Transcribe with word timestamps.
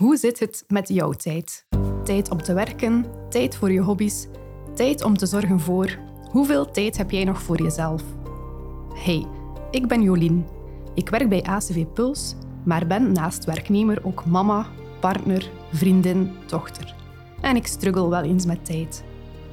Hoe 0.00 0.16
zit 0.16 0.38
het 0.38 0.64
met 0.68 0.88
jouw 0.88 1.12
tijd? 1.12 1.66
Tijd 2.04 2.30
om 2.30 2.42
te 2.42 2.54
werken, 2.54 3.04
tijd 3.28 3.56
voor 3.56 3.72
je 3.72 3.80
hobby's, 3.80 4.26
tijd 4.74 5.02
om 5.02 5.16
te 5.16 5.26
zorgen 5.26 5.60
voor. 5.60 5.98
Hoeveel 6.30 6.70
tijd 6.70 6.96
heb 6.96 7.10
jij 7.10 7.24
nog 7.24 7.42
voor 7.42 7.62
jezelf? 7.62 8.02
Hey, 8.94 9.26
ik 9.70 9.88
ben 9.88 10.02
Jolien. 10.02 10.46
Ik 10.94 11.08
werk 11.08 11.28
bij 11.28 11.42
ACV 11.42 11.86
Puls, 11.86 12.34
maar 12.64 12.86
ben 12.86 13.12
naast 13.12 13.44
werknemer 13.44 14.04
ook 14.04 14.24
mama, 14.26 14.66
partner, 15.00 15.50
vriendin, 15.72 16.30
dochter. 16.46 16.94
En 17.40 17.56
ik 17.56 17.66
struggle 17.66 18.08
wel 18.08 18.22
eens 18.22 18.46
met 18.46 18.64
tijd. 18.64 19.04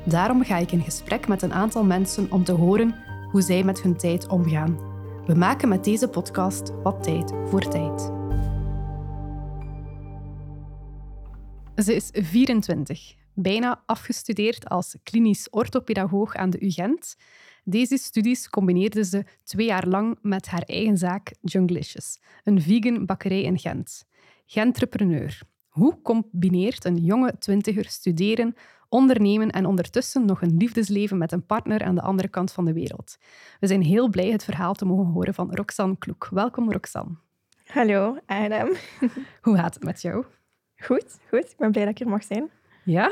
Daarom 0.05 0.43
ga 0.43 0.57
ik 0.57 0.71
in 0.71 0.81
gesprek 0.81 1.27
met 1.27 1.41
een 1.41 1.53
aantal 1.53 1.83
mensen 1.83 2.31
om 2.31 2.43
te 2.43 2.53
horen 2.53 2.95
hoe 3.31 3.41
zij 3.41 3.63
met 3.63 3.81
hun 3.81 3.97
tijd 3.97 4.27
omgaan. 4.27 4.79
We 5.25 5.33
maken 5.33 5.69
met 5.69 5.83
deze 5.83 6.07
podcast 6.07 6.71
wat 6.83 7.03
tijd 7.03 7.31
voor 7.45 7.67
tijd. 7.67 8.16
Ze 11.83 11.95
is 11.95 12.09
24, 12.11 13.15
bijna 13.33 13.83
afgestudeerd 13.85 14.69
als 14.69 14.95
klinisch 15.03 15.49
orthopedagoog 15.49 16.35
aan 16.35 16.49
de 16.49 16.65
UGent. 16.65 17.15
Deze 17.63 17.97
studies 17.97 18.49
combineerde 18.49 19.03
ze 19.03 19.25
twee 19.43 19.65
jaar 19.65 19.87
lang 19.87 20.17
met 20.21 20.47
haar 20.47 20.61
eigen 20.61 20.97
zaak 20.97 21.33
Junglicious, 21.41 22.19
een 22.43 22.61
vegan 22.61 23.05
bakkerij 23.05 23.41
in 23.41 23.59
Gent. 23.59 24.05
Gentrepreneur. 24.45 25.41
Hoe 25.67 26.01
combineert 26.01 26.85
een 26.85 26.97
jonge 26.97 27.37
twintiger 27.39 27.85
studeren, 27.85 28.55
ondernemen 28.89 29.49
en 29.49 29.65
ondertussen 29.65 30.25
nog 30.25 30.41
een 30.41 30.57
liefdesleven 30.57 31.17
met 31.17 31.31
een 31.31 31.45
partner 31.45 31.83
aan 31.83 31.95
de 31.95 32.01
andere 32.01 32.27
kant 32.27 32.51
van 32.51 32.65
de 32.65 32.73
wereld? 32.73 33.17
We 33.59 33.67
zijn 33.67 33.81
heel 33.81 34.09
blij 34.09 34.31
het 34.31 34.43
verhaal 34.43 34.73
te 34.73 34.85
mogen 34.85 35.05
horen 35.05 35.33
van 35.33 35.53
Roxanne 35.53 35.97
Kloek. 35.97 36.27
Welkom, 36.31 36.71
Roxanne. 36.71 37.15
Hallo, 37.65 38.17
Adam. 38.25 38.69
Hoe 39.41 39.55
gaat 39.55 39.73
het 39.73 39.83
met 39.83 40.01
jou? 40.01 40.25
Goed, 40.77 41.19
goed. 41.29 41.51
Ik 41.51 41.57
ben 41.57 41.71
blij 41.71 41.83
dat 41.83 41.93
ik 41.93 41.99
hier 41.99 42.09
mag 42.09 42.23
zijn. 42.23 42.49
Ja, 42.83 43.11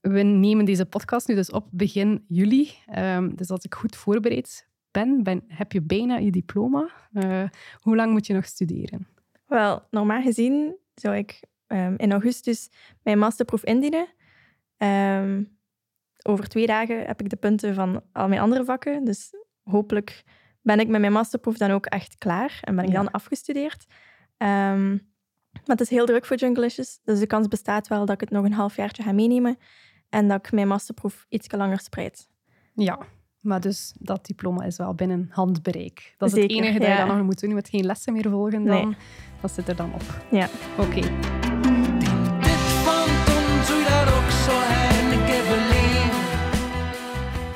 we 0.00 0.22
nemen 0.22 0.64
deze 0.64 0.86
podcast 0.86 1.28
nu 1.28 1.34
dus 1.34 1.50
op 1.50 1.66
begin 1.70 2.24
juli. 2.28 2.70
Um, 2.98 3.36
dus 3.36 3.50
als 3.50 3.64
ik 3.64 3.74
goed 3.74 3.96
voorbereid 3.96 4.68
ben, 4.90 5.22
ben 5.22 5.44
heb 5.46 5.72
je 5.72 5.82
bijna 5.82 6.16
je 6.16 6.30
diploma. 6.30 6.90
Uh, 7.12 7.44
hoe 7.80 7.96
lang 7.96 8.12
moet 8.12 8.26
je 8.26 8.34
nog 8.34 8.44
studeren? 8.44 9.06
Wel, 9.46 9.86
normaal 9.90 10.22
gezien 10.22 10.76
zou 10.94 11.16
ik 11.16 11.40
um, 11.66 11.94
in 11.96 12.12
augustus 12.12 12.70
mijn 13.02 13.18
masterproef 13.18 13.64
indienen. 13.64 14.06
Um, 14.76 15.58
over 16.22 16.48
twee 16.48 16.66
dagen 16.66 17.06
heb 17.06 17.20
ik 17.20 17.28
de 17.28 17.36
punten 17.36 17.74
van 17.74 18.02
al 18.12 18.28
mijn 18.28 18.40
andere 18.40 18.64
vakken. 18.64 19.04
Dus 19.04 19.34
hopelijk 19.62 20.24
ben 20.62 20.80
ik 20.80 20.88
met 20.88 21.00
mijn 21.00 21.12
masterproef 21.12 21.56
dan 21.56 21.70
ook 21.70 21.86
echt 21.86 22.18
klaar 22.18 22.58
en 22.60 22.76
ben 22.76 22.84
ik 22.84 22.92
dan 22.92 23.10
afgestudeerd. 23.10 23.86
Um, 24.38 25.09
maar 25.52 25.62
het 25.76 25.80
is 25.80 25.90
heel 25.90 26.06
druk 26.06 26.26
voor 26.26 26.36
Junglicious, 26.36 27.00
dus 27.04 27.18
de 27.18 27.26
kans 27.26 27.48
bestaat 27.48 27.88
wel 27.88 28.06
dat 28.06 28.14
ik 28.14 28.20
het 28.20 28.30
nog 28.30 28.44
een 28.44 28.52
halfjaartje 28.52 29.02
ga 29.02 29.12
meenemen 29.12 29.58
en 30.08 30.28
dat 30.28 30.46
ik 30.46 30.52
mijn 30.52 30.68
masterproef 30.68 31.26
iets 31.28 31.52
langer 31.52 31.80
spreid. 31.80 32.28
Ja, 32.74 32.98
maar 33.40 33.60
dus 33.60 33.94
dat 33.98 34.26
diploma 34.26 34.64
is 34.64 34.76
wel 34.76 34.94
binnen 34.94 35.28
handbereik. 35.30 36.14
Dat 36.18 36.28
is 36.36 36.42
het 36.42 36.50
enige 36.50 36.78
dat 36.78 36.88
je 36.88 36.96
dan 36.96 37.16
nog 37.16 37.26
moet 37.26 37.40
doen. 37.40 37.48
Je 37.48 37.54
moet 37.54 37.68
geen 37.68 37.86
lessen 37.86 38.12
meer 38.12 38.30
volgen 38.30 38.64
dan. 38.64 38.88
Nee. 38.88 38.96
Dat 39.40 39.50
zit 39.50 39.68
er 39.68 39.76
dan 39.76 39.94
op. 39.94 40.02
Ja. 40.30 40.48
Oké. 40.78 40.98
Okay. 40.98 41.39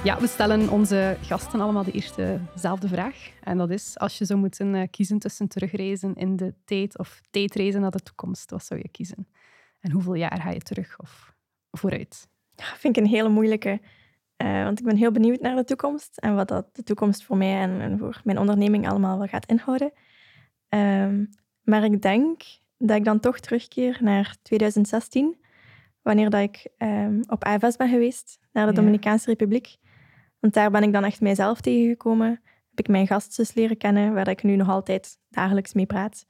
Ja, 0.05 0.21
we 0.21 0.27
stellen 0.27 0.69
onze 0.69 1.17
gasten 1.21 1.61
allemaal 1.61 1.85
de 1.85 1.93
eerstezelfde 1.93 2.89
vraag. 2.89 3.31
En 3.43 3.59
dat 3.59 3.71
is, 3.71 3.99
als 3.99 4.19
je 4.19 4.25
zou 4.25 4.39
moeten 4.39 4.75
eh, 4.75 4.89
kiezen 4.91 5.19
tussen 5.19 5.49
terugreizen 5.49 6.15
in 6.15 6.37
de 6.37 6.55
tijd 6.65 6.99
of 6.99 7.21
tijdreizen 7.31 7.81
naar 7.81 7.91
de 7.91 8.03
toekomst, 8.03 8.51
wat 8.51 8.65
zou 8.65 8.81
je 8.81 8.89
kiezen? 8.89 9.29
En 9.81 9.91
hoeveel 9.91 10.15
jaar 10.15 10.41
ga 10.41 10.51
je 10.51 10.61
terug 10.61 10.99
of 11.01 11.35
vooruit? 11.71 12.29
Ja, 12.55 12.65
vind 12.65 12.97
ik 12.97 13.05
een 13.05 13.11
hele 13.11 13.29
moeilijke. 13.29 13.81
Uh, 14.43 14.63
want 14.63 14.79
ik 14.79 14.85
ben 14.85 14.97
heel 14.97 15.13
benieuwd 15.13 15.41
naar 15.41 15.57
de 15.57 15.65
toekomst 15.65 16.19
en 16.19 16.35
wat 16.35 16.49
dat 16.49 16.77
de 16.77 16.83
toekomst 16.83 17.25
voor 17.25 17.37
mij 17.37 17.61
en, 17.61 17.81
en 17.81 17.99
voor 17.99 18.21
mijn 18.25 18.39
onderneming 18.39 18.89
allemaal 18.89 19.19
wel 19.19 19.27
gaat 19.27 19.47
inhouden. 19.47 19.93
Um, 20.69 21.29
maar 21.63 21.85
ik 21.85 22.03
denk 22.03 22.43
dat 22.79 22.97
ik 22.97 23.05
dan 23.05 23.21
toch 23.21 23.39
terugkeer 23.39 23.99
naar 24.01 24.37
2016, 24.43 25.37
wanneer 26.03 26.31
dat 26.31 26.41
ik 26.41 26.69
um, 26.79 27.21
op 27.27 27.45
AFS 27.45 27.77
ben 27.77 27.89
geweest, 27.89 28.39
naar 28.53 28.67
de 28.67 28.73
ja. 28.73 28.79
Dominicaanse 28.79 29.27
Republiek. 29.27 29.77
Want 30.45 30.57
daar 30.57 30.71
ben 30.71 30.83
ik 30.83 30.93
dan 30.93 31.05
echt 31.05 31.21
mijzelf 31.21 31.61
tegengekomen. 31.61 32.29
Heb 32.69 32.79
ik 32.79 32.89
mijn 32.89 33.07
gastzus 33.07 33.55
leren 33.55 33.77
kennen, 33.77 34.15
waar 34.15 34.29
ik 34.29 34.43
nu 34.43 34.57
nog 34.57 34.69
altijd 34.69 35.19
dagelijks 35.31 35.73
mee 35.73 35.87
praat. 35.87 36.27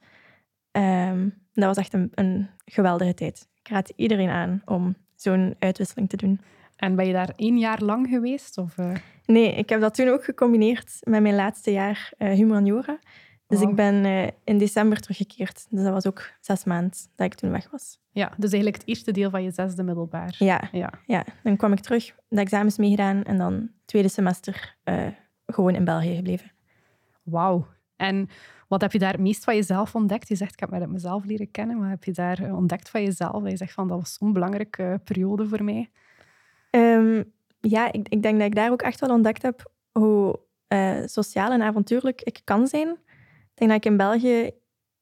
Um, 0.71 1.33
dat 1.53 1.65
was 1.65 1.77
echt 1.77 1.93
een, 1.93 2.11
een 2.13 2.49
geweldige 2.65 3.13
tijd. 3.13 3.47
Ik 3.53 3.67
raad 3.67 3.93
iedereen 3.95 4.29
aan 4.29 4.61
om 4.65 4.95
zo'n 5.15 5.55
uitwisseling 5.59 6.09
te 6.09 6.17
doen. 6.17 6.39
En 6.75 6.95
ben 6.95 7.07
je 7.07 7.13
daar 7.13 7.33
één 7.35 7.57
jaar 7.57 7.81
lang 7.81 8.07
geweest? 8.07 8.57
Of, 8.57 8.77
uh... 8.77 8.91
Nee, 9.25 9.53
ik 9.53 9.69
heb 9.69 9.81
dat 9.81 9.95
toen 9.95 10.07
ook 10.07 10.23
gecombineerd 10.23 10.97
met 11.01 11.21
mijn 11.21 11.35
laatste 11.35 11.71
jaar 11.71 12.11
uh, 12.17 12.29
humaniora. 12.29 12.99
Dus 13.47 13.61
ik 13.61 13.75
ben 13.75 14.05
uh, 14.05 14.27
in 14.43 14.57
december 14.57 14.99
teruggekeerd. 14.99 15.65
Dus 15.69 15.83
dat 15.83 15.93
was 15.93 16.07
ook 16.07 16.31
zes 16.41 16.63
maanden 16.63 16.99
dat 17.15 17.25
ik 17.25 17.33
toen 17.33 17.51
weg 17.51 17.69
was. 17.71 17.99
Ja, 18.11 18.31
dus 18.37 18.51
eigenlijk 18.51 18.75
het 18.75 18.87
eerste 18.87 19.11
deel 19.11 19.29
van 19.29 19.43
je 19.43 19.51
zesde 19.51 19.83
middelbaar. 19.83 20.35
Ja, 20.37 20.69
ja. 20.71 20.89
ja. 21.05 21.25
dan 21.43 21.57
kwam 21.57 21.71
ik 21.71 21.79
terug, 21.79 22.15
de 22.27 22.39
examens 22.39 22.77
meegedaan 22.77 23.23
en 23.23 23.37
dan 23.37 23.69
tweede 23.85 24.09
semester 24.09 24.75
uh, 24.83 25.07
gewoon 25.45 25.75
in 25.75 25.85
België 25.85 26.15
gebleven. 26.15 26.51
Wauw. 27.23 27.67
En 27.95 28.29
wat 28.67 28.81
heb 28.81 28.91
je 28.91 28.99
daar 28.99 29.11
het 29.11 29.21
meest 29.21 29.43
van 29.43 29.55
jezelf 29.55 29.95
ontdekt? 29.95 30.27
Je 30.27 30.35
zegt, 30.35 30.53
ik 30.53 30.59
heb 30.59 30.69
me 30.69 30.87
mezelf 30.87 31.25
leren 31.25 31.51
kennen. 31.51 31.79
Wat 31.79 31.89
heb 31.89 32.03
je 32.03 32.11
daar 32.11 32.43
eh, 32.43 32.55
ontdekt 32.55 32.89
van 32.89 33.03
jezelf? 33.03 33.41
Dat 33.41 33.51
je 33.51 33.57
zegt, 33.57 33.73
van, 33.73 33.87
dat 33.87 33.99
was 33.99 34.13
zo'n 34.13 34.33
belangrijke 34.33 35.01
periode 35.03 35.47
voor 35.47 35.63
mij. 35.63 35.89
Um, 36.71 37.33
ja, 37.59 37.91
ik, 37.91 38.07
ik, 38.09 38.21
denk 38.21 38.37
dat 38.37 38.47
ik 38.47 38.55
daar 38.55 38.71
ook 38.71 38.81
echt 38.81 38.99
wel 38.99 39.09
ontdekt 39.09 39.41
heb 39.41 39.71
hoe 39.91 40.39
sociaal 41.05 41.51
en 41.51 41.61
avontuurlijk 41.61 42.21
ik 42.21 42.41
kan 42.43 42.67
zijn. 42.67 42.97
Ik 43.55 43.61
denk 43.61 43.71
dat 43.71 43.79
ik 43.79 43.91
in 43.91 43.97
België 43.97 44.51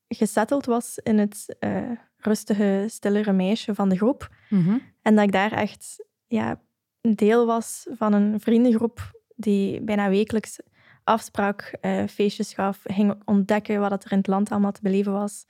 gesetteld 0.07 0.65
was 0.65 0.99
in 1.03 1.17
het 1.17 1.55
uh, 1.59 1.91
rustige, 2.17 2.85
stillere 2.87 3.31
meisje 3.31 3.75
van 3.75 3.89
de 3.89 3.97
groep. 3.97 4.35
Mm 4.49 4.63
-hmm. 4.63 4.81
En 5.01 5.15
dat 5.15 5.23
ik 5.23 5.31
daar 5.31 5.51
echt 5.51 6.05
ja, 6.27 6.61
deel 7.01 7.45
was 7.45 7.87
van 7.89 8.13
een 8.13 8.39
vriendengroep 8.39 9.21
die 9.35 9.81
bijna 9.81 10.09
wekelijks 10.09 10.59
afspraak, 11.03 11.77
uh, 11.81 12.03
feestjes 12.07 12.53
gaf, 12.53 12.79
ging 12.83 13.21
ontdekken 13.25 13.79
wat 13.79 14.03
er 14.03 14.11
in 14.11 14.17
het 14.17 14.27
land 14.27 14.49
allemaal 14.49 14.71
te 14.71 14.81
beleven 14.81 15.11
was. 15.11 15.45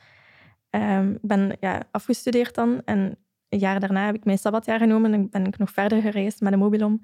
Um, 0.70 1.12
ik 1.12 1.22
ben 1.22 1.58
ja, 1.60 1.84
afgestudeerd 1.92 2.56
dan 2.56 2.82
en 2.86 3.18
een 3.50 3.60
jaar 3.60 3.80
daarna 3.80 4.06
heb 4.06 4.16
ik 4.16 4.26
mijn 4.26 4.38
sabbatjaar 4.38 4.80
genomen 4.80 5.14
en 5.14 5.30
ben 5.30 5.46
ik 5.46 5.58
nog 5.58 5.72
verder 5.72 6.02
gereisd 6.02 6.42
met 6.42 6.54
een 6.54 6.60
mobilom. 6.60 7.02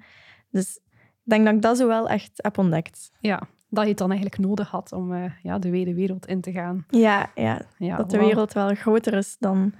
Dus 0.50 0.76
ik 1.24 1.30
denk 1.30 1.44
dat 1.44 1.54
ik 1.54 1.62
dat 1.62 1.76
zo 1.76 1.86
wel 1.86 2.08
echt 2.08 2.30
heb 2.34 2.58
ontdekt. 2.58 3.10
Ja, 3.20 3.48
dat 3.70 3.82
je 3.82 3.88
het 3.88 3.98
dan 3.98 4.10
eigenlijk 4.10 4.40
nodig 4.40 4.68
had 4.68 4.92
om 4.92 5.12
uh, 5.12 5.24
ja, 5.42 5.58
de 5.58 5.70
wijde 5.70 5.94
wereld 5.94 6.26
in 6.26 6.40
te 6.40 6.52
gaan. 6.52 6.84
Ja, 6.88 7.30
ja, 7.34 7.62
ja 7.78 7.96
dat 7.96 8.10
de 8.10 8.18
wereld 8.18 8.52
wel 8.52 8.74
groter 8.74 9.14
is 9.14 9.36
dan 9.38 9.72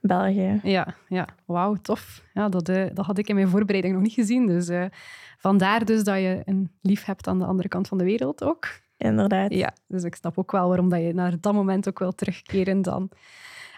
België. 0.00 0.60
Ja, 0.62 0.94
ja. 1.08 1.28
wauw, 1.44 1.74
tof. 1.74 2.24
Ja, 2.34 2.48
dat, 2.48 2.68
uh, 2.68 2.86
dat 2.92 3.06
had 3.06 3.18
ik 3.18 3.28
in 3.28 3.34
mijn 3.34 3.48
voorbereiding 3.48 3.94
nog 3.94 4.02
niet 4.02 4.12
gezien. 4.12 4.46
Dus 4.46 4.68
uh, 4.68 4.84
vandaar 5.38 5.84
dus 5.84 6.04
dat 6.04 6.16
je 6.16 6.42
een 6.44 6.70
lief 6.80 7.04
hebt 7.04 7.26
aan 7.26 7.38
de 7.38 7.44
andere 7.44 7.68
kant 7.68 7.88
van 7.88 7.98
de 7.98 8.04
wereld 8.04 8.44
ook. 8.44 8.68
Inderdaad. 8.96 9.54
Ja, 9.54 9.74
dus 9.86 10.02
ik 10.02 10.14
snap 10.14 10.38
ook 10.38 10.52
wel 10.52 10.68
waarom 10.68 10.88
dat 10.88 11.00
je 11.00 11.14
naar 11.14 11.40
dat 11.40 11.54
moment 11.54 11.88
ook 11.88 11.98
wil 11.98 12.12
terugkeren 12.12 12.82
dan. 12.82 13.10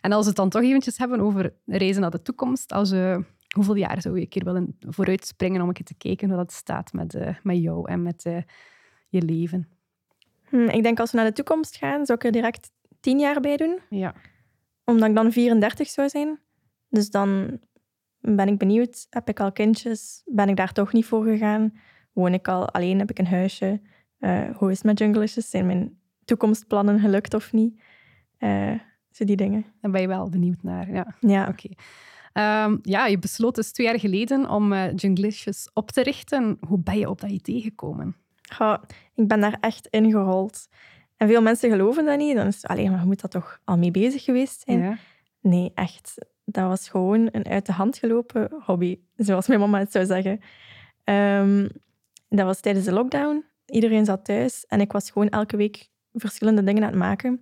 En 0.00 0.12
als 0.12 0.22
we 0.22 0.28
het 0.28 0.37
dan 0.37 0.49
toch 0.49 0.62
eventjes 0.62 0.99
hebben 0.99 1.21
over 1.21 1.53
reizen 1.66 2.00
naar 2.00 2.10
de 2.10 2.22
toekomst, 2.22 2.72
als 2.72 2.91
je, 2.91 3.25
hoeveel 3.55 3.75
jaar 3.75 4.00
zou 4.00 4.15
je 4.15 4.21
een 4.21 4.28
keer 4.28 4.44
willen 4.44 4.76
vooruitspringen 4.81 5.60
om 5.62 5.69
een 5.69 5.75
keer 5.75 5.84
te 5.84 5.94
kijken 5.94 6.28
hoe 6.28 6.37
dat 6.37 6.53
staat 6.53 6.93
met, 6.93 7.19
met 7.43 7.56
jou 7.62 7.88
en 7.88 8.02
met 8.02 8.44
je 9.17 9.23
leven? 9.23 9.69
Hm, 10.49 10.69
ik 10.69 10.83
denk 10.83 11.01
als 11.01 11.11
we 11.11 11.17
naar 11.17 11.27
de 11.27 11.33
toekomst 11.33 11.77
gaan, 11.77 12.07
zou 12.07 12.19
ik 12.19 12.25
er 12.25 12.33
direct 12.33 12.71
tien 13.01 13.19
jaar 13.19 13.41
bij 13.41 13.57
doen. 13.57 13.79
Ja 13.91 14.15
omdat 14.87 15.09
ik 15.09 15.15
dan 15.15 15.33
34 15.33 15.89
zou 15.89 16.09
zijn. 16.09 16.39
Dus 16.89 17.11
dan 17.11 17.61
ben 18.21 18.49
ik 18.49 18.59
benieuwd, 18.59 19.07
heb 19.11 19.29
ik 19.29 19.41
al 19.41 19.53
kindjes? 19.53 20.23
Ben 20.25 20.49
ik 20.49 20.57
daar 20.57 20.73
toch 20.73 20.93
niet 20.93 21.07
voor 21.07 21.25
gegaan? 21.25 21.73
Woon 22.13 22.35
ik 22.35 22.49
al 22.49 22.69
alleen? 22.71 22.99
Heb 22.99 23.11
ik 23.11 23.19
een 23.19 23.27
huisje? 23.27 23.81
Uh, 24.21 24.57
hoe 24.57 24.71
is 24.71 24.77
het 24.77 24.87
met 24.87 24.99
Junglishes? 24.99 25.51
Zijn 25.51 25.67
mijn 25.67 25.99
toekomstplannen 26.25 27.01
gelukt 27.01 27.35
of 27.35 27.53
niet? 27.53 27.81
Uh, 28.39 28.73
zo 29.11 29.25
die 29.25 29.37
dingen. 29.37 29.65
Daar 29.81 29.91
ben 29.91 30.01
je 30.01 30.09
wel 30.09 30.29
benieuwd 30.29 30.63
naar, 30.63 30.93
ja. 30.93 31.15
Ja. 31.21 31.49
Oké. 31.49 31.69
Okay. 32.31 32.65
Um, 32.65 32.79
ja, 32.83 33.07
je 33.07 33.19
besloot 33.19 33.55
dus 33.55 33.73
twee 33.73 33.87
jaar 33.87 34.01
geleden 34.01 34.51
om 34.51 34.73
uh, 34.73 34.95
Junglicious 34.95 35.71
op 35.73 35.91
te 35.91 36.03
richten. 36.03 36.59
Hoe 36.61 36.79
ben 36.79 36.99
je 36.99 37.09
op 37.09 37.21
dat 37.21 37.31
idee 37.31 37.61
gekomen? 37.61 38.17
Ja, 38.58 38.82
ik 39.14 39.28
ben 39.28 39.40
daar 39.40 39.56
echt 39.60 39.87
ingerold. 39.87 40.69
En 41.16 41.28
veel 41.28 41.43
mensen 41.43 41.70
geloven 41.70 42.04
dat 42.04 42.19
niet. 42.19 42.37
Dan 42.37 42.46
is 42.46 42.54
het, 42.56 42.66
alleen 42.66 42.90
maar 42.90 43.00
je 43.00 43.06
moet 43.06 43.20
dat 43.20 43.31
toch 43.31 43.60
al 43.64 43.78
mee 43.78 43.90
bezig 43.90 44.25
geweest 44.25 44.62
zijn. 44.66 44.81
Ja. 44.81 44.96
Nee, 45.40 45.70
echt. 45.75 46.14
Dat 46.44 46.69
was 46.69 46.88
gewoon 46.88 47.28
een 47.32 47.46
uit 47.46 47.66
de 47.66 47.72
hand 47.72 47.98
gelopen 47.98 48.48
hobby, 48.64 48.98
zoals 49.16 49.46
mijn 49.46 49.60
mama 49.60 49.78
het 49.78 49.93
zou 49.93 50.04
zeggen. 50.06 50.40
Um, 51.04 51.69
dat 52.28 52.46
was 52.46 52.60
tijdens 52.60 52.84
de 52.84 52.93
lockdown. 52.93 53.44
Iedereen 53.66 54.04
zat 54.04 54.25
thuis 54.25 54.64
en 54.66 54.81
ik 54.81 54.93
was 54.93 55.10
gewoon 55.10 55.28
elke 55.28 55.56
week 55.56 55.88
verschillende 56.12 56.62
dingen 56.64 56.82
aan 56.82 56.88
het 56.88 56.98
maken. 56.98 57.40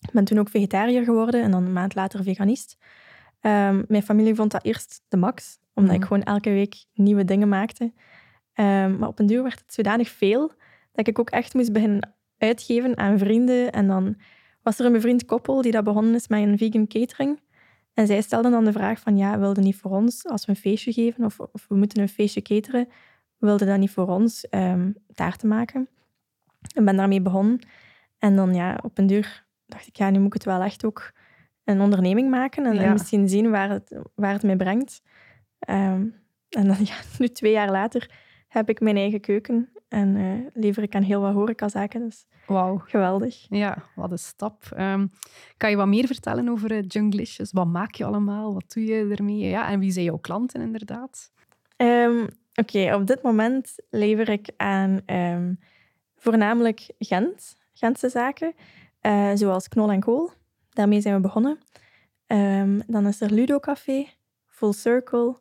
Ik 0.00 0.10
ben 0.12 0.24
toen 0.24 0.38
ook 0.38 0.48
vegetariër 0.48 1.04
geworden 1.04 1.42
en 1.42 1.50
dan 1.50 1.64
een 1.64 1.72
maand 1.72 1.94
later 1.94 2.22
veganist. 2.22 2.76
Ehm, 3.40 3.82
mijn 3.88 4.02
familie 4.02 4.34
vond 4.34 4.50
dat 4.50 4.64
eerst 4.64 5.02
de 5.08 5.16
max, 5.16 5.58
omdat 5.74 5.94
ik 5.94 5.98
Mhm. 6.00 6.08
gewoon 6.08 6.22
elke 6.22 6.50
week 6.50 6.84
nieuwe 6.94 7.24
dingen 7.24 7.48
maakte. 7.48 7.92
Ehm, 8.56 8.98
maar 8.98 9.08
op 9.08 9.18
een 9.18 9.26
duur 9.26 9.42
werd 9.42 9.58
het 9.60 9.74
zodanig 9.74 10.08
veel 10.08 10.52
dat 10.92 11.06
ik 11.06 11.18
ook 11.18 11.30
echt 11.30 11.54
moest 11.54 11.72
beginnen 11.72 12.14
uitgeven 12.38 12.96
aan 12.96 13.18
vrienden. 13.18 13.72
En 13.72 13.86
dan 13.86 14.16
was 14.62 14.78
er 14.78 14.86
een 14.86 14.92
bevriend 14.92 15.24
koppel 15.24 15.62
die 15.62 15.72
dat 15.72 15.84
begonnen 15.84 16.14
is 16.14 16.28
met 16.28 16.42
een 16.42 16.58
vegan 16.58 16.86
catering. 16.86 17.40
En 17.94 18.06
zij 18.06 18.20
stelden 18.20 18.50
dan 18.50 18.64
de 18.64 18.72
vraag 18.72 19.00
van, 19.00 19.16
ja, 19.16 19.38
wilde 19.38 19.60
niet 19.60 19.76
voor 19.76 19.90
ons, 19.90 20.26
als 20.26 20.44
we 20.44 20.52
een 20.52 20.58
feestje 20.58 20.92
geven 20.92 21.24
of, 21.24 21.40
of 21.40 21.66
we 21.68 21.76
moeten 21.76 22.02
een 22.02 22.08
feestje 22.08 22.42
cateren, 22.42 22.88
wilde 23.38 23.64
dat 23.64 23.78
niet 23.78 23.90
voor 23.90 24.06
ons 24.08 24.48
ehm 24.48 24.90
taarten 25.14 25.48
maken? 25.48 25.88
Ik 26.74 26.84
ben 26.84 26.96
daarmee 26.96 27.20
begonnen. 27.22 27.58
En 28.18 28.36
dan 28.36 28.54
ja, 28.54 28.78
op 28.82 28.98
een 28.98 29.06
duur 29.06 29.46
dacht 29.66 29.86
ik, 29.86 29.96
ja, 29.96 30.10
nu 30.10 30.18
moet 30.18 30.26
ik 30.26 30.32
het 30.32 30.44
wel 30.44 30.62
echt 30.62 30.84
ook 30.84 31.12
een 31.64 31.80
onderneming 31.80 32.30
maken 32.30 32.64
en, 32.64 32.76
en 32.76 32.84
Ja. 32.84 32.92
misschien 32.92 33.28
zien 33.28 33.50
waar 33.50 33.70
het, 33.70 33.96
waar 34.14 34.32
het 34.32 34.42
mij 34.42 34.56
brengt. 34.56 35.02
Ehm, 35.58 36.06
en 36.48 36.66
dan, 36.66 36.76
ja, 36.90 36.94
nu 37.18 37.28
twee 37.28 37.52
jaar 37.52 37.70
later 37.70 38.10
heb 38.48 38.68
ik 38.68 38.80
mijn 38.80 38.96
eigen 38.96 39.20
keuken 39.20 39.68
en 39.88 40.16
eh, 40.16 40.62
lever 40.62 40.82
ik 40.82 40.94
aan 40.94 41.02
heel 41.02 41.20
wat 41.20 41.32
horecazaken. 41.32 42.00
Dus 42.00 42.26
Wauw. 42.46 42.78
geweldig. 42.78 43.46
Ja, 43.48 43.82
wat 43.94 44.10
een 44.10 44.18
stap. 44.18 44.64
Ehm, 44.76 45.06
kan 45.56 45.70
je 45.70 45.76
wat 45.76 45.86
meer 45.86 46.06
vertellen 46.06 46.48
over 46.48 46.72
uh, 46.72 46.82
Junglicious? 46.88 47.52
Wat 47.52 47.66
maak 47.66 47.94
je 47.94 48.04
allemaal? 48.04 48.52
Wat 48.54 48.72
doe 48.72 48.84
je 48.84 49.14
ermee? 49.16 49.38
Ja, 49.38 49.68
en 49.70 49.80
wie 49.80 49.90
zijn 49.90 50.04
jouw 50.04 50.18
klanten 50.18 50.60
inderdaad? 50.60 51.32
Ehm, 51.76 52.26
Oké, 52.54 52.94
op 52.94 53.06
dit 53.06 53.22
moment 53.22 53.74
lever 53.90 54.28
ik 54.28 54.50
aan 54.56 55.00
ehm, 55.06 55.54
voornamelijk 56.16 56.90
Gent, 56.98 57.56
Gentse 57.72 58.08
zaken, 58.08 58.54
eh, 59.00 59.30
zoals 59.34 59.68
Knol 59.68 59.90
en 59.90 60.00
Kool. 60.00 60.30
Daarmee 60.70 61.00
zijn 61.00 61.14
we 61.14 61.20
begonnen. 61.20 61.58
Dan 62.86 63.06
is 63.06 63.20
er 63.20 63.32
Ludo 63.32 63.58
Café, 63.58 64.06
Full 64.46 64.72
Circle, 64.72 65.38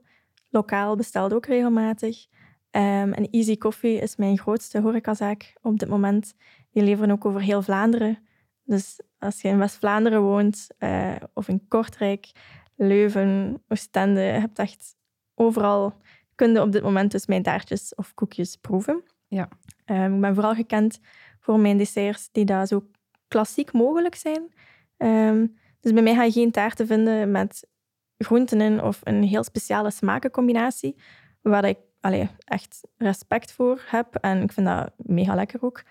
lokaal 0.49 0.95
besteld 0.95 1.33
ook 1.33 1.45
regelmatig. 1.45 2.25
Ehm, 2.75 3.12
en 3.12 3.30
Easy 3.30 3.57
Coffee 3.57 4.00
is 4.00 4.16
mijn 4.16 4.38
grootste 4.38 4.81
horecazaak 4.81 5.54
op 5.62 5.80
dit 5.80 5.89
moment. 5.89 6.33
Die 6.72 6.83
leveren 6.83 7.12
ook 7.12 7.25
over 7.25 7.42
heel 7.42 7.62
Vlaanderen. 7.62 8.18
Dus 8.63 9.00
als 9.19 9.42
je 9.42 9.48
in 9.48 9.57
West-Vlaanderen 9.57 10.22
woont, 10.22 10.68
eh, 10.77 11.16
of 11.33 11.48
in 11.48 11.68
Kortrijk, 11.68 12.31
Leuven, 12.75 13.62
Oostende, 13.68 14.22
je 14.22 14.39
hebt 14.39 14.60
echt 14.60 14.95
overal 15.36 15.94
kun 16.36 16.51
je 16.51 16.62
op 16.62 16.72
dit 16.72 16.83
moment 16.83 17.12
dus 17.12 17.25
mijn 17.25 17.44
taartjes 17.44 17.95
of 17.95 18.13
koekjes 18.13 18.56
proeven. 18.56 19.04
Ja. 19.27 19.50
Ehm, 19.86 20.13
ik 20.13 20.22
ben 20.22 20.33
vooral 20.33 20.54
gekend 20.54 21.00
voor 21.39 21.60
mijn 21.60 21.77
desserts 21.77 22.30
die 22.31 22.45
daar 22.45 22.68
zo 22.68 22.88
klassiek 23.27 23.72
mogelijk 23.72 24.16
zijn. 24.16 24.54
Ehm, 24.98 25.48
dus 25.80 25.94
bij 25.94 26.04
mij 26.04 26.16
ga 26.16 26.24
je 26.24 26.31
geen 26.31 26.51
taarten 26.51 26.88
vinden 26.88 27.31
met 27.31 27.68
groenten 28.18 28.62
in 28.62 28.81
of 28.81 29.00
een 29.04 29.24
heel 29.24 29.44
speciale 29.44 29.92
smakencombinatie, 29.92 30.95
waar 31.42 31.66
ik 31.66 31.77
allee, 32.05 32.29
echt 32.43 32.81
respect 32.97 33.51
voor 33.51 33.81
heb. 33.87 34.15
En 34.15 34.41
ik 34.41 34.51
vind 34.51 34.67
dat 34.67 34.91
mega 34.97 35.35
lekker 35.35 35.63
ook. 35.63 35.83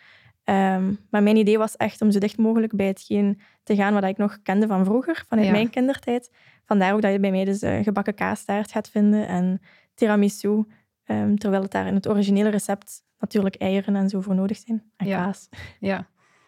Ehm, 0.44 0.92
maar 1.10 1.22
mijn 1.22 1.36
idee 1.36 1.58
was 1.58 1.76
echt 1.76 2.00
om 2.02 2.10
zo 2.10 2.18
dicht 2.18 2.38
mogelijk 2.38 2.76
bij 2.76 2.86
hetgeen 2.86 3.40
te 3.62 3.74
gaan 3.76 3.94
wat 3.94 4.04
ik 4.04 4.16
nog 4.16 4.38
kende 4.42 4.66
van 4.66 4.84
vroeger, 4.84 5.24
vanuit 5.28 5.46
Ja. 5.46 5.52
mijn 5.52 5.70
kindertijd. 5.70 6.30
Vandaar 6.64 6.92
ook 6.94 7.02
dat 7.02 7.12
je 7.12 7.20
bij 7.20 7.30
mij 7.30 7.44
dus 7.44 7.62
eh, 7.62 7.82
gebakken 7.82 8.14
kaastaart 8.14 8.72
gaat 8.72 8.88
vinden 8.88 9.26
en 9.28 9.60
tiramisu. 9.94 10.64
ehm, 11.04 11.34
terwijl 11.36 11.62
het 11.62 11.70
daar 11.70 11.86
in 11.86 11.94
het 11.94 12.08
originele 12.08 12.48
recept 12.48 13.02
natuurlijk 13.18 13.54
eieren 13.54 13.96
en 13.96 14.08
zo 14.08 14.20
voor 14.20 14.34
nodig 14.34 14.56
zijn. 14.56 14.82
En 14.96 15.06
Ja. 15.06 15.24
kaas. 15.24 15.48
Ja. 15.80 16.06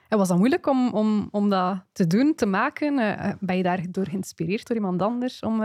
En 0.09 0.19
was 0.19 0.29
dat 0.29 0.37
moeilijk 0.39 0.67
om, 0.67 0.89
om, 0.93 1.29
om 1.31 1.49
dat 1.49 1.85
te 1.93 2.07
doen, 2.07 2.35
te 2.35 2.47
maken? 2.47 2.99
Eh, 3.19 3.33
ben 3.41 3.57
je 3.57 3.63
daardoor 3.63 4.07
geïnspireerd 4.09 4.67
door 4.67 4.77
iemand 4.77 5.03
anders 5.03 5.41
om, 5.41 5.63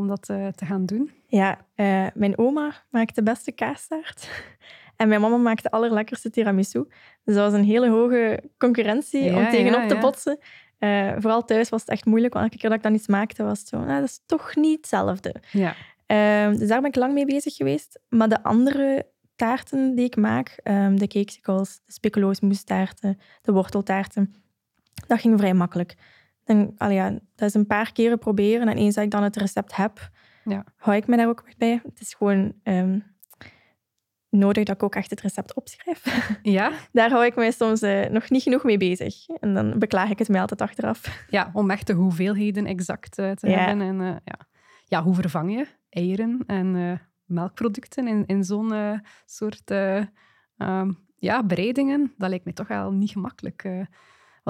om 0.00 0.08
dat 0.08 0.28
eh, 0.28 0.46
te 0.46 0.64
gaan 0.64 0.86
doen? 0.86 1.10
Ja, 1.26 1.58
eh, 1.74 2.06
mijn 2.14 2.38
oma 2.38 2.72
maakt 2.90 3.14
de 3.14 3.22
beste 3.22 3.52
kaastaart. 3.52 4.28
En 4.96 5.08
mijn 5.08 5.20
mama 5.20 5.36
maakt 5.36 5.62
de 5.62 5.70
allerlekkerste 5.70 6.30
tiramisu. 6.30 6.84
Dus 7.24 7.34
dat 7.34 7.50
was 7.50 7.60
een 7.60 7.66
hele 7.66 7.88
hoge 7.88 8.42
concurrentie 8.58 9.22
Ja, 9.22 9.36
om 9.36 9.50
tegenop 9.50 9.80
ja, 9.80 9.86
te 9.86 9.96
botsen. 9.96 10.38
Eh, 10.78 11.12
vooral 11.18 11.44
thuis 11.44 11.68
was 11.68 11.80
het 11.80 11.90
echt 11.90 12.04
moeilijk, 12.04 12.32
want 12.32 12.44
elke 12.44 12.58
keer 12.58 12.68
dat 12.68 12.78
ik 12.78 12.84
dan 12.84 12.94
iets 12.94 13.06
maakte, 13.06 13.42
was 13.42 13.58
het 13.58 13.68
zo, 13.68 13.78
nou, 13.78 14.00
dat 14.00 14.08
is 14.08 14.22
toch 14.26 14.56
niet 14.56 14.76
hetzelfde. 14.76 15.34
Ja. 15.50 15.74
Ehm, 16.06 16.58
dus 16.58 16.68
daar 16.68 16.80
ben 16.80 16.90
ik 16.90 16.96
lang 16.96 17.12
mee 17.12 17.26
bezig 17.26 17.54
geweest. 17.54 18.00
Maar 18.08 18.28
de 18.28 18.42
andere 18.42 19.06
taarten 19.36 19.94
die 19.94 20.04
ik 20.04 20.16
maak, 20.16 20.60
ehm, 20.62 20.96
de 20.96 21.06
cakesicles, 21.06 21.80
de 21.86 21.92
speculoosmoestaarten, 21.92 23.18
de 23.42 23.52
worteltaarten, 23.52 24.34
dat 25.06 25.20
ging 25.20 25.38
vrij 25.38 25.54
makkelijk. 25.54 25.94
Allee, 26.76 26.96
ja, 26.96 27.10
dat 27.10 27.48
is 27.48 27.54
een 27.54 27.66
paar 27.66 27.92
keren 27.92 28.18
proberen 28.18 28.68
en 28.68 28.76
eens 28.76 28.94
dat 28.94 29.04
ik 29.04 29.10
dan 29.10 29.22
het 29.22 29.36
recept 29.36 29.76
heb, 29.76 30.10
Ja. 30.44 30.64
hou 30.76 30.96
ik 30.96 31.06
me 31.06 31.16
daar 31.16 31.28
ook 31.28 31.44
bij. 31.58 31.80
Het 31.84 32.00
is 32.00 32.14
gewoon 32.14 32.52
ehm, 32.62 32.98
nodig 34.28 34.64
dat 34.64 34.74
ik 34.76 34.82
ook 34.82 34.94
echt 34.94 35.10
het 35.10 35.20
recept 35.20 35.54
opschrijf. 35.54 36.28
Ja? 36.42 36.72
daar 36.92 37.10
hou 37.10 37.24
ik 37.24 37.34
mij 37.36 37.50
soms 37.50 37.82
eh, 37.82 38.08
nog 38.10 38.30
niet 38.30 38.42
genoeg 38.42 38.64
mee 38.64 38.76
bezig. 38.76 39.28
En 39.28 39.54
dan 39.54 39.78
beklaag 39.78 40.10
ik 40.10 40.18
het 40.18 40.28
mij 40.28 40.40
altijd 40.40 40.60
achteraf. 40.60 41.24
ja, 41.30 41.50
om 41.52 41.70
echt 41.70 41.86
de 41.86 41.92
hoeveelheden 41.92 42.66
exact 42.66 43.18
eh, 43.18 43.30
te 43.30 43.48
Ja. 43.50 43.58
hebben. 43.58 43.86
En, 43.86 44.00
eh, 44.00 44.16
ja. 44.24 44.38
ja, 44.84 45.02
hoe 45.02 45.14
vervang 45.14 45.52
je 45.54 45.66
eieren 45.90 46.42
en 46.46 47.00
melkproducten 47.24 48.08
in, 48.08 48.26
in 48.26 48.44
zo'n 48.44 48.72
soort 49.26 49.70
ehm, 49.70 50.92
ja, 51.18 51.42
bereidingen? 51.44 52.14
Dat 52.16 52.28
lijkt 52.28 52.44
me 52.44 52.52
toch 52.52 52.68
wel 52.68 52.92
niet 52.92 53.10
gemakkelijk. 53.10 53.86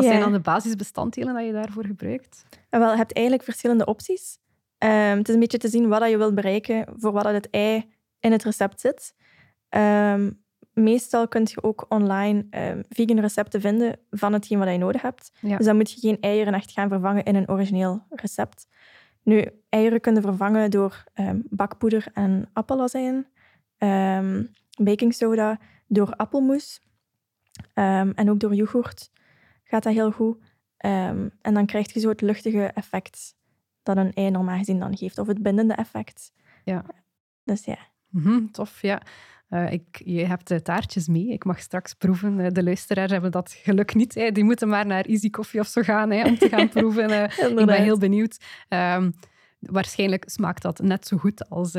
Eh. 0.04 0.10
wat 0.10 0.20
zijn 0.20 0.20
dan 0.30 0.32
de 0.32 0.50
basisbestanddelen 0.50 1.34
dat 1.34 1.44
je 1.44 1.52
daarvoor 1.52 1.84
gebruikt? 1.84 2.44
En 2.68 2.80
wel, 2.80 2.90
je 2.90 2.96
hebt 2.96 3.12
eigenlijk 3.12 3.44
verschillende 3.44 3.84
opties. 3.84 4.38
Ehm, 4.78 5.18
het 5.18 5.28
is 5.28 5.34
een 5.34 5.40
beetje 5.40 5.58
te 5.58 5.68
zien 5.68 5.88
wat 5.88 6.00
dat 6.00 6.10
je 6.10 6.16
wilt 6.16 6.34
bereiken 6.34 6.86
voor 6.96 7.12
wat 7.12 7.24
dat 7.24 7.32
het 7.32 7.50
ei 7.50 7.90
in 8.20 8.32
het 8.32 8.44
recept 8.44 8.80
zit. 8.80 9.14
Ehm, 9.68 10.30
meestal 10.72 11.28
kun 11.28 11.42
je 11.44 11.62
ook 11.62 11.86
online 11.88 12.46
ehm, 12.50 12.82
vegan 12.88 13.20
recepten 13.20 13.60
vinden 13.60 13.98
van 14.10 14.32
hetgeen 14.32 14.58
wat 14.58 14.68
je 14.68 14.78
nodig 14.78 15.02
hebt. 15.02 15.32
Ja. 15.40 15.56
Dus 15.56 15.66
dan 15.66 15.76
moet 15.76 15.92
je 15.92 16.00
geen 16.00 16.20
eieren 16.20 16.54
echt 16.54 16.70
gaan 16.70 16.88
vervangen 16.88 17.24
in 17.24 17.34
een 17.34 17.48
origineel 17.48 18.02
recept. 18.10 18.68
Nu, 19.22 19.44
eieren 19.68 20.00
kunnen 20.00 20.22
vervangen 20.22 20.70
door 20.70 21.04
bakpoeder 21.48 22.06
en 22.12 22.50
appelazijn, 22.52 23.26
baking 24.76 25.14
soda, 25.14 25.58
door 25.86 26.16
appelmoes 26.16 26.80
en 27.74 28.30
ook 28.30 28.40
door 28.40 28.54
yoghurt 28.54 29.10
gaat 29.70 29.82
dat 29.82 29.92
heel 29.92 30.10
goed. 30.10 30.38
Ehm, 30.76 31.28
en 31.40 31.54
dan 31.54 31.66
krijg 31.66 31.92
je 31.92 32.00
zo 32.00 32.08
het 32.08 32.20
luchtige 32.20 32.64
effect 32.64 33.34
dat 33.82 33.96
een 33.96 34.12
ei 34.12 34.30
normaal 34.30 34.58
gezien 34.58 34.78
dan 34.78 34.96
geeft, 34.96 35.18
of 35.18 35.26
het 35.26 35.42
bindende 35.42 35.74
effect. 35.74 36.32
Ja. 36.64 36.84
Dus 37.44 37.64
ja. 37.64 37.78
Mhm, 38.08 38.46
tof, 38.46 38.82
ja. 38.82 39.02
Eh, 39.48 39.72
ik, 39.72 40.02
je 40.04 40.26
hebt 40.26 40.48
de 40.48 40.62
taartjes 40.62 41.08
mee. 41.08 41.28
Ik 41.28 41.44
mag 41.44 41.60
straks 41.60 41.94
proeven. 41.94 42.40
Eh, 42.40 42.50
de 42.50 42.62
luisteraars 42.62 43.10
hebben 43.10 43.30
dat 43.30 43.52
geluk 43.52 43.94
niet. 43.94 44.14
Hè. 44.14 44.30
Die 44.30 44.44
moeten 44.44 44.68
maar 44.68 44.86
naar 44.86 45.04
Easy 45.04 45.30
Coffee 45.30 45.60
of 45.60 45.66
zo 45.66 45.82
gaan 45.82 46.10
hè, 46.10 46.24
om 46.24 46.38
te 46.38 46.48
gaan 46.48 46.68
proeven. 46.78 47.10
Eh, 47.10 47.48
ik 47.48 47.66
ben 47.66 47.82
heel 47.82 47.98
benieuwd. 47.98 48.44
Ehm, 48.68 49.10
waarschijnlijk 49.58 50.24
smaakt 50.26 50.62
dat 50.62 50.78
net 50.78 51.06
zo 51.06 51.16
goed 51.16 51.48
als, 51.48 51.72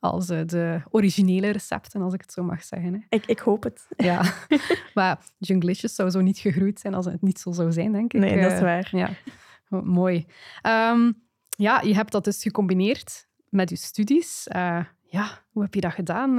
als 0.00 0.28
eh, 0.28 0.40
de 0.46 0.82
originele 0.90 1.50
recepten, 1.50 2.02
als 2.02 2.14
ik 2.14 2.20
het 2.20 2.32
zo 2.32 2.42
mag 2.42 2.64
zeggen. 2.64 2.92
Hè. 2.94 3.00
Ik, 3.08 3.26
ik 3.26 3.38
hoop 3.38 3.62
het. 3.62 3.86
Ja. 3.96 4.22
maar 4.94 5.18
Junglicious 5.38 5.94
zou 5.94 6.10
zo 6.10 6.20
niet 6.20 6.38
gegroeid 6.38 6.80
zijn 6.80 6.94
als 6.94 7.04
het 7.04 7.22
niet 7.22 7.38
zo 7.38 7.52
zou 7.52 7.72
zijn, 7.72 7.92
denk 7.92 8.12
ik. 8.12 8.20
Nee, 8.20 8.40
dat 8.40 8.52
is 8.52 8.58
Eh, 8.58 8.64
waar. 8.64 8.88
Ja, 8.90 9.10
Oh, 9.68 9.82
mooi. 9.82 10.26
Ehm, 10.62 11.12
ja, 11.48 11.80
je 11.80 11.94
hebt 11.94 12.12
dat 12.12 12.24
dus 12.24 12.42
gecombineerd 12.42 13.28
met 13.48 13.70
je 13.70 13.76
studies. 13.76 14.48
Eh, 14.48 14.84
ja, 15.02 15.28
hoe 15.50 15.62
heb 15.62 15.74
je 15.74 15.80
dat 15.80 15.92
gedaan? 15.92 16.38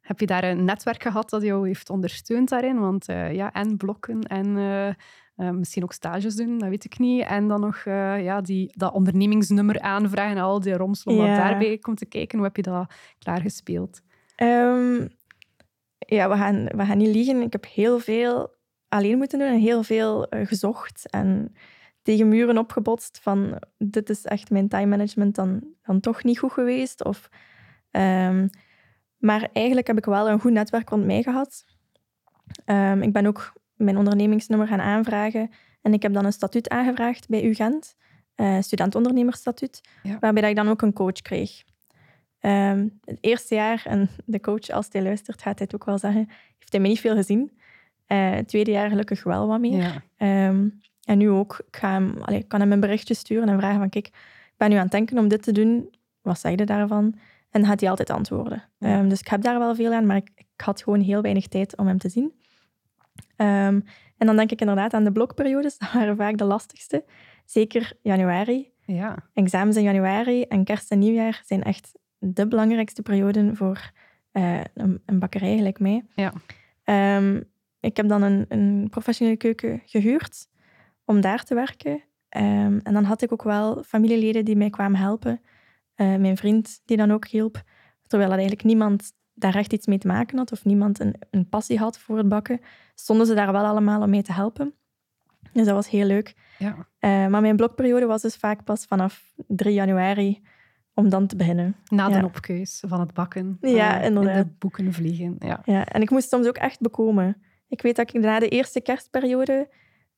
Heb 0.00 0.20
je 0.20 0.26
daar 0.26 0.44
een 0.44 0.64
netwerk 0.64 1.02
gehad 1.02 1.30
dat 1.30 1.42
jou 1.42 1.66
heeft 1.66 1.90
ondersteund 1.90 2.48
daarin? 2.48 2.78
Want 2.78 3.04
ja, 3.06 3.52
en 3.52 3.76
blokken 3.76 4.20
en 4.20 4.56
eh, 5.36 5.50
misschien 5.50 5.82
ook 5.82 5.92
stages 5.92 6.36
doen, 6.36 6.58
dat 6.58 6.68
weet 6.68 6.84
ik 6.84 6.98
niet. 6.98 7.24
En 7.24 7.48
dan 7.48 7.60
nog 7.60 7.76
eh, 7.76 8.24
ja, 8.24 8.40
die, 8.40 8.72
dat 8.76 8.92
ondernemingsnummer 8.92 9.80
aanvragen 9.80 10.36
en 10.36 10.42
al 10.42 10.60
die 10.60 10.76
romslom 10.76 11.16
wat 11.16 11.26
Ja. 11.26 11.36
daarbij 11.36 11.78
komt 11.78 11.98
te 11.98 12.06
kijken. 12.06 12.38
Hoe 12.38 12.46
heb 12.46 12.56
je 12.56 12.62
dat 12.62 12.92
klaargespeeld? 13.18 14.00
Ehm, 14.36 15.06
ja, 15.98 16.28
we 16.28 16.36
gaan, 16.36 16.64
we 16.64 16.84
gaan 16.84 16.98
niet 16.98 17.14
liegen. 17.14 17.40
Ik 17.42 17.52
heb 17.52 17.66
heel 17.66 17.98
veel 17.98 18.54
alleen 18.88 19.18
moeten 19.18 19.38
doen 19.38 19.48
en 19.48 19.60
heel 19.60 19.82
veel 19.82 20.28
eh, 20.28 20.46
gezocht 20.46 21.10
en 21.10 21.54
tegen 22.02 22.28
muren 22.28 22.58
opgebotst 22.58 23.18
van 23.22 23.62
dit 23.78 24.10
is 24.10 24.24
echt 24.24 24.50
mijn 24.50 24.68
time 24.68 24.86
management 24.86 25.34
dan, 25.34 25.64
dan 25.82 26.00
toch 26.00 26.24
niet 26.24 26.38
goed 26.38 26.52
geweest. 26.52 27.04
Of, 27.04 27.28
ehm, 27.90 28.48
maar 29.18 29.48
eigenlijk 29.52 29.86
heb 29.86 29.98
ik 29.98 30.04
wel 30.04 30.28
een 30.30 30.40
goed 30.40 30.52
netwerk 30.52 30.88
rond 30.88 31.04
mij 31.04 31.22
gehad. 31.22 31.64
Ehm, 32.64 33.02
ik 33.02 33.12
ben 33.12 33.26
ook 33.26 33.52
mijn 33.76 33.96
ondernemingsnummer 33.96 34.66
gaan 34.66 34.80
aanvragen 34.80 35.50
en 35.82 35.92
ik 35.92 36.02
heb 36.02 36.12
dan 36.12 36.24
een 36.24 36.32
statuut 36.32 36.68
aangevraagd 36.68 37.28
bij 37.28 37.44
UGent, 37.44 37.96
uh, 38.36 38.60
studentondernemersstatuut, 38.60 39.80
Ja. 40.02 40.16
waarbij 40.20 40.42
dat 40.42 40.50
ik 40.50 40.56
dan 40.56 40.68
ook 40.68 40.82
een 40.82 40.92
coach 40.92 41.20
kreeg. 41.22 41.62
Ehm, 42.40 42.88
het 43.04 43.18
eerste 43.20 43.54
jaar, 43.54 43.82
en 43.86 44.08
de 44.24 44.40
coach, 44.40 44.68
als 44.70 44.86
hij 44.90 45.02
luistert, 45.02 45.42
gaat 45.42 45.58
hij 45.58 45.66
het 45.70 45.74
ook 45.74 45.84
wel 45.84 45.98
zeggen, 45.98 46.26
heeft 46.58 46.72
hij 46.72 46.80
me 46.80 46.88
niet 46.88 47.00
veel 47.00 47.14
gezien. 47.14 47.58
Eh, 48.06 48.30
het 48.30 48.48
tweede 48.48 48.70
jaar 48.70 48.88
gelukkig 48.88 49.24
wel 49.24 49.46
wat 49.46 49.60
meer. 49.60 49.82
Ja. 49.82 50.02
Ehm, 50.16 50.68
en 51.04 51.18
nu 51.18 51.30
ook. 51.30 51.62
Ik, 51.66 51.76
ga 51.76 51.92
hem, 51.92 52.16
allee, 52.22 52.38
ik 52.38 52.48
kan 52.48 52.60
hem 52.60 52.72
een 52.72 52.80
berichtje 52.80 53.14
sturen 53.14 53.48
en 53.48 53.58
vragen 53.58 53.78
van, 53.78 53.88
kijk, 53.88 54.06
ik 54.06 54.14
ben 54.56 54.68
nu 54.70 54.74
aan 54.74 54.82
het 54.82 54.90
denken 54.90 55.18
om 55.18 55.28
dit 55.28 55.42
te 55.42 55.52
doen. 55.52 55.94
Wat 56.22 56.40
zeg 56.40 56.58
je 56.58 56.64
daarvan? 56.66 57.04
En 57.50 57.60
dan 57.60 57.66
gaat 57.70 57.80
hij 57.80 57.90
altijd 57.90 58.10
antwoorden. 58.10 58.62
Ja. 58.78 58.98
Ehm, 58.98 59.08
dus 59.08 59.20
ik 59.20 59.28
heb 59.28 59.42
daar 59.42 59.58
wel 59.58 59.74
veel 59.74 59.92
aan, 59.92 60.06
maar 60.06 60.16
ik, 60.16 60.30
ik 60.34 60.46
had 60.56 60.82
gewoon 60.82 61.00
heel 61.00 61.22
weinig 61.22 61.46
tijd 61.46 61.76
om 61.76 61.86
hem 61.86 61.98
te 61.98 62.08
zien. 62.08 62.32
Ehm, 63.36 63.80
en 64.16 64.26
dan 64.26 64.36
denk 64.36 64.50
ik 64.50 64.60
inderdaad 64.60 64.94
aan 64.94 65.04
de 65.04 65.12
blokperiodes. 65.12 65.78
Dat 65.78 65.92
waren 65.92 66.16
vaak 66.16 66.36
de 66.36 66.44
lastigste. 66.44 67.04
Zeker 67.44 67.92
januari. 68.02 68.72
Ja. 68.86 69.16
Examens 69.32 69.76
in 69.76 69.82
januari 69.82 70.42
en 70.42 70.64
kerst 70.64 70.90
en 70.90 70.98
nieuwjaar 70.98 71.42
zijn 71.44 71.62
echt 71.62 71.92
de 72.18 72.48
belangrijkste 72.48 73.02
perioden 73.02 73.56
voor 73.56 73.90
eh, 74.32 74.60
een, 74.74 75.02
een 75.06 75.18
bakkerij 75.18 75.56
gelijk 75.56 75.80
mij. 75.80 76.04
Ja. 76.14 76.32
Ehm, 76.84 77.40
ik 77.80 77.96
heb 77.96 78.08
dan 78.08 78.22
een, 78.22 78.44
een 78.48 78.86
professionele 78.90 79.36
keuken 79.36 79.82
gehuurd 79.84 80.48
om 81.04 81.20
daar 81.20 81.44
te 81.44 81.54
werken. 81.54 82.02
Ehm, 82.28 82.78
en 82.82 82.92
dan 82.92 83.04
had 83.04 83.22
ik 83.22 83.32
ook 83.32 83.42
wel 83.42 83.82
familieleden 83.82 84.44
die 84.44 84.56
mij 84.56 84.70
kwamen 84.70 84.98
helpen. 84.98 85.40
Eh, 85.94 86.16
mijn 86.16 86.36
vriend 86.36 86.80
die 86.84 86.96
dan 86.96 87.10
ook 87.10 87.26
hielp. 87.26 87.62
Terwijl 88.06 88.30
dat 88.30 88.38
eigenlijk 88.38 88.68
niemand 88.68 89.12
daar 89.34 89.54
echt 89.54 89.72
iets 89.72 89.86
mee 89.86 89.98
te 89.98 90.06
maken 90.06 90.38
had 90.38 90.52
of 90.52 90.64
niemand 90.64 91.00
een, 91.00 91.14
een 91.30 91.48
passie 91.48 91.78
had 91.78 91.98
voor 91.98 92.16
het 92.18 92.28
bakken, 92.28 92.60
stonden 92.94 93.26
ze 93.26 93.34
daar 93.34 93.52
wel 93.52 93.64
allemaal 93.64 94.02
om 94.02 94.10
mee 94.10 94.22
te 94.22 94.32
helpen. 94.32 94.74
Dus 95.52 95.64
dat 95.66 95.74
was 95.74 95.88
heel 95.88 96.06
leuk. 96.06 96.34
Ja. 96.58 96.86
Eh, 96.98 97.26
maar 97.26 97.40
mijn 97.40 97.56
blokperiode 97.56 98.06
was 98.06 98.22
dus 98.22 98.36
vaak 98.36 98.64
pas 98.64 98.84
vanaf 98.84 99.32
3 99.46 99.74
januari 99.74 100.42
om 100.94 101.08
dan 101.08 101.26
te 101.26 101.36
beginnen. 101.36 101.76
Na 101.88 102.08
de 102.08 102.14
Ja. 102.14 102.24
opkeus 102.24 102.82
van 102.86 103.00
het 103.00 103.12
bakken. 103.14 103.58
Ja, 103.60 103.98
eh, 104.00 104.06
inderdaad. 104.06 104.36
In 104.36 104.42
de 104.42 104.54
boeken 104.58 104.92
vliegen. 104.92 105.36
Ja. 105.38 105.60
Ja, 105.64 105.84
en 105.86 106.02
ik 106.02 106.10
moest 106.10 106.28
soms 106.28 106.46
ook 106.46 106.56
echt 106.56 106.80
bekomen. 106.80 107.42
Ik 107.68 107.82
weet 107.82 107.96
dat 107.96 108.14
ik 108.14 108.20
na 108.22 108.38
de 108.38 108.48
eerste 108.48 108.80
kerstperiode 108.80 109.68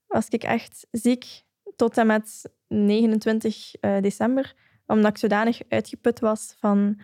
was 0.07 0.29
ik 0.29 0.43
echt 0.43 0.87
ziek 0.91 1.45
tot 1.77 1.99
en 1.99 2.07
met 2.07 2.51
29 2.69 3.75
eh, 3.81 4.01
december, 4.01 4.55
omdat 4.87 5.11
ik 5.11 5.19
zodanig 5.19 5.61
uitgeput 5.69 6.21
was 6.21 6.55
van... 6.59 6.99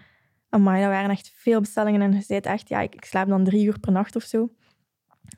Amai, 0.54 0.80
dat 0.82 0.90
waren 0.90 1.10
echt 1.10 1.32
veel 1.34 1.60
bestellingen 1.60 2.00
en 2.02 2.12
je 2.12 2.20
zei 2.20 2.40
echt, 2.40 2.68
ja, 2.68 2.80
ik, 2.80 2.94
ik 2.94 3.04
slaap 3.04 3.28
dan 3.28 3.44
drie 3.44 3.64
uur 3.66 3.78
per 3.78 3.92
nacht 3.92 4.16
of 4.16 4.22
zo. 4.22 4.50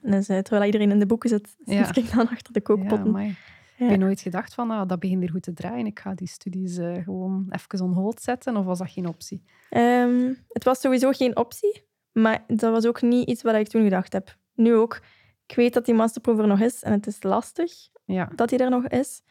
Dus 0.00 0.28
eh, 0.28 0.38
terwijl 0.38 0.64
iedereen 0.64 0.90
in 0.90 0.98
de 0.98 1.06
boeken 1.06 1.28
zit, 1.28 1.56
Ja. 1.64 1.84
zit 1.84 1.96
ik 1.96 2.12
dan 2.14 2.28
achter 2.28 2.52
de 2.52 2.60
Ja, 2.64 2.64
kookpotten. 2.64 3.08
amai. 3.08 3.26
Ja. 3.28 3.34
Heb 3.76 3.90
je 3.90 3.96
nooit 3.96 4.20
gedacht 4.20 4.54
van, 4.54 4.70
ah, 4.70 4.88
dat 4.88 4.98
begint 5.00 5.20
hier 5.20 5.30
goed 5.30 5.42
te 5.42 5.52
draaien, 5.52 5.86
ik 5.86 5.98
ga 5.98 6.14
die 6.14 6.28
studies 6.28 6.76
eh, 6.76 7.02
gewoon 7.04 7.46
even 7.50 7.80
on 7.86 7.92
hold 7.92 8.20
zetten? 8.22 8.56
Of 8.56 8.64
was 8.64 8.78
dat 8.78 8.90
geen 8.90 9.06
optie? 9.08 9.44
Ehm, 9.70 10.32
het 10.48 10.64
was 10.64 10.80
sowieso 10.80 11.10
geen 11.10 11.36
optie, 11.36 11.86
maar 12.12 12.44
dat 12.46 12.72
was 12.72 12.86
ook 12.86 13.02
niet 13.02 13.28
iets 13.28 13.42
wat 13.42 13.54
ik 13.54 13.68
toen 13.68 13.82
gedacht 13.82 14.12
heb. 14.12 14.36
Nu 14.54 14.74
ook. 14.74 15.00
Ik 15.46 15.56
weet 15.56 15.74
dat 15.74 15.84
die 15.84 15.94
masterproef 15.94 16.38
er 16.38 16.46
nog 16.46 16.60
is 16.60 16.82
en 16.82 16.92
het 16.92 17.06
is 17.06 17.22
lastig 17.22 17.72
Ja. 18.04 18.30
dat 18.34 18.50
hij 18.50 18.58
er 18.58 18.70
nog 18.70 18.86
is. 18.88 19.22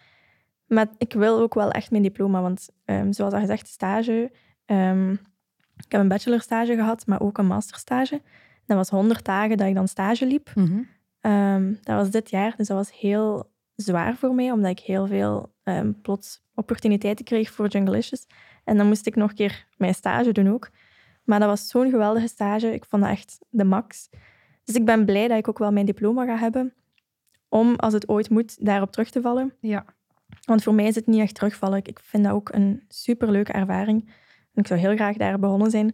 Maar 0.65 0.87
ik 0.97 1.13
wil 1.13 1.39
ook 1.39 1.53
wel 1.53 1.71
echt 1.71 1.91
mijn 1.91 2.03
diploma, 2.03 2.41
want 2.41 2.69
ehm, 2.85 3.11
zoals 3.11 3.33
al 3.33 3.39
gezegd, 3.39 3.67
stage. 3.67 4.31
ehm, 4.65 5.15
ik 5.85 5.91
heb 5.91 6.01
een 6.01 6.07
bachelorstage 6.07 6.75
gehad, 6.75 7.07
maar 7.07 7.21
ook 7.21 7.37
een 7.37 7.45
masterstage. 7.45 8.21
Dat 8.65 8.77
was 8.77 8.89
100 8.89 9.25
dagen 9.25 9.57
dat 9.57 9.67
ik 9.67 9.75
dan 9.75 9.87
stage 9.87 10.25
liep. 10.25 10.51
Mhm. 10.55 10.81
Ehm, 11.21 11.73
dat 11.81 11.95
was 11.95 12.09
dit 12.09 12.29
jaar, 12.29 12.53
dus 12.57 12.67
dat 12.67 12.77
was 12.77 12.99
heel 12.99 13.51
zwaar 13.75 14.15
voor 14.15 14.35
mij, 14.35 14.51
omdat 14.51 14.71
ik 14.71 14.79
heel 14.79 15.07
veel 15.07 15.51
ehm, 15.63 15.91
plots 16.01 16.41
opportuniteiten 16.55 17.25
kreeg 17.25 17.51
voor 17.51 17.67
Junglicious. 17.67 18.25
En 18.63 18.77
dan 18.77 18.87
moest 18.87 19.05
ik 19.07 19.15
nog 19.15 19.29
een 19.29 19.35
keer 19.35 19.67
mijn 19.77 19.93
stage 19.95 20.31
doen 20.31 20.49
ook. 20.49 20.69
Maar 21.23 21.39
dat 21.39 21.47
was 21.49 21.67
zo'n 21.67 21.89
geweldige 21.89 22.27
stage. 22.27 22.73
Ik 22.73 22.85
vond 22.85 23.01
dat 23.01 23.11
echt 23.11 23.39
de 23.49 23.63
max. 23.63 24.09
Dus 24.63 24.75
ik 24.75 24.85
ben 24.85 25.05
blij 25.05 25.27
dat 25.27 25.37
ik 25.37 25.47
ook 25.47 25.57
wel 25.57 25.71
mijn 25.71 25.85
diploma 25.85 26.25
ga 26.25 26.37
hebben, 26.37 26.73
om, 27.49 27.75
als 27.75 27.93
het 27.93 28.07
ooit 28.07 28.29
moet, 28.29 28.65
daarop 28.65 28.91
terug 28.91 29.09
te 29.09 29.21
vallen. 29.21 29.53
Ja. 29.59 29.85
Want 30.45 30.63
voor 30.63 30.73
mij 30.73 30.85
is 30.85 30.95
het 30.95 31.07
niet 31.07 31.21
echt 31.21 31.35
terugvallen. 31.35 31.77
Ik- 31.77 31.87
Ik 31.87 31.99
vind 31.99 32.23
dat 32.23 32.33
ook 32.33 32.53
een 32.53 32.83
superleuke 32.87 33.51
ervaring. 33.51 34.11
En 34.53 34.61
ik 34.61 34.67
zou 34.67 34.79
heel 34.79 34.95
graag 34.95 35.17
daar 35.17 35.39
begonnen 35.39 35.71
zijn. 35.71 35.85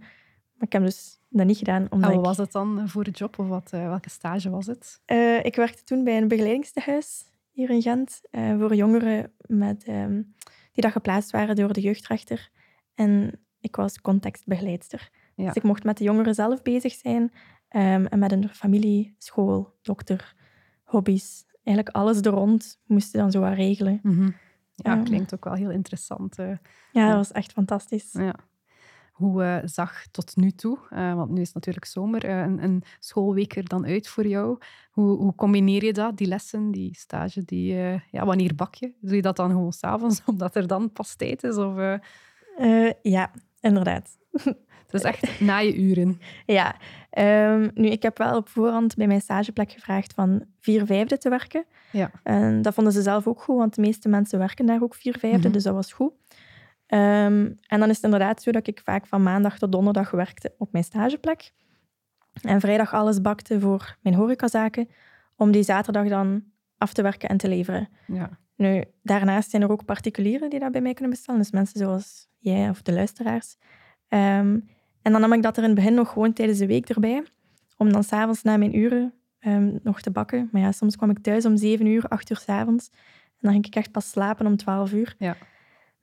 Maar 0.54 0.68
ik 0.68 0.74
heb 0.74 0.84
dus 0.84 1.20
dat 1.30 1.46
niet 1.46 1.58
gedaan. 1.58 1.88
Omdat 1.89 2.10
En 2.10 2.16
wat 2.16 2.25
was 2.25 2.38
het 2.38 2.51
dan 2.51 2.89
voor 2.89 3.04
de 3.04 3.12
job? 3.12 3.39
Of 3.39 3.48
wat, 3.48 3.70
eh, 3.74 3.88
welke 3.88 4.10
stage 4.10 4.50
was 4.50 4.66
het? 4.66 5.01
Eh, 5.06 5.46
ik 5.46 5.56
werkte 5.56 5.84
toen 5.84 6.04
bij 6.04 6.18
een 6.18 6.28
begeleidingstehuis 6.28 7.24
hier 7.51 7.70
in 7.70 7.82
Gent. 7.82 8.22
eh, 8.32 8.58
voor 8.60 8.75
jongeren 8.75 9.32
met, 9.48 9.84
ehm, 9.84 10.22
die 10.72 10.84
dat 10.84 10.92
geplaatst 10.92 11.32
waren 11.32 11.56
door 11.56 11.74
de 11.74 11.82
jeugdrechter. 11.82 12.50
En 12.96 13.39
ik 13.60 13.75
was 13.75 14.01
contextbegeleidster. 14.01 15.10
Ja. 15.36 15.46
Dus 15.46 15.54
ik 15.56 15.63
mocht 15.63 15.84
met 15.84 15.98
de 15.98 16.04
jongeren 16.04 16.36
zelf 16.36 16.62
bezig 16.62 16.94
zijn. 16.94 17.32
ehm, 17.70 18.06
en 18.06 18.20
met 18.20 18.32
een 18.32 18.50
familie, 18.50 19.16
school, 19.18 19.78
dokter, 19.82 20.36
hobby's. 20.84 21.46
Eigenlijk 21.63 21.96
alles 21.96 22.18
er 22.22 22.32
rond 22.32 22.80
moesten 22.86 23.20
dan 23.20 23.32
zo 23.32 23.39
wat 23.39 23.54
regelen. 23.54 24.00
Mhm. 24.04 24.30
Ja, 24.75 24.96
klinkt 25.04 25.34
ook 25.34 25.44
wel 25.44 25.54
heel 25.54 25.70
interessant. 25.72 26.36
Ja, 26.36 26.60
Ja. 26.92 27.08
dat 27.08 27.16
was 27.16 27.32
echt 27.32 27.51
fantastisch. 27.51 28.12
Ja. 28.12 28.36
Hoe 29.20 29.44
eh, 29.44 29.58
zag 29.64 30.06
tot 30.12 30.36
nu 30.36 30.52
toe, 30.52 30.78
eh, 30.90 31.14
want 31.14 31.30
nu 31.30 31.42
is 31.42 31.46
het 31.46 31.56
natuurlijk 31.56 31.86
zomer, 31.86 32.26
eh, 32.26 32.40
een, 32.40 32.64
een 32.64 32.84
schoolweek 33.00 33.56
er 33.56 33.68
dan 33.68 33.86
uit 33.86 34.08
voor 34.08 34.28
jou? 34.28 34.58
Hoe, 34.92 35.18
hoe 35.18 35.36
combineer 35.36 35.86
je 35.86 35.94
dat, 35.94 36.18
die 36.18 36.28
lessen, 36.28 36.72
die 36.72 36.96
stage? 36.96 37.46
Die, 37.46 37.74
ja, 38.12 38.26
wanneer 38.26 38.56
bak 38.56 38.76
je? 38.76 38.94
Doe 39.02 39.16
je 39.16 39.22
dat 39.22 39.36
dan 39.36 39.50
gewoon 39.50 39.72
s'avonds, 39.72 40.22
omdat 40.26 40.56
er 40.56 40.68
dan 40.68 40.92
pas 40.92 41.16
tijd 41.16 41.44
is? 41.44 41.56
Of, 41.58 41.76
ja, 43.02 43.32
inderdaad. 43.60 44.18
het 44.86 44.94
is 44.94 45.02
echt 45.02 45.40
na 45.40 45.58
je 45.58 45.78
uren. 45.78 46.20
Ja, 46.46 46.76
ehm, 47.10 47.70
nu, 47.74 47.88
ik 47.88 48.04
heb 48.04 48.18
wel 48.18 48.38
op 48.38 48.50
voorhand 48.50 48.96
bij 48.96 49.08
mijn 49.08 49.22
stageplek 49.22 49.72
gevraagd 49.72 50.14
van 50.14 50.44
vier 50.60 50.86
vijfde 50.86 51.18
te 51.18 51.30
werken. 51.30 51.66
Ja. 51.92 52.12
En 52.24 52.62
dat 52.62 52.74
vonden 52.74 52.94
ze 52.94 53.02
zelf 53.02 53.28
ook 53.28 53.42
goed, 53.42 53.58
want 53.58 53.76
de 53.76 53.82
meeste 53.82 54.10
mensen 54.10 54.40
werken 54.40 54.66
daar 54.66 54.82
ook 54.82 54.96
vier 54.96 55.18
vijfde, 55.20 55.48
Mhm. 55.48 55.52
dus 55.52 55.64
dat 55.64 55.74
was 55.74 55.94
goed. 55.94 56.12
Ehm, 56.89 57.51
en 57.67 57.79
dan 57.79 57.89
is 57.89 57.96
het 57.96 58.03
inderdaad 58.03 58.41
zo 58.41 58.51
dat 58.51 58.67
ik 58.67 58.81
vaak 58.84 59.08
van 59.08 59.24
maandag 59.24 59.58
tot 59.58 59.72
donderdag 59.72 60.12
werkte 60.12 60.53
op 60.58 60.72
mijn 60.72 60.84
stageplek. 60.84 61.51
En 62.41 62.60
vrijdag 62.60 62.93
alles 62.93 63.22
bakte 63.22 63.60
voor 63.60 63.98
mijn 64.01 64.15
horecazaken, 64.15 64.89
om 65.36 65.51
die 65.51 65.63
zaterdag 65.63 66.08
dan 66.08 66.43
af 66.77 66.93
te 66.93 67.01
werken 67.01 67.29
en 67.29 67.38
te 67.38 67.48
leveren. 67.48 67.89
Ja. 68.08 68.29
Nu, 68.55 68.84
daarnaast 69.03 69.50
zijn 69.50 69.62
er 69.62 69.72
ook 69.72 69.86
particulieren 69.86 70.50
die 70.50 70.60
dat 70.60 70.72
bij 70.72 70.81
mij 70.81 70.93
kunnen 70.93 71.12
bestellen. 71.12 71.39
Dus 71.39 71.51
mensen 71.51 71.79
zoals 71.79 72.27
jij 72.38 72.69
of 72.69 72.81
de 72.81 72.93
luisteraars. 72.93 73.58
Ehm, 74.08 74.60
en 75.01 75.12
dan 75.12 75.22
nam 75.22 75.34
ik 75.34 75.41
dat 75.41 75.58
er 75.58 75.63
in 75.63 75.69
het 75.69 75.77
begin 75.77 75.93
nog 75.93 76.12
gewoon 76.12 76.34
tijdens 76.34 76.60
de 76.60 76.67
week 76.67 76.89
erbij. 76.89 77.24
Om 77.77 77.91
dan 77.91 78.03
s'avonds 78.03 78.43
na 78.43 78.58
mijn 78.58 78.77
uren 78.77 79.13
ehm, 79.39 79.77
nog 79.84 80.01
te 80.01 80.12
bakken. 80.12 80.50
Maar 80.51 80.62
ja, 80.62 80.72
soms 80.72 80.96
kwam 80.96 81.10
ik 81.10 81.19
thuis 81.19 81.46
om 81.46 81.58
zeven 81.58 81.86
uur, 81.86 82.08
acht 82.08 82.29
uur 82.29 82.38
s'avonds. 82.38 82.89
En 82.91 83.39
dan 83.39 83.51
ging 83.51 83.65
ik 83.65 83.75
echt 83.75 83.91
pas 83.91 84.10
slapen 84.10 84.46
om 84.46 84.55
twaalf 84.55 84.93
uur. 84.93 85.15
Ja. 85.17 85.36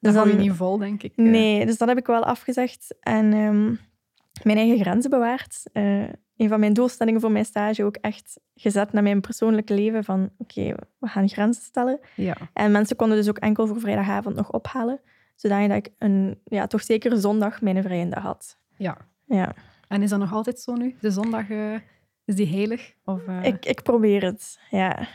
Dat 0.06 0.14
hou 0.14 0.28
je 0.28 0.36
dan- 0.36 0.46
niet 0.46 0.56
vol, 0.56 0.78
denk 0.78 1.02
ik. 1.02 1.12
Nee, 1.16 1.66
dus 1.66 1.78
dat 1.78 1.88
heb 1.88 1.98
ik 1.98 2.06
wel 2.06 2.24
afgezegd. 2.24 2.94
En 3.00 3.32
ehm, 3.32 3.64
mijn 4.42 4.56
eigen 4.58 4.78
grenzen 4.78 5.10
bewaard. 5.10 5.62
Eh, 5.72 6.02
een 6.36 6.48
van 6.48 6.60
mijn 6.60 6.72
doelstellingen 6.72 7.20
voor 7.20 7.30
mijn 7.32 7.44
stage 7.44 7.84
ook 7.84 7.96
echt 7.96 8.40
gezet 8.54 8.92
naar 8.92 9.02
mijn 9.02 9.20
persoonlijke 9.20 9.74
leven. 9.74 10.04
Van 10.04 10.30
oké, 10.38 10.74
we 10.98 11.06
gaan 11.08 11.28
grenzen 11.28 11.62
stellen. 11.62 12.00
Ja. 12.14 12.36
En 12.52 12.72
mensen 12.72 12.96
konden 12.96 13.16
dus 13.16 13.28
ook 13.28 13.38
enkel 13.38 13.66
voor 13.66 13.80
vrijdagavond 13.80 14.36
nog 14.36 14.50
ophalen. 14.52 15.00
Zodat 15.34 15.70
ik 15.70 15.88
een, 15.98 16.40
ja, 16.44 16.66
toch 16.66 16.82
zeker 16.82 17.16
zondag 17.18 17.60
mijn 17.62 17.82
vrije 17.82 18.08
dag 18.08 18.22
had. 18.22 18.58
ja. 18.76 18.96
Ja, 19.28 19.54
En 19.88 20.02
is 20.02 20.10
dat 20.10 20.18
nog 20.18 20.32
altijd 20.32 20.60
zo 20.60 20.74
nu? 20.74 20.96
De 21.00 21.10
zondag, 21.10 21.50
eh, 21.50 21.74
is 22.24 22.34
die 22.34 22.46
heilig? 22.46 22.94
Of, 23.04 23.26
eh, 23.26 23.44
ik, 23.44 23.64
ik 23.66 23.82
probeer 23.82 24.22
het. 24.24 24.58
Ja. 24.70 25.08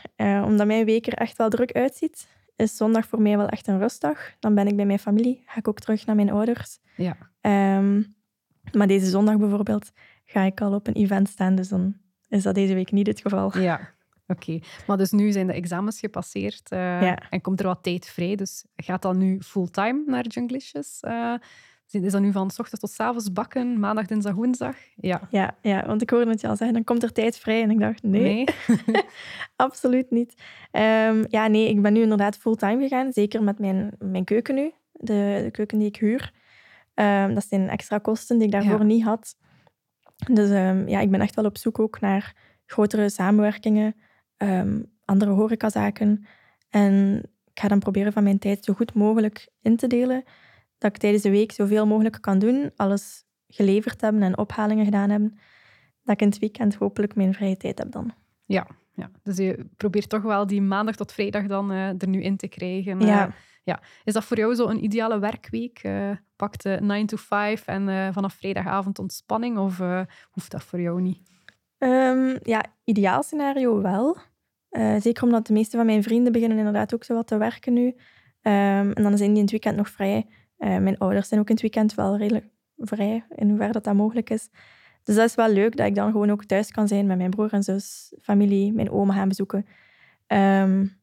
Omdat 0.44 0.66
mijn 0.66 0.84
week 0.84 1.06
er 1.06 1.12
echt 1.14 1.36
wel 1.36 1.48
druk 1.48 1.72
uitziet, 1.72 2.28
is 2.56 2.76
zondag 2.76 3.06
voor 3.06 3.22
mij 3.22 3.36
wel 3.36 3.48
echt 3.48 3.66
een 3.66 3.78
rustdag. 3.78 4.18
Dan 4.40 4.54
ben 4.54 4.66
ik 4.66 4.76
bij 4.76 4.86
mijn 4.86 4.98
familie, 4.98 5.42
ga 5.46 5.58
ik 5.58 5.68
ook 5.68 5.80
terug 5.80 6.06
naar 6.06 6.16
mijn 6.16 6.30
ouders. 6.30 6.78
Ja. 6.96 7.16
Ehm, 7.40 8.02
maar 8.72 8.86
deze 8.86 9.06
zondag 9.06 9.36
bijvoorbeeld 9.36 9.92
ga 10.24 10.42
ik 10.42 10.60
al 10.60 10.74
op 10.74 10.86
een 10.86 10.94
event 10.94 11.28
staan, 11.28 11.54
dus 11.54 11.68
dan 11.68 11.96
is 12.28 12.42
dat 12.42 12.54
deze 12.54 12.74
week 12.74 12.92
niet 12.92 13.06
het 13.06 13.20
geval. 13.20 13.58
Ja, 13.58 13.80
oké. 14.26 14.58
Maar 14.86 14.96
dus 14.96 15.10
nu 15.10 15.32
zijn 15.32 15.46
de 15.46 15.52
examens 15.52 15.98
gepasseerd 16.00 16.70
eh, 16.70 16.78
Ja. 16.78 17.18
en 17.30 17.40
komt 17.40 17.60
er 17.60 17.66
wat 17.66 17.82
tijd 17.82 18.06
vrij. 18.06 18.34
Dus 18.36 18.64
gaat 18.76 19.02
dat 19.02 19.16
nu 19.16 19.40
fulltime 19.40 20.02
naar 20.06 20.26
Junglicious? 20.26 21.00
Eh, 21.00 21.34
is 21.94 22.12
dat 22.12 22.20
nu 22.20 22.32
van 22.32 22.50
s 22.50 22.58
ochtends 22.58 22.80
tot 22.80 22.90
s 22.90 23.00
avonds 23.00 23.32
bakken, 23.32 23.78
maandag, 23.80 24.06
dinsdag, 24.06 24.34
woensdag? 24.34 24.76
Ja. 24.96 25.28
Ja, 25.30 25.56
ja, 25.60 25.86
want 25.86 26.02
ik 26.02 26.10
hoorde 26.10 26.30
het 26.30 26.40
je 26.40 26.48
al 26.48 26.56
zeggen, 26.56 26.74
dan 26.74 26.84
komt 26.84 27.02
er 27.02 27.12
tijd 27.12 27.38
vrij. 27.38 27.62
En 27.62 27.70
ik 27.70 27.78
dacht, 27.78 28.02
nee, 28.02 28.44
absoluut 29.56 30.10
niet. 30.10 30.34
Ehm, 30.70 31.24
ja, 31.28 31.46
nee, 31.46 31.68
ik 31.68 31.82
ben 31.82 31.92
nu 31.92 32.00
inderdaad 32.02 32.36
fulltime 32.36 32.82
gegaan. 32.82 33.12
Zeker 33.12 33.42
met 33.42 33.58
mijn, 33.58 33.90
mijn 33.98 34.24
keuken 34.24 34.54
nu. 34.54 34.72
De, 34.92 35.40
de 35.44 35.50
keuken 35.50 35.78
die 35.78 35.88
ik 35.88 35.96
huur. 35.96 36.32
Ehm, 36.94 37.34
dat 37.34 37.46
zijn 37.48 37.68
extra 37.68 37.98
kosten 37.98 38.36
die 38.36 38.46
ik 38.46 38.52
daarvoor 38.52 38.78
Ja. 38.78 38.84
niet 38.84 39.04
had. 39.04 39.36
Dus 40.32 40.50
ehm, 40.50 40.88
ja, 40.88 41.00
ik 41.00 41.10
ben 41.10 41.20
echt 41.20 41.34
wel 41.34 41.44
op 41.44 41.58
zoek 41.58 41.78
ook 41.78 42.00
naar 42.00 42.36
grotere 42.66 43.08
samenwerkingen, 43.08 43.94
andere 45.04 45.30
horecazaken. 45.30 46.26
En 46.70 47.22
ik 47.54 47.60
ga 47.60 47.68
dan 47.68 47.78
proberen 47.78 48.12
van 48.12 48.22
mijn 48.22 48.38
tijd 48.38 48.64
zo 48.64 48.72
goed 48.72 48.94
mogelijk 48.94 49.48
in 49.62 49.76
te 49.76 49.86
delen. 49.86 50.24
Dat 50.82 50.90
ik 50.90 50.96
tijdens 50.96 51.22
de 51.22 51.30
week 51.30 51.52
zoveel 51.52 51.86
mogelijk 51.86 52.18
kan 52.20 52.38
doen. 52.38 52.70
Alles 52.76 53.24
geleverd 53.46 54.00
hebben 54.00 54.22
en 54.22 54.38
ophalingen 54.38 54.84
gedaan 54.84 55.10
hebben. 55.10 55.38
Dat 56.02 56.14
ik 56.14 56.20
in 56.20 56.28
het 56.28 56.38
weekend 56.38 56.74
hopelijk 56.74 57.14
mijn 57.14 57.34
vrije 57.34 57.56
tijd 57.56 57.78
heb 57.78 57.92
dan. 57.92 58.12
Ja, 58.44 58.66
ja. 58.94 59.10
Dus 59.22 59.36
je 59.36 59.66
probeert 59.76 60.08
toch 60.08 60.22
wel 60.22 60.46
die 60.46 60.62
maandag 60.62 60.96
tot 60.96 61.12
vrijdag 61.12 61.46
dan 61.46 61.72
eh, 61.72 61.88
er 61.88 62.08
nu 62.08 62.22
in 62.22 62.36
te 62.36 62.48
krijgen. 62.48 63.00
Ja. 63.00 63.26
Eh, 63.26 63.32
ja. 63.64 63.80
Is 64.04 64.12
dat 64.12 64.24
voor 64.24 64.36
jou 64.36 64.54
zo 64.54 64.66
een 64.66 64.84
ideale 64.84 65.18
werkweek? 65.18 65.84
Uh, 65.84 66.10
pak 66.36 66.62
de 66.62 66.78
9 66.80 67.06
to 67.06 67.16
5 67.16 67.66
en 67.66 68.12
vanaf 68.12 68.34
vrijdagavond 68.34 68.98
ontspanning? 68.98 69.58
Of 69.58 69.80
hoeft 70.30 70.50
dat 70.50 70.62
voor 70.62 70.80
jou 70.80 71.00
niet? 71.00 71.20
Um, 71.78 72.38
ja, 72.42 72.64
ideaal 72.84 73.22
scenario 73.22 73.82
wel. 73.82 74.16
zeker 74.98 75.22
omdat 75.22 75.46
de 75.46 75.52
meeste 75.52 75.76
van 75.76 75.86
mijn 75.86 76.02
vrienden 76.02 76.32
beginnen 76.32 76.58
inderdaad 76.58 76.94
ook 76.94 77.04
zo 77.04 77.14
wat 77.14 77.26
te 77.26 77.36
werken 77.36 77.72
nu. 77.72 77.86
Um, 77.86 78.92
en 78.92 79.02
dan 79.02 79.16
zijn 79.16 79.28
die 79.28 79.36
in 79.36 79.42
het 79.42 79.50
weekend 79.50 79.76
nog 79.76 79.88
vrij. 79.88 80.26
Mijn 80.62 80.98
ouders 80.98 81.28
zijn 81.28 81.40
ook 81.40 81.48
in 81.48 81.52
het 81.54 81.62
weekend 81.62 81.94
wel 81.94 82.16
redelijk 82.16 82.46
vrij, 82.76 83.24
in 83.34 83.48
hoeverre 83.48 83.72
dat, 83.72 83.84
dat 83.84 83.94
mogelijk 83.94 84.30
is. 84.30 84.48
Dus 85.02 85.14
dat 85.14 85.28
is 85.28 85.34
wel 85.34 85.48
leuk 85.48 85.76
dat 85.76 85.86
ik 85.86 85.94
dan 85.94 86.10
gewoon 86.10 86.30
ook 86.30 86.44
thuis 86.44 86.70
kan 86.70 86.88
zijn 86.88 87.06
met 87.06 87.16
mijn 87.16 87.30
broer 87.30 87.52
en 87.52 87.62
zus, 87.62 88.14
familie, 88.20 88.72
mijn 88.72 88.90
oma 88.90 89.14
gaan 89.14 89.28
bezoeken. 89.28 89.66
Um, 90.26 91.00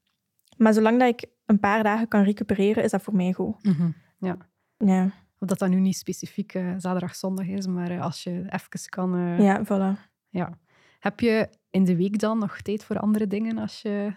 maar 0.57 0.73
zolang 0.73 0.99
dat 0.99 1.07
ik 1.07 1.29
een 1.45 1.59
paar 1.59 1.83
dagen 1.83 2.07
kan 2.07 2.23
recupereren, 2.23 2.83
is 2.83 2.91
dat 2.91 3.01
voor 3.01 3.15
mij 3.15 3.33
goed. 3.33 3.63
Mm 3.63 3.95
Ja. 4.19 4.37
ja. 4.77 5.11
Of 5.39 5.47
dat 5.47 5.59
dat 5.59 5.69
nu 5.69 5.79
niet 5.79 5.97
specifiek 5.97 6.53
uh, 6.53 6.73
zaterdag, 6.77 7.15
zondag 7.15 7.47
is, 7.47 7.67
maar 7.67 7.91
uh, 7.91 8.01
als 8.01 8.23
je 8.23 8.43
even 8.49 8.89
kan... 8.89 9.15
Uh, 9.17 9.39
ja, 9.39 9.63
voilà. 9.65 9.99
Ja. 10.29 10.57
Heb 10.99 11.19
je 11.19 11.49
in 11.69 11.83
de 11.83 11.95
week 11.95 12.19
dan 12.19 12.39
nog 12.39 12.61
tijd 12.61 12.83
voor 12.83 12.99
andere 12.99 13.27
dingen 13.27 13.57
als 13.57 13.81
je 13.81 14.13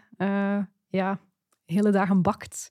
ja, 0.88 1.18
hele 1.64 1.90
dagen 1.90 2.22
bakt? 2.22 2.70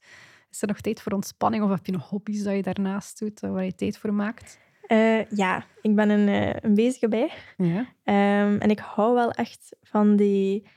Is 0.51 0.61
er 0.61 0.67
nog 0.67 0.81
tijd 0.81 1.01
voor 1.01 1.11
ontspanning 1.11 1.63
of 1.63 1.69
heb 1.69 1.85
je 1.85 1.91
nog 1.91 2.09
hobby's 2.09 2.43
dat 2.43 2.55
je 2.55 2.61
daarnaast 2.61 3.19
doet, 3.19 3.39
waar 3.39 3.63
je 3.63 3.75
tijd 3.75 3.97
voor 3.97 4.13
maakt? 4.13 4.59
ja, 5.29 5.65
ik 5.81 5.95
ben 5.95 6.09
een, 6.09 6.55
een 6.65 6.73
bezige 6.73 7.07
bij. 7.07 7.31
Ja. 7.57 7.79
Um, 7.79 8.57
en 8.57 8.69
ik 8.69 8.79
hou 8.79 9.13
wel 9.13 9.31
echt 9.31 9.75
van 9.81 10.15
die 10.15 10.67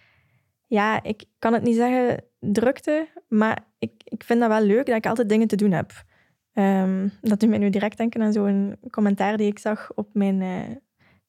ja, 0.66 1.02
ik 1.02 1.24
kan 1.38 1.52
het 1.52 1.62
niet 1.62 1.76
zeggen 1.76 2.24
drukte, 2.38 3.08
maar 3.28 3.66
ik, 3.78 3.92
ik 4.04 4.24
vind 4.24 4.40
dat 4.40 4.48
wel 4.48 4.60
leuk 4.60 4.86
dat 4.86 4.96
ik 4.96 5.06
altijd 5.06 5.28
dingen 5.28 5.48
te 5.48 5.56
doen 5.56 5.72
heb. 5.72 6.04
Um, 6.54 7.12
dat 7.20 7.40
doet 7.40 7.48
mij 7.48 7.58
nu 7.58 7.70
direct 7.70 7.96
denken 7.96 8.22
aan 8.22 8.32
zo'n 8.32 8.76
commentaar 8.90 9.36
die 9.36 9.46
ik 9.46 9.58
zag 9.58 9.92
op 9.94 10.08
mijn... 10.12 10.40
Uh, 10.40 10.70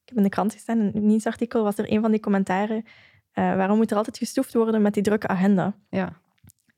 ik 0.02 0.12
heb 0.12 0.16
in 0.16 0.22
de 0.22 0.28
krant 0.28 0.52
gestaan, 0.52 0.78
in 0.78 0.90
een 0.94 1.06
nieuwsartikel 1.06 1.62
was 1.62 1.78
er 1.78 1.92
een 1.92 2.00
van 2.00 2.10
die 2.10 2.20
commentaren. 2.20 2.84
Waarom 3.32 3.76
moet 3.76 3.90
er 3.90 3.96
altijd 3.96 4.18
gestoefd 4.18 4.54
worden 4.54 4.82
met 4.82 4.94
die 4.94 5.02
drukke 5.02 5.28
agenda? 5.28 5.76
Ja. 5.90 6.20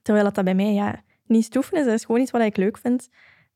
Terwijl 0.02 0.24
dat, 0.24 0.34
dat 0.34 0.44
bij 0.44 0.54
mij 0.54 0.72
ja, 0.72 1.02
niet 1.28 1.44
stoeven 1.44 1.78
is. 1.78 1.84
Dat 1.84 1.94
is 1.94 2.04
gewoon 2.04 2.20
iets 2.20 2.30
wat 2.30 2.42
ik 2.42 2.56
leuk 2.56 2.78
vind. 2.78 3.08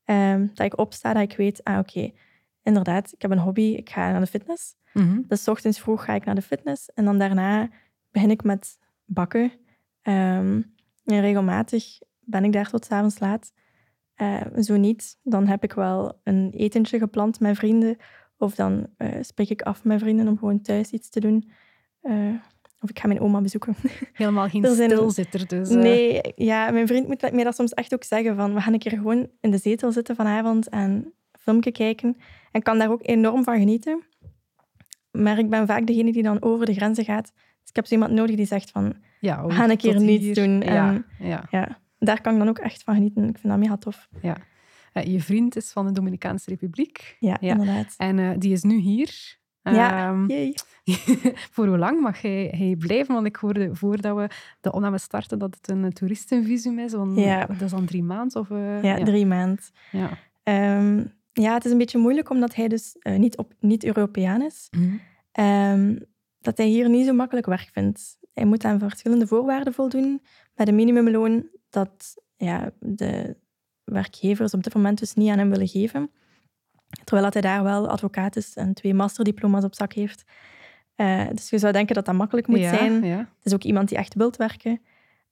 Um, 0.05 0.51
dat 0.55 0.67
ik 0.67 0.79
opsta, 0.79 1.13
dat 1.13 1.23
ik 1.23 1.37
weet, 1.37 1.65
ah 1.65 1.79
oké, 1.79 2.11
inderdaad, 2.63 3.13
ik 3.13 3.23
heb 3.23 3.31
een 3.31 3.39
hobby, 3.39 3.75
ik 3.77 3.91
ga 3.91 4.11
naar 4.11 4.21
de 4.21 4.27
fitness. 4.27 4.75
Mm 4.93 5.09
-hmm. 5.09 5.25
Dus 5.29 5.49
ochtends 5.49 5.81
vroeg 5.81 6.05
ga 6.05 6.15
ik 6.15 6.25
naar 6.25 6.35
de 6.35 6.43
fitness. 6.43 6.93
En 6.95 7.05
dan 7.05 7.19
daarna 7.19 7.69
begin 8.11 8.31
ik 8.31 8.43
met 8.43 8.79
bakken. 9.05 9.53
Um, 10.03 10.75
en 11.05 11.21
regelmatig 11.21 11.99
ben 12.21 12.45
ik 12.45 12.53
daar 12.53 12.71
tot 12.71 12.91
avonds 12.91 13.19
laat. 13.19 13.53
Uh, 14.17 14.41
zo 14.61 14.77
niet, 14.77 15.19
dan 15.23 15.47
heb 15.47 15.65
ik 15.65 15.73
wel 15.73 16.21
een 16.25 16.51
etentje 16.57 16.99
gepland 16.99 17.41
met 17.41 17.57
vrienden. 17.57 17.97
Of 18.37 18.55
dan 18.55 18.87
uh, 18.99 19.09
spreek 19.21 19.51
ik 19.51 19.63
af 19.63 19.85
met 19.85 20.01
vrienden 20.01 20.29
om 20.29 20.39
gewoon 20.39 20.61
thuis 20.61 20.91
iets 20.91 21.09
te 21.11 21.21
doen. 21.21 21.51
Uh, 22.03 22.35
of 22.83 22.91
ik 22.91 22.99
ga 22.99 23.07
mijn 23.07 23.21
oma 23.21 23.41
bezoeken. 23.41 23.75
Helemaal 24.13 24.49
geen 24.49 24.65
stilzitter 24.65 25.47
dus. 25.47 25.69
Nee, 25.69 26.21
ja, 26.37 26.71
mijn 26.71 26.87
vriend 26.87 27.09
moet 27.09 27.33
mij 27.33 27.45
dat 27.45 27.55
soms 27.55 27.73
echt 27.73 27.95
ook 27.95 28.05
zeggen. 28.05 28.37
Van, 28.37 28.55
we 28.55 28.61
gaan 28.61 28.73
een 28.73 28.79
keer 28.79 28.93
gewoon 28.93 29.29
in 29.41 29.51
de 29.51 29.59
zetel 29.59 29.93
zitten 29.93 30.17
vanavond 30.17 30.69
en 30.69 30.91
een 30.91 31.13
filmpje 31.41 31.73
kijken. 31.73 32.17
En 32.51 32.63
kan 32.63 32.79
daar 32.79 32.91
ook 32.91 33.01
enorm 33.03 33.45
van 33.45 33.59
genieten. 33.59 34.03
Maar 35.11 35.39
ik 35.39 35.51
ben 35.51 35.67
vaak 35.67 35.87
degene 35.87 36.13
die 36.13 36.23
dan 36.23 36.43
over 36.43 36.67
de 36.67 36.75
grenzen 36.75 37.05
gaat. 37.05 37.33
Dus 37.35 37.69
ik 37.69 37.77
heb 37.77 37.87
zo 37.87 37.95
iemand 37.95 38.13
nodig 38.13 38.37
die 38.37 38.47
zegt 38.47 38.71
van, 38.71 38.95
ja, 39.21 39.47
we 39.47 39.53
gaan 39.53 39.71
een 39.71 39.77
keer 39.77 40.01
niets 40.01 40.25
hier. 40.25 40.35
doen. 40.35 40.61
Ja, 40.61 40.89
en 40.89 41.05
ja. 41.19 41.47
ja, 41.51 41.79
daar 41.99 42.21
kan 42.21 42.33
ik 42.33 42.39
dan 42.39 42.49
ook 42.49 42.59
echt 42.59 42.83
van 42.83 42.95
genieten. 42.95 43.29
Ik 43.29 43.39
vind 43.39 43.53
dat 43.53 43.59
mega 43.59 43.77
tof. 43.77 44.09
Ja. 44.23 44.37
Uh, 44.95 45.05
je 45.05 45.21
vriend 45.21 45.57
is 45.57 45.73
van 45.73 45.87
de 45.87 45.93
Dominicaanse 45.93 46.51
Republiek. 46.51 47.17
Ja, 47.21 47.41
inderdaad. 47.41 47.95
En 47.97 48.19
uh, 48.19 48.31
die 48.39 48.53
is 48.53 48.63
nu 48.63 48.79
hier. 48.79 49.41
Ja, 49.63 50.09
um, 50.11 50.27
jee. 50.27 50.55
voor 51.55 51.67
hoe 51.67 51.79
lang 51.79 52.01
mag 52.01 52.23
hij, 52.23 52.55
hij 52.57 52.77
blijven? 52.79 53.15
Want 53.15 53.27
ik 53.27 53.37
hoorde 53.37 53.75
voordat 53.75 54.17
we 54.17 54.29
de 54.61 54.73
opname 54.73 54.99
starten 54.99 55.39
dat 55.39 55.55
het 55.55 55.69
een 55.69 55.93
toeristenvisum 55.93 56.79
is. 56.79 56.93
Want 56.93 57.19
Ja. 57.19 57.47
Dat 57.47 57.61
is 57.61 57.71
dan 57.71 57.85
drie 57.85 58.03
maanden? 58.03 58.41
Of, 58.41 58.49
uh, 58.51 58.83
Ja, 58.83 59.05
drie 59.05 59.27
maanden. 59.27 59.65
Ja. 59.91 60.11
Ehm, 60.43 61.05
ja, 61.33 61.55
het 61.55 61.65
is 61.65 61.71
een 61.71 61.79
beetje 61.79 61.99
moeilijk 61.99 62.31
omdat 62.31 62.55
hij 62.55 62.69
dus 62.69 62.97
eh, 62.99 63.19
niet, 63.19 63.37
op, 63.37 63.53
niet 63.61 63.85
Europeaan 63.85 64.43
is. 64.43 64.69
Mhm. 64.71 64.97
Ehm, 65.33 65.97
dat 66.41 66.57
hij 66.57 66.67
hier 66.67 66.89
niet 66.89 67.07
zo 67.07 67.13
makkelijk 67.13 67.47
werk 67.47 67.69
vindt. 67.73 68.19
Hij 68.33 68.45
moet 68.45 68.65
aan 68.65 68.79
verschillende 68.79 69.27
voorwaarden 69.27 69.73
voldoen. 69.73 70.23
Bij 70.55 70.65
de 70.65 70.73
minimumloon 70.73 71.49
dat 71.71 72.23
ja, 72.37 72.71
de 72.79 73.37
werkgevers 73.85 74.55
op 74.55 74.63
dit 74.63 74.75
moment 74.75 74.99
dus 74.99 75.15
niet 75.15 75.31
aan 75.31 75.39
hem 75.39 75.51
willen 75.51 75.69
geven. 75.69 76.11
Terwijl 77.05 77.23
dat 77.23 77.33
hij 77.33 77.43
daar 77.43 77.63
wel 77.63 77.89
advocaat 77.89 78.37
is 78.37 78.55
en 78.57 78.75
twee 78.75 78.95
masterdiploma's 78.95 79.65
op 79.65 79.75
zak 79.75 79.93
heeft. 79.93 80.25
Eh, 80.95 81.27
dus 81.33 81.51
je 81.51 81.59
zou 81.59 81.73
denken 81.73 81.95
dat 81.95 82.05
dat 82.05 82.15
makkelijk 82.15 82.47
moet 82.47 82.59
ja, 82.59 82.77
zijn. 82.77 83.05
Ja. 83.05 83.19
Het 83.19 83.45
is 83.45 83.55
ook 83.55 83.63
iemand 83.63 83.89
die 83.89 83.99
echt 83.99 84.15
wilt 84.15 84.37
werken. 84.37 84.81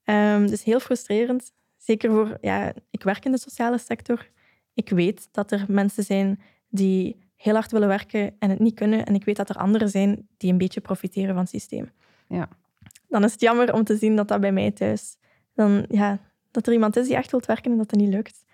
Ehm, 0.04 0.46
dus 0.46 0.64
heel 0.64 0.80
frustrerend. 0.80 1.52
Zeker 1.76 2.10
voor, 2.10 2.38
ja, 2.40 2.72
ik 2.90 3.02
werk 3.02 3.24
in 3.24 3.32
de 3.32 3.38
sociale 3.38 3.78
sector. 3.78 4.28
Ik 4.74 4.88
weet 4.88 5.28
dat 5.32 5.52
er 5.52 5.64
mensen 5.68 6.04
zijn 6.04 6.40
die 6.68 7.28
heel 7.36 7.54
hard 7.54 7.72
willen 7.72 7.88
werken 7.88 8.34
en 8.38 8.50
het 8.50 8.58
niet 8.58 8.74
kunnen. 8.74 9.06
En 9.06 9.14
ik 9.14 9.24
weet 9.24 9.36
dat 9.36 9.48
er 9.48 9.56
anderen 9.56 9.88
zijn 9.88 10.28
die 10.36 10.52
een 10.52 10.58
beetje 10.58 10.80
profiteren 10.80 11.34
van 11.34 11.42
het 11.42 11.48
systeem. 11.48 11.90
Ja. 12.28 12.48
Dan 13.08 13.24
is 13.24 13.32
het 13.32 13.40
jammer 13.40 13.72
om 13.72 13.84
te 13.84 13.96
zien 13.96 14.16
dat 14.16 14.28
dat 14.28 14.40
bij 14.40 14.52
mij 14.52 14.70
thuis... 14.70 15.18
Dan, 15.54 15.84
ja, 15.88 16.18
dat 16.50 16.66
er 16.66 16.72
iemand 16.72 16.96
is 16.96 17.06
die 17.06 17.16
echt 17.16 17.30
wilt 17.30 17.46
werken 17.46 17.70
en 17.70 17.76
dat 17.76 17.90
het 17.90 18.00
niet 18.00 18.12
lukt. 18.12 18.44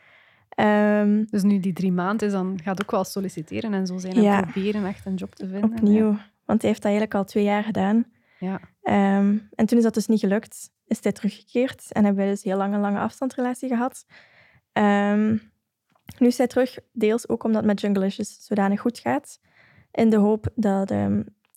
Ehm, 0.57 1.25
Dus 1.31 1.43
nu 1.43 1.59
die 1.59 1.73
drie 1.73 1.93
maanden 1.93 2.27
is, 2.27 2.33
dan 2.33 2.59
gaat 2.63 2.83
ook 2.83 2.91
wel 2.91 3.05
solliciteren 3.05 3.75
en 3.75 3.87
zo 3.87 3.99
zijn 3.99 4.15
en 4.15 4.23
Ja. 4.23 4.41
proberen 4.43 4.85
echt 4.87 5.07
een 5.07 5.15
job 5.15 5.35
te 5.35 5.49
vinden. 5.49 5.71
opnieuw. 5.71 6.17
Want 6.45 6.61
hij 6.61 6.71
heeft 6.71 6.83
dat 6.83 6.91
eigenlijk 6.93 7.15
al 7.15 7.25
twee 7.25 7.45
jaar 7.45 7.63
gedaan. 7.63 8.05
Ja. 8.39 8.61
Ehm, 8.83 9.37
en 9.55 9.67
toen 9.67 9.79
is 9.79 9.85
dat 9.85 9.95
dus 9.95 10.07
niet 10.07 10.21
gelukt. 10.21 10.71
Is 10.87 10.99
hij 11.03 11.13
teruggekeerd 11.13 11.93
en 11.93 12.05
hebben 12.05 12.23
wij 12.25 12.33
dus 12.33 12.43
heel 12.43 12.57
lang 12.57 12.75
een 12.75 12.81
lange 12.81 12.99
afstandsrelatie 12.99 13.69
gehad. 13.69 14.07
Ehm, 14.73 15.31
nu 16.19 16.27
is 16.27 16.39
hij 16.39 16.47
terug, 16.47 16.79
deels 16.93 17.29
ook 17.29 17.45
omdat 17.45 17.61
het 17.61 17.71
met 17.71 17.81
Junglicious 17.81 18.45
zodanig 18.45 18.81
goed 18.81 18.99
gaat. 18.99 19.41
In 19.93 20.11
de 20.11 20.17
hoop 20.17 20.47
dat, 20.55 20.89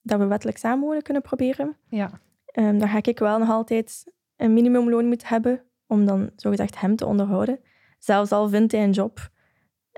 dat 0.01 0.19
we 0.19 0.25
wettelijk 0.25 0.57
samenwonen 0.57 1.01
kunnen 1.01 1.21
proberen. 1.21 1.77
Ja. 1.89 2.09
Dan 2.53 2.87
ga 2.87 2.99
ik 3.01 3.19
wel 3.19 3.39
nog 3.39 3.49
altijd 3.49 4.11
een 4.37 4.53
minimumloon 4.53 5.05
moeten 5.05 5.27
hebben 5.27 5.61
om 5.87 6.05
dan 6.05 6.29
zogezegd 6.35 6.79
hem 6.79 6.95
te 6.95 7.05
onderhouden. 7.05 7.59
Zelfs 7.99 8.31
al 8.31 8.49
vindt 8.49 8.71
hij 8.71 8.83
een 8.83 8.91
job, 8.91 9.29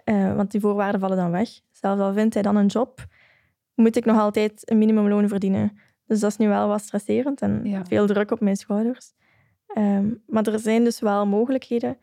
eh, 0.04 0.36
want 0.36 0.52
die 0.52 0.62
voorwaarden 0.62 1.00
vallen 1.00 1.18
dan 1.18 1.32
weg. 1.32 1.50
Zelfs 1.72 2.02
al 2.02 2.14
vindt 2.14 2.34
hij 2.34 2.44
dan 2.44 2.56
een 2.56 2.66
job, 2.68 3.06
moet 3.76 3.96
ik 3.96 4.06
nog 4.06 4.18
altijd 4.20 4.70
een 4.72 4.78
minimumloon 4.78 5.28
verdienen. 5.28 5.78
Dus 6.06 6.20
dat 6.20 6.32
is 6.32 6.38
nu 6.38 6.48
wel 6.48 6.68
wat 6.68 6.82
stresserend 6.82 7.42
en 7.42 7.62
Ja. 7.64 7.86
veel 7.86 8.08
druk 8.08 8.32
op 8.32 8.40
mijn 8.40 8.56
schouders. 8.56 9.14
Ehm, 9.68 10.08
maar 10.28 10.44
er 10.48 10.60
zijn 10.60 10.84
dus 10.84 11.00
wel 11.00 11.28
mogelijkheden 11.28 11.98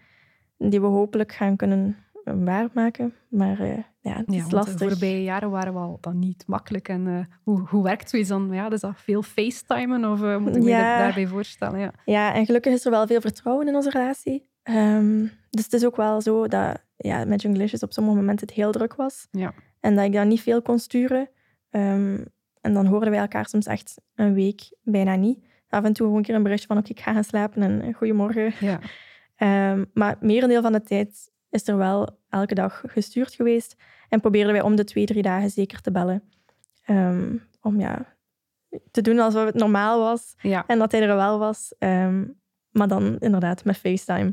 die 0.59 0.81
we 0.81 0.87
hopelijk 0.87 1.33
gaan 1.33 1.57
kunnen 1.57 1.97
eh, 2.25 2.35
waarmaken. 2.45 3.15
Maar 3.29 3.61
eh, 3.61 3.77
ja, 4.01 4.13
het 4.17 4.25
Ja, 4.27 4.35
is 4.35 4.39
want 4.41 4.51
de 4.51 4.57
lastig. 4.57 4.89
voorbije 4.89 5.23
jaren 5.23 5.51
waren 5.51 5.75
wel 5.75 5.99
dan 6.01 6.19
niet 6.19 6.45
makkelijk. 6.47 6.89
En 6.89 7.29
hoe, 7.43 7.61
hoe 7.69 7.83
werkt 7.83 8.11
zoiets 8.11 8.29
dan? 8.29 8.49
Ja, 8.53 8.71
is 8.71 8.81
dat 8.81 8.93
veel 8.97 9.23
facetimen 9.23 10.05
of 10.05 10.21
moet 10.41 10.57
ik 10.57 10.63
me 10.63 10.69
Ja. 10.69 10.79
dat 10.97 10.99
daarbij 11.07 11.27
voorstellen? 11.27 11.79
Ja. 11.81 11.93
Ja, 12.05 12.35
en 12.35 12.47
gelukkig 12.47 12.73
is 12.73 12.85
er 12.85 12.91
wel 12.91 13.07
veel 13.07 13.21
vertrouwen 13.21 13.69
in 13.69 13.75
onze 13.75 13.91
relatie. 13.91 14.48
Ehm, 14.68 15.26
dus 15.50 15.64
het 15.64 15.72
is 15.72 15.85
ook 15.85 15.96
wel 15.96 16.20
zo 16.20 16.48
dat 16.48 16.83
ja, 16.96 17.24
met 17.24 17.42
Junglicious 17.42 17.83
op 17.83 17.92
sommige 17.92 18.16
momenten 18.16 18.46
het 18.46 18.57
heel 18.57 18.72
druk 18.72 18.94
was. 18.94 19.28
Ja. 19.31 19.54
En 19.81 19.94
dat 19.94 20.04
ik 20.04 20.12
dan 20.12 20.28
niet 20.28 20.40
veel 20.40 20.62
kon 20.62 20.78
sturen. 20.78 21.28
Ehm, 21.70 22.24
en 22.61 22.74
dan 22.74 22.87
hoorden 22.87 23.11
wij 23.11 23.20
elkaar 23.20 23.46
soms 23.46 23.66
echt 23.66 24.00
een 24.14 24.35
week 24.35 24.70
bijna 24.83 25.14
niet. 25.14 25.44
Af 25.68 25.85
en 25.85 25.92
toe 25.92 26.07
gewoon 26.07 26.16
een 26.16 26.24
keer 26.24 26.35
een 26.35 26.42
berichtje 26.42 26.66
van 26.66 26.78
oké, 26.78 26.90
ik 26.90 27.00
ga 27.00 27.12
gaan 27.12 27.24
slapen 27.24 27.62
en 27.62 27.83
eh, 27.83 27.94
goedemorgen. 27.94 28.52
Ja. 28.61 28.81
Ehm, 29.37 29.85
maar 29.94 30.16
merendeel 30.20 30.62
van 30.62 30.72
de 30.72 30.83
tijd 30.83 31.31
is 31.50 31.68
er 31.68 31.76
wel 31.76 32.18
elke 32.28 32.54
dag 32.54 32.83
gestuurd 32.87 33.35
geweest. 33.35 33.76
En 34.09 34.20
probeerden 34.20 34.52
wij 34.52 34.62
om 34.62 34.76
de 34.76 34.85
twee, 34.85 35.07
drie 35.07 35.22
dagen 35.22 35.50
zeker 35.50 35.81
te 35.81 35.90
bellen. 35.90 36.22
Om 37.61 37.81
ja, 37.81 38.16
te 38.90 39.00
doen 39.00 39.18
alsof 39.18 39.44
het 39.44 39.54
normaal 39.54 39.98
was. 39.98 40.35
Ja. 40.40 40.64
En 40.66 40.78
dat 40.78 40.92
hij 40.92 41.02
er 41.02 41.16
wel 41.16 41.38
was. 41.38 41.74
Maar 42.70 42.88
dan 42.88 43.18
inderdaad 43.18 43.64
met 43.64 43.76
FaceTime. 43.76 44.33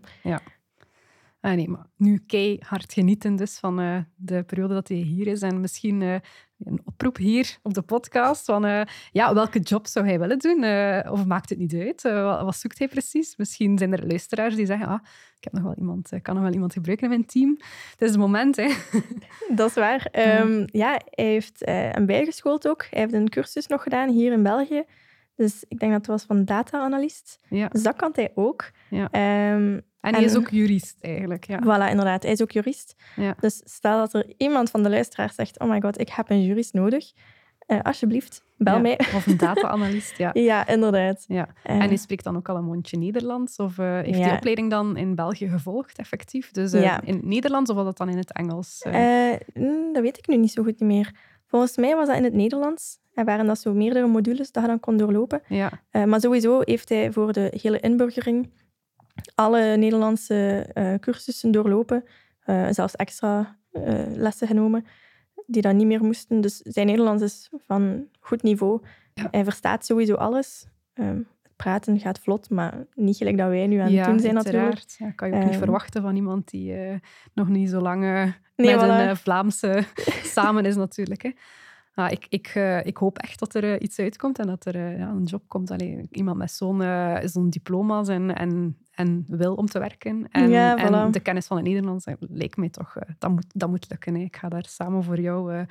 Ah, 1.45 1.53
nee, 1.53 1.69
maar 1.69 1.85
nu 1.97 2.23
keihard 2.27 2.93
genieten 2.93 3.35
dus 3.35 3.57
van 3.59 3.79
eh, 3.79 3.97
de 4.15 4.43
periode 4.43 4.73
dat 4.73 4.87
hij 4.87 4.97
hier 4.97 5.27
is. 5.27 5.41
En 5.41 5.61
misschien 5.61 6.01
eh, 6.01 6.15
een 6.59 6.81
oproep 6.83 7.17
hier 7.17 7.57
op 7.61 7.73
de 7.73 7.81
podcast 7.81 8.45
van 8.45 8.65
eh, 8.65 8.81
ja, 9.11 9.33
welke 9.33 9.59
job 9.59 9.87
zou 9.87 10.05
hij 10.05 10.19
willen 10.19 10.39
doen? 10.39 10.57
Of 11.11 11.25
maakt 11.25 11.49
het 11.49 11.57
niet 11.57 11.73
uit? 11.73 12.01
Wat, 12.01 12.55
zoekt 12.55 12.79
hij 12.79 12.87
precies? 12.87 13.37
Misschien 13.37 13.77
zijn 13.77 13.93
er 13.93 14.07
luisteraars 14.07 14.55
die 14.55 14.65
zeggen 14.65 14.87
ah, 14.87 14.99
ik 15.37 15.43
heb 15.43 15.53
nog 15.53 15.63
wel 15.63 15.75
iemand, 15.75 16.09
kan 16.21 16.33
nog 16.33 16.43
wel 16.43 16.53
iemand 16.53 16.73
gebruiken 16.73 17.05
in 17.05 17.13
mijn 17.13 17.27
team. 17.27 17.57
Het 17.91 18.01
is 18.01 18.09
het 18.09 18.19
moment, 18.19 18.55
hè. 18.55 18.73
Dat 19.55 19.69
is 19.69 19.75
waar. 19.75 20.07
Ehm, 20.11 20.63
ja, 20.65 21.01
hij 21.09 21.25
heeft 21.25 21.67
een 21.67 22.05
bijgeschoold 22.05 22.67
ook. 22.67 22.87
Hij 22.89 23.01
heeft 23.01 23.13
een 23.13 23.29
cursus 23.29 23.67
nog 23.67 23.83
gedaan 23.83 24.09
hier 24.09 24.31
in 24.31 24.43
België. 24.43 24.83
Dus 25.35 25.65
ik 25.67 25.79
denk 25.79 25.91
dat 25.91 26.01
het 26.01 26.09
was 26.09 26.23
van 26.23 26.45
data-analyst. 26.45 27.39
Ja, 27.49 27.67
Dus 27.67 27.83
dat 27.83 27.95
kan 27.95 28.11
hij 28.13 28.31
ook. 28.35 28.71
Ja. 28.89 29.07
Ehm, 29.11 29.79
En 30.01 30.13
hij 30.13 30.23
is 30.23 30.35
ook 30.35 30.49
jurist 30.49 30.97
eigenlijk. 31.01 31.47
Ja. 31.47 31.59
Voilà, 31.63 31.89
inderdaad. 31.89 32.23
Hij 32.23 32.31
is 32.31 32.41
ook 32.41 32.51
jurist. 32.51 32.95
Ja. 33.15 33.35
Dus 33.39 33.61
stel 33.63 33.97
dat 33.97 34.13
er 34.13 34.33
iemand 34.37 34.69
van 34.69 34.83
de 34.83 34.89
luisteraars 34.89 35.35
zegt: 35.35 35.59
Oh 35.59 35.69
my 35.69 35.81
god, 35.81 35.99
ik 35.99 36.09
heb 36.09 36.29
een 36.29 36.43
jurist 36.43 36.73
nodig. 36.73 37.13
Uh, 37.67 37.81
alsjeblieft, 37.81 38.43
bel 38.57 38.73
ja. 38.73 38.79
mij. 38.79 38.99
Of 39.15 39.27
een 39.27 39.37
data-analyst, 39.37 40.17
ja. 40.17 40.29
ja, 40.33 40.67
inderdaad. 40.67 41.25
Ja. 41.27 41.47
Uh, 41.47 41.75
en 41.75 41.87
hij 41.87 41.95
spreekt 41.95 42.23
dan 42.23 42.35
ook 42.35 42.49
al 42.49 42.55
een 42.55 42.63
mondje 42.63 42.97
Nederlands? 42.97 43.57
Of 43.57 43.77
uh, 43.77 43.99
heeft 43.99 44.17
ja. 44.17 44.23
die 44.23 44.33
opleiding 44.35 44.69
dan 44.69 44.97
in 44.97 45.15
België 45.15 45.49
gevolgd, 45.49 45.97
effectief? 45.97 46.51
Dus 46.51 46.73
in 46.73 46.83
het 46.83 47.25
Nederlands 47.25 47.69
of 47.69 47.75
was 47.75 47.85
dat 47.85 47.97
dan 47.97 48.09
in 48.09 48.17
het 48.17 48.31
Engels? 48.31 48.81
Eh, 48.81 49.33
mm, 49.53 49.93
dat 49.93 50.01
weet 50.01 50.17
ik 50.17 50.27
nu 50.27 50.37
niet 50.37 50.51
zo 50.51 50.63
goed 50.63 50.79
meer. 50.79 51.13
Volgens 51.55 51.77
mij 51.77 51.95
was 51.95 52.07
dat 52.07 52.17
in 52.17 52.23
het 52.23 52.33
Nederlands. 52.33 52.99
En 53.13 53.25
waren 53.25 53.45
dat 53.45 53.59
zo 53.59 53.73
meerdere 53.73 54.07
modules 54.07 54.51
dat 54.51 54.63
je 54.63 54.69
dan 54.69 54.79
kon 54.79 54.97
doorlopen. 54.97 55.41
ja. 55.47 55.71
Eh, 55.89 56.03
maar 56.03 56.19
sowieso 56.21 56.61
heeft 56.63 56.89
hij 56.89 57.11
voor 57.11 57.33
de 57.33 57.53
hele 57.61 57.79
inburgering 57.79 58.49
alle 59.35 59.77
Nederlandse 59.77 60.69
eh, 60.73 60.93
cursussen 60.99 61.51
doorlopen. 61.51 62.03
Eh, 62.39 62.67
zelfs 62.69 62.95
extra 62.95 63.57
lessen 64.15 64.47
genomen, 64.47 64.85
die 65.45 65.61
dan 65.61 65.75
niet 65.75 65.87
meer 65.87 66.03
moesten. 66.03 66.41
Dus 66.41 66.57
zijn 66.57 66.85
Nederlands 66.87 67.23
is 67.23 67.49
van 67.65 68.07
goed 68.19 68.43
niveau. 68.43 68.81
Ja. 69.13 69.27
Hij 69.31 69.43
verstaat 69.43 69.85
sowieso 69.85 70.13
alles. 70.13 70.67
Ehm, 70.93 71.17
het 71.41 71.55
praten 71.55 71.99
gaat 71.99 72.19
vlot, 72.19 72.49
maar 72.49 72.85
niet 72.93 73.17
gelijk 73.17 73.37
dat 73.37 73.49
wij 73.49 73.67
nu 73.67 73.77
aan 73.77 73.85
het 73.85 73.93
ja, 73.93 74.05
doen 74.07 74.19
zijn 74.19 74.33
natuurlijk. 74.33 74.83
Ja, 74.97 75.11
kan 75.11 75.27
je 75.27 75.33
ook 75.33 75.39
niet 75.39 75.49
Ehm. 75.49 75.59
verwachten 75.59 76.01
van 76.01 76.15
iemand 76.15 76.49
die 76.49 76.75
nog 77.33 77.47
niet 77.47 77.69
zo 77.69 77.81
lang 77.81 78.33
Nee, 78.55 78.75
met 78.75 78.85
voilà. 78.85 78.87
een 78.87 79.09
eh, 79.09 79.15
Vlaamse 79.15 79.83
samen 80.35 80.65
is 80.65 80.75
natuurlijk. 80.75 81.21
Hè. 81.23 81.31
Ja, 81.93 82.09
ik, 82.09 82.25
ik, 82.29 82.47
eh, 82.47 82.85
ik 82.85 82.97
hoop 82.97 83.17
echt 83.17 83.39
dat 83.39 83.53
er 83.53 83.63
eh, 83.63 83.81
iets 83.81 83.99
uitkomt 83.99 84.39
en 84.39 84.47
dat 84.47 84.65
er 84.65 84.97
ja, 84.97 85.09
een 85.09 85.23
job 85.23 85.43
komt. 85.47 85.71
Allee, 85.71 86.07
iemand 86.11 86.37
met 86.37 86.51
zo'n 86.51 86.83
zo'n 87.23 87.49
diploma's 87.49 88.07
en, 88.07 88.35
en, 88.35 88.77
en 88.91 89.25
wil 89.27 89.53
om 89.53 89.65
te 89.65 89.79
werken. 89.79 90.27
En, 90.31 90.49
Ja, 90.49 90.75
en 90.75 91.11
de 91.11 91.19
kennis 91.19 91.47
van 91.47 91.57
het 91.57 91.65
Nederlands 91.65 92.05
leek 92.19 92.57
mij 92.57 92.69
toch... 92.69 92.95
dat, 93.17 93.31
moet, 93.31 93.45
dat 93.47 93.69
moet 93.69 93.89
lukken. 93.89 94.15
Hè. 94.15 94.21
Ik 94.21 94.35
ga 94.35 94.49
daar 94.49 94.65
samen 94.65 95.03
voor 95.03 95.19
jou 95.19 95.65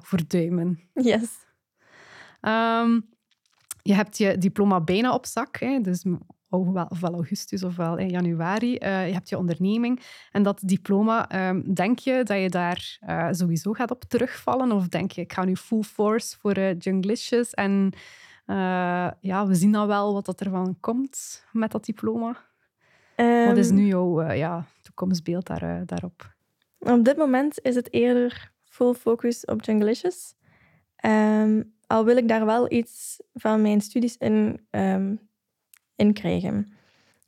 voor 0.00 0.20
duimen. 0.26 0.80
Yes. 0.92 1.42
Ehm, 2.40 3.00
je 3.82 3.94
hebt 3.94 4.18
je 4.18 4.38
diploma 4.38 4.80
bijna 4.80 5.14
op 5.14 5.26
zak, 5.26 5.58
hè? 5.58 5.80
dus 5.80 6.04
ofwel, 6.58 6.86
ofwel 6.88 7.12
augustus 7.12 7.62
ofwel 7.62 7.96
in 7.96 8.08
januari. 8.08 8.76
Eh, 8.76 9.06
je 9.06 9.12
hebt 9.12 9.28
je 9.28 9.38
onderneming 9.38 10.00
en 10.30 10.42
dat 10.42 10.60
diploma, 10.64 11.28
ehm, 11.28 11.72
denk 11.74 11.98
je 11.98 12.22
dat 12.22 12.40
je 12.40 12.48
daar 12.48 12.96
eh, 13.00 13.28
sowieso 13.30 13.72
gaat 13.72 13.90
op 13.90 14.04
terugvallen? 14.04 14.72
Of 14.72 14.88
denk 14.88 15.12
je, 15.12 15.20
ik 15.20 15.32
ga 15.32 15.44
nu 15.44 15.56
full 15.56 15.82
force 15.82 16.36
voor 16.38 16.58
uh, 16.58 16.78
Junglicious 16.78 17.50
en 17.50 17.92
ja, 19.20 19.46
we 19.46 19.54
zien 19.54 19.72
dan 19.72 19.86
wel 19.86 20.12
wat 20.12 20.24
dat 20.24 20.40
ervan 20.40 20.76
komt 20.80 21.44
met 21.52 21.70
dat 21.70 21.84
diploma? 21.84 22.36
Wat 23.46 23.56
is 23.56 23.68
Ehm, 23.68 23.74
nu 23.74 23.86
jouw 23.86 24.32
ja, 24.32 24.64
toekomstbeeld 24.82 25.46
daar, 25.46 25.86
daarop? 25.86 26.34
Op 26.78 27.04
dit 27.04 27.16
moment 27.16 27.60
is 27.62 27.74
het 27.74 27.92
eerder 27.92 28.52
full 28.64 28.94
focus 28.94 29.44
op 29.44 29.64
Junglicious. 29.64 30.34
Ehm, 30.96 31.62
al 31.86 32.04
wil 32.04 32.16
ik 32.16 32.28
daar 32.28 32.46
wel 32.46 32.72
iets 32.72 33.22
van 33.34 33.62
mijn 33.62 33.80
studies 33.80 34.16
in, 34.16 34.66
in 35.96 36.12
krijgen. 36.12 36.72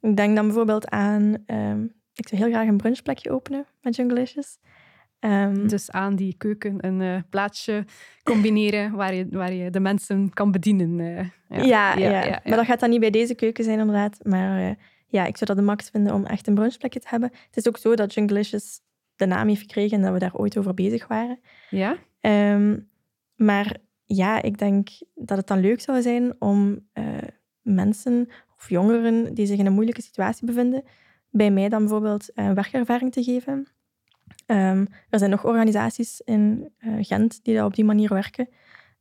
Ik 0.00 0.16
denk 0.16 0.37
dan 0.37 0.46
bijvoorbeeld 0.46 0.88
aan... 0.88 1.37
ehm, 1.46 1.85
ik 2.14 2.29
zou 2.29 2.42
heel 2.42 2.50
graag 2.50 2.66
een 2.68 2.76
brunchplekje 2.76 3.31
openen 3.31 3.66
met 3.81 3.96
Junglicious. 3.96 4.59
Ehm, 5.18 5.66
Dus 5.66 5.90
aan 5.90 6.16
die 6.16 6.35
keuken 6.37 6.87
een 6.87 7.00
eh, 7.00 7.22
plaatsje 7.31 7.85
combineren 8.22 8.92
waar 9.00 9.14
je, 9.14 9.26
waar 9.31 9.52
je 9.52 9.70
de 9.70 9.81
mensen 9.81 10.33
kan 10.33 10.50
bedienen. 10.50 10.98
eh. 11.00 11.64
ja, 11.64 11.96
ja, 12.24 12.40
maar 12.44 12.57
dat 12.57 12.66
gaat 12.66 12.81
dan 12.81 12.90
niet 12.90 13.00
bij 13.00 13.11
deze 13.11 13.35
keuken 13.35 13.64
zijn 13.64 13.79
inderdaad. 13.79 14.18
Maar 14.22 14.61
eh, 14.61 14.74
ja, 15.07 15.24
ik 15.24 15.37
zou 15.37 15.44
dat 15.46 15.57
de 15.57 15.62
max 15.62 15.90
vinden 15.90 16.14
om 16.14 16.24
echt 16.24 16.46
een 16.46 16.55
brunchplekje 16.55 17.00
te 17.00 17.09
hebben. 17.11 17.31
Het 17.46 17.57
is 17.57 17.68
ook 17.68 17.76
zo 17.79 17.94
dat 17.94 18.14
Junglicious 18.14 18.81
de 19.16 19.26
naam 19.26 19.48
heeft 19.48 19.61
gekregen 19.61 19.96
en 19.96 20.02
dat 20.02 20.12
we 20.12 20.18
daar 20.18 20.35
ooit 20.35 20.59
over 20.59 20.74
bezig 20.74 21.07
waren. 21.07 21.40
Ja? 21.70 21.96
Ehm, 22.20 22.79
maar 23.37 23.76
ja, 24.05 24.42
ik 24.42 24.59
denk 24.59 24.88
dat 25.14 25.37
het 25.38 25.46
dan 25.46 25.61
leuk 25.61 25.81
zou 25.81 26.02
zijn 26.02 26.35
om 26.38 26.88
mensen 27.62 28.29
of 28.58 28.68
jongeren 28.68 29.34
die 29.34 29.46
zich 29.46 29.58
in 29.58 29.66
een 29.66 29.72
moeilijke 29.72 30.02
situatie 30.02 30.46
bevinden, 30.46 30.82
bij 31.30 31.50
mij 31.50 31.68
dan 31.68 31.80
bijvoorbeeld 31.80 32.32
eh, 32.32 32.50
werkervaring 32.50 33.12
te 33.12 33.22
geven. 33.22 33.66
Ehm, 34.46 34.84
er 35.08 35.18
zijn 35.18 35.30
nog 35.30 35.44
organisaties 35.44 36.20
in 36.20 36.72
eh, 36.78 36.92
Gent 37.00 37.44
die 37.44 37.64
op 37.64 37.74
die 37.74 37.84
manier 37.84 38.08
werken, 38.08 38.48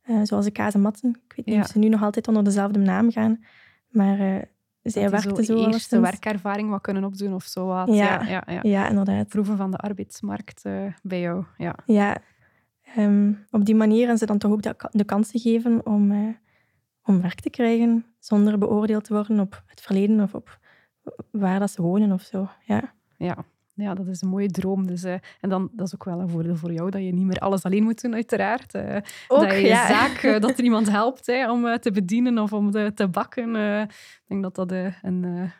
eh, 0.02 0.20
zoals 0.22 0.44
de 0.44 0.50
Kazematten. 0.50 1.10
Ik 1.28 1.32
weet 1.36 1.46
niet 1.46 1.54
Ja. 1.54 1.60
of 1.60 1.66
ze 1.66 1.78
nu 1.78 1.88
nog 1.88 2.02
altijd 2.02 2.28
onder 2.28 2.44
dezelfde 2.44 2.78
naam 2.78 3.10
gaan, 3.10 3.44
maar 3.88 4.18
eh, 4.20 4.42
zij 4.82 5.02
die 5.02 5.10
werkten 5.10 5.44
zo 5.44 5.66
eerste 5.66 6.00
werkervaring 6.00 6.70
wat 6.70 6.80
kunnen 6.80 7.04
opdoen 7.04 7.34
of 7.34 7.44
zo 7.44 7.66
wat. 7.66 7.88
Ja. 7.88 8.24
Ja, 8.24 8.42
ja, 8.46 8.60
ja. 8.62 8.88
Inderdaad. 8.88 9.28
Proeven 9.28 9.56
van 9.56 9.70
de 9.70 9.76
arbeidsmarkt 9.76 10.62
bij 11.02 11.20
jou. 11.20 11.44
Ja. 11.56 11.74
Ja, 11.86 12.16
ehm, 12.94 13.32
op 13.50 13.64
die 13.64 13.74
manier 13.74 14.08
en 14.08 14.18
ze 14.18 14.26
dan 14.26 14.38
toch 14.38 14.52
ook 14.52 14.62
de, 14.62 14.74
de 14.90 15.04
kansen 15.04 15.40
geven 15.40 15.86
om, 15.86 16.36
om 17.06 17.20
werk 17.22 17.40
te 17.40 17.50
krijgen 17.50 18.04
zonder 18.18 18.58
beoordeeld 18.58 19.04
te 19.04 19.12
worden 19.14 19.40
op 19.40 19.62
het 19.66 19.80
verleden 19.80 20.20
of 20.20 20.34
op 20.34 20.58
waar 21.30 21.58
dat 21.58 21.70
ze 21.70 21.82
wonen 21.82 22.12
of 22.12 22.22
zo. 22.22 22.48
Ja, 22.64 22.94
Ja. 23.16 23.36
ja, 23.74 23.94
dat 23.94 24.06
is 24.06 24.22
een 24.22 24.28
mooie 24.28 24.48
droom. 24.50 24.86
Dus, 24.86 25.02
eh, 25.04 25.12
en 25.40 25.48
dan, 25.48 25.70
dat 25.72 25.86
is 25.86 25.94
ook 25.94 26.04
wel 26.04 26.20
een 26.20 26.28
voordeel 26.28 26.56
voor 26.56 26.72
jou, 26.72 26.90
dat 26.90 27.02
je 27.02 27.12
niet 27.12 27.24
meer 27.26 27.38
alles 27.38 27.62
alleen 27.62 27.82
moet 27.82 28.00
doen, 28.02 28.14
uiteraard. 28.14 28.74
Eh, 28.74 28.96
ook, 29.28 29.40
dat 29.40 29.50
je 29.52 29.66
ja. 29.66 29.86
zaak, 29.96 30.16
eh, 30.22 30.40
dat 30.40 30.58
er 30.58 30.64
iemand 30.64 30.90
helpt 30.90 31.28
om 31.48 31.78
te 31.80 31.90
bedienen 31.90 32.38
of 32.38 32.52
om 32.52 32.70
te, 32.70 32.92
te 32.94 33.08
bakken. 33.08 33.54
ik 33.82 34.22
denk 34.26 34.42
dat 34.42 34.54
dat 34.54 34.70
een, 35.02 35.50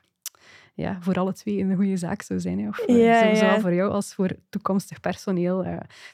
ja, 0.75 0.97
voor 1.01 1.15
alle 1.15 1.33
twee 1.33 1.59
een 1.61 1.75
goede 1.77 1.97
zaak 1.97 2.23
zou 2.23 2.41
zijn. 2.41 2.59
Hè. 2.59 2.69
Of, 2.69 2.87
Ja, 2.87 3.29
zo- 3.29 3.35
zowel 3.35 3.55
ja. 3.55 3.61
voor 3.61 3.75
jou 3.75 3.91
als 3.91 4.15
voor 4.15 4.31
toekomstig 4.49 5.01
personeel. 5.01 5.65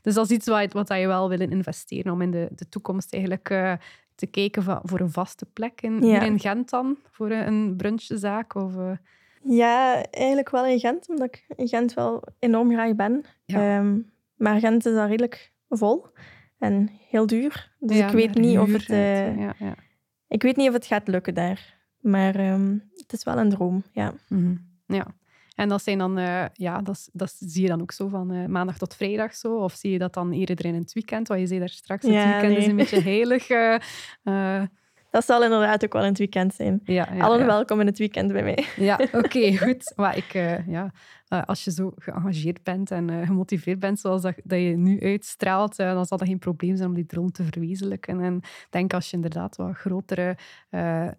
Dus 0.03 0.15
dat 0.15 0.25
is 0.25 0.31
iets 0.37 0.47
wat, 0.47 0.73
wat 0.73 0.89
je 0.89 1.07
wel 1.07 1.29
wil 1.29 1.41
investeren, 1.41 2.13
om 2.13 2.21
in 2.23 2.31
de, 2.31 2.49
de 2.55 2.69
toekomst 2.69 3.13
eigenlijk 3.13 3.79
te 4.23 4.31
kijken 4.31 4.63
van, 4.63 4.81
voor 4.83 5.01
een 5.01 5.11
vaste 5.11 5.47
plek. 5.53 5.81
In, 5.83 5.95
Ja. 5.95 6.01
Hier 6.01 6.23
in 6.23 6.41
Gent 6.41 6.71
dan, 6.71 6.97
voor 7.11 7.31
een 7.31 7.77
brunchzaak? 7.77 8.55
Of, 8.55 8.77
eh, 8.77 8.93
Ja, 9.43 10.05
eigenlijk 10.11 10.51
wel 10.51 10.67
in 10.67 10.79
Gent, 10.79 11.09
omdat 11.09 11.27
ik 11.27 11.47
in 11.57 11.69
Gent 11.69 11.95
wel 11.95 12.23
enorm 12.39 12.71
graag 12.71 12.95
ben. 12.95 13.25
Ja. 13.45 13.79
Ehm, 13.79 13.99
maar 14.37 14.61
Gent 14.61 14.87
is 14.87 14.95
dan 14.95 15.07
redelijk 15.07 15.53
vol 15.69 16.07
en 16.59 16.91
heel 17.09 17.27
duur. 17.27 17.75
Dus 17.79 17.97
ja, 17.97 18.07
ik, 18.07 18.13
weet 18.13 18.35
niet 18.35 18.59
of 18.59 18.73
het, 18.73 18.89
eh, 18.89 19.27
uit, 19.27 19.39
ja, 19.39 19.55
ja. 19.59 19.75
ik 20.29 20.43
weet 20.43 20.57
niet 20.57 20.69
of 20.69 20.75
het 20.75 20.87
gaat 20.87 21.09
lukken 21.09 21.35
daar. 21.35 21.81
Maar 22.01 22.35
ehm, 22.35 22.79
het 22.95 23.13
is 23.13 23.25
wel 23.25 23.39
een 23.39 23.51
droom, 23.51 23.83
ja. 23.93 24.13
Mhm. 24.29 24.55
Ja. 24.87 25.07
En 25.57 25.69
dat 25.69 25.83
zijn 25.83 25.99
dan, 25.99 26.19
eh, 26.19 26.45
ja, 26.53 26.81
dat, 26.83 27.09
dat 27.13 27.35
zie 27.39 27.63
je 27.63 27.69
dan 27.69 27.81
ook 27.81 27.93
zo 27.93 28.09
van 28.09 28.31
eh, 28.33 28.47
maandag 28.47 28.79
tot 28.79 28.95
vrijdag 28.97 29.35
zo? 29.35 29.57
Of 29.57 29.73
zie 29.75 29.91
je 29.93 29.99
dat 29.99 30.15
dan 30.15 30.33
eerder 30.33 30.65
in 30.65 30.75
het 30.75 30.93
weekend? 30.93 31.29
Want 31.29 31.41
je 31.41 31.47
zei 31.47 31.59
daar 31.59 31.69
straks, 31.69 32.07
het 32.07 32.15
weekend 32.15 32.57
is 32.57 32.67
een 32.67 32.77
beetje 32.77 33.01
heilig. 33.13 33.49
eh, 33.49 34.63
Dat 35.11 35.25
zal 35.25 35.43
inderdaad 35.43 35.85
ook 35.85 35.93
wel 35.93 36.03
in 36.03 36.09
het 36.09 36.19
weekend 36.19 36.55
zijn. 36.55 36.81
ja, 36.85 37.09
ja, 37.15 37.25
Allen 37.25 37.39
ja. 37.39 37.47
welkom 37.47 37.81
in 37.81 37.87
het 37.87 37.99
weekend 37.99 38.33
bij 38.33 38.43
mij. 38.43 38.65
Ja, 38.91 39.01
oké, 39.23 39.57
goed. 39.57 39.93
Maar 39.97 40.17
ik, 40.17 40.33
ja, 40.67 40.93
als 41.47 41.65
je 41.65 41.71
zo 41.71 41.93
geëngageerd 41.97 42.63
bent 42.63 42.91
en 42.91 43.27
gemotiveerd 43.27 43.79
bent 43.79 44.01
zoals 44.01 44.23
dat, 44.23 44.35
dat 44.45 44.59
je 44.59 44.77
nu 44.77 45.01
uitstraalt, 45.01 45.77
dan 45.77 46.07
zal 46.07 46.19
dat 46.19 46.29
geen 46.29 46.39
probleem 46.39 46.77
zijn 46.77 46.89
om 46.89 46.95
die 46.95 47.07
droom 47.07 47.31
te 47.33 47.45
verwezenlijken. 47.45 48.21
En 48.21 48.37
ik 48.37 48.67
denk 48.71 48.95
als 48.95 49.11
je 49.11 49.17
inderdaad 49.17 49.57
wat 49.57 49.77
grotere 49.77 50.37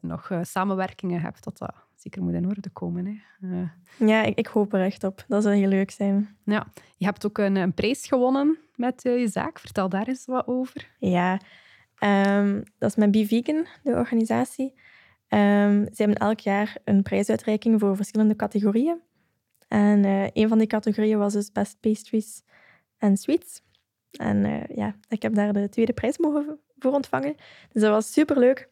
nog 0.02 0.32
samenwerkingen 0.42 1.22
hebt, 1.22 1.44
dat 1.44 1.58
dat 1.58 1.74
zeker 2.04 2.24
moet 2.24 2.34
in 2.34 2.48
orde 2.48 2.70
komen. 2.70 3.06
Hè. 3.06 3.14
Eh, 3.52 3.70
Ja, 4.08 4.24
ik, 4.24 4.38
ik 4.38 4.48
hoop 4.48 4.74
er 4.74 4.82
echt 4.86 5.04
op. 5.04 5.26
Dat 5.28 5.44
zou 5.44 5.56
heel 5.56 5.68
leuk 5.68 5.92
zijn. 5.92 6.38
Ja, 6.44 6.68
je 6.98 7.06
hebt 7.06 7.26
ook 7.26 7.38
een, 7.38 7.56
een 7.56 7.74
prijs 7.74 8.06
gewonnen 8.06 8.58
met 8.76 9.06
eh, 9.06 9.20
je 9.20 9.28
zaak. 9.28 9.60
Vertel 9.60 9.90
daar 9.90 10.08
eens 10.08 10.26
wat 10.26 10.48
over. 10.48 10.90
Ja, 11.00 11.40
ehm, 11.98 12.62
dat 12.78 12.90
is 12.90 12.96
met 12.96 13.12
Be 13.12 13.28
Vegan, 13.28 13.66
de 13.84 13.92
organisatie. 13.92 14.74
Ehm, 15.28 15.84
ze 15.86 16.04
hebben 16.04 16.18
elk 16.18 16.40
jaar 16.40 16.78
een 16.84 17.04
prijsuitreiking 17.04 17.80
voor 17.80 17.96
verschillende 17.96 18.36
categorieën. 18.36 19.02
En 19.68 20.06
eh, 20.06 20.28
een 20.34 20.48
van 20.48 20.58
die 20.58 20.68
categorieën 20.68 21.18
was 21.18 21.34
dus 21.34 21.52
Best 21.52 21.80
Pastries 21.80 22.44
and 22.98 23.20
Sweets. 23.20 23.62
En 24.12 24.66
ja, 24.76 24.96
ik 25.10 25.22
heb 25.22 25.36
daar 25.36 25.54
de 25.54 25.70
tweede 25.70 25.94
prijs 25.94 26.18
mogen 26.18 26.60
voor 26.78 26.92
ontvangen. 26.92 27.36
Dus 27.72 27.82
dat 27.82 27.92
was 27.92 28.14
superleuk. 28.14 28.70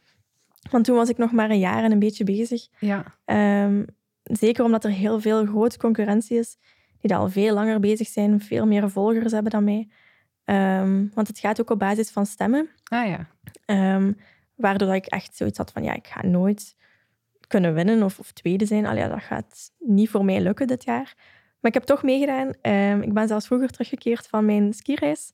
Want 0.70 0.86
toen 0.86 0.96
was 0.96 1.10
ik 1.10 1.18
nog 1.18 1.32
maar 1.32 1.50
een 1.50 1.60
jaar 1.60 1.84
en 1.84 1.92
een 1.92 2.00
beetje 2.00 2.24
bezig. 2.24 2.68
Ja, 2.80 3.04
Ehm, 3.26 3.84
zeker 4.24 4.64
omdat 4.64 4.84
er 4.84 4.92
heel 4.92 5.20
veel 5.20 5.46
grote 5.46 5.78
concurrentie 5.78 6.38
is, 6.38 6.58
die 7.00 7.10
daar 7.10 7.20
al 7.20 7.30
veel 7.30 7.54
langer 7.54 7.80
bezig 7.80 8.08
zijn, 8.08 8.40
veel 8.42 8.66
meer 8.68 8.90
volgers 8.90 9.32
hebben 9.32 9.52
dan 9.52 9.64
mij. 9.64 9.88
Ehm, 10.44 11.08
want 11.14 11.28
het 11.28 11.40
gaat 11.40 11.62
ook 11.62 11.70
op 11.70 11.80
basis 11.80 12.10
van 12.12 12.26
stemmen. 12.26 12.70
ah 12.84 13.08
ja. 13.08 13.28
Ehm, 13.66 14.12
waardoor 14.56 14.96
ik 14.96 15.06
echt 15.06 15.36
zoiets 15.36 15.58
had 15.58 15.72
van, 15.72 15.84
ja, 15.84 15.94
ik 15.94 16.08
ga 16.08 16.26
nooit 16.26 16.76
kunnen 17.48 17.74
winnen 17.74 18.04
of, 18.04 18.20
of 18.20 18.32
tweede 18.32 18.66
zijn. 18.66 18.86
Allee, 18.86 19.02
ja, 19.02 19.08
dat 19.08 19.24
gaat 19.24 19.72
niet 19.80 20.10
voor 20.10 20.26
mij 20.26 20.42
lukken 20.42 20.68
dit 20.68 20.84
jaar. 20.84 21.14
Maar 21.60 21.72
ik 21.72 21.74
heb 21.74 21.84
toch 21.84 22.04
meegedaan. 22.04 22.48
Ik 23.02 23.14
ben 23.14 23.28
zelfs 23.28 23.46
vroeger 23.46 23.70
teruggekeerd 23.70 24.28
van 24.28 24.46
mijn 24.46 24.74
skireis 24.74 25.34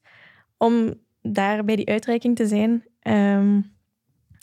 om 0.57 0.93
daar 1.21 1.63
bij 1.65 1.75
die 1.75 1.87
uitreiking 1.87 2.35
te 2.35 2.47
zijn. 2.47 2.83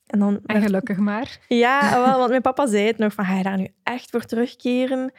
En 0.07 0.19
dan 0.19 0.35
En 0.35 0.43
werd- 0.47 0.65
gelukkig 0.65 0.97
maar. 0.99 1.39
ja, 1.49 1.91
wel, 2.05 2.17
want 2.19 2.29
mijn 2.29 2.43
papa 2.43 2.67
zei 2.67 2.87
het 2.87 2.99
nog 2.99 3.13
van, 3.13 3.25
ga 3.25 3.37
je 3.37 3.43
daar 3.43 3.57
nu 3.59 3.69
echt 3.83 4.11
voor 4.11 4.25
terugkeren? 4.25 5.01
Uh, 5.03 5.11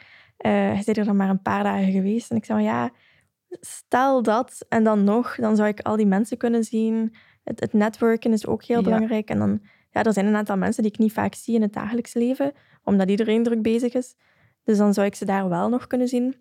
hij 0.52 0.82
zei 0.82 0.98
er 0.98 1.04
dan 1.04 1.16
maar 1.16 1.28
een 1.28 1.42
paar 1.42 1.62
dagen 1.62 1.92
geweest. 1.92 2.30
En 2.30 2.36
ik 2.36 2.44
zei 2.44 2.58
van 2.58 2.68
ja, 2.68 2.90
stel 3.60 4.22
dat 4.22 4.64
en 4.68 4.84
dan 4.84 5.04
nog, 5.04 5.36
dan 5.36 5.56
zou 5.56 5.68
ik 5.68 5.80
al 5.80 5.96
die 5.96 6.06
mensen 6.06 6.36
kunnen 6.36 6.64
zien. 6.64 7.14
Het, 7.44 7.60
het 7.60 7.72
netwerken 7.72 8.32
is 8.32 8.46
ook 8.46 8.64
heel 8.64 8.82
belangrijk. 8.82 9.28
En 9.30 9.38
dan, 9.38 9.60
ja, 9.90 10.02
er 10.02 10.12
zijn 10.12 10.26
een 10.26 10.36
aantal 10.36 10.56
mensen 10.56 10.82
die 10.82 10.92
ik 10.92 10.98
niet 10.98 11.12
vaak 11.12 11.34
zie 11.34 11.54
in 11.54 11.62
het 11.62 11.72
dagelijks 11.72 12.14
leven, 12.14 12.52
omdat 12.84 13.10
iedereen 13.10 13.42
druk 13.42 13.62
bezig 13.62 13.94
is. 13.94 14.14
Dus 14.64 14.78
dan 14.78 14.94
zou 14.94 15.06
ik 15.06 15.14
ze 15.14 15.24
daar 15.24 15.48
wel 15.48 15.68
nog 15.68 15.86
kunnen 15.86 16.08
zien. 16.08 16.36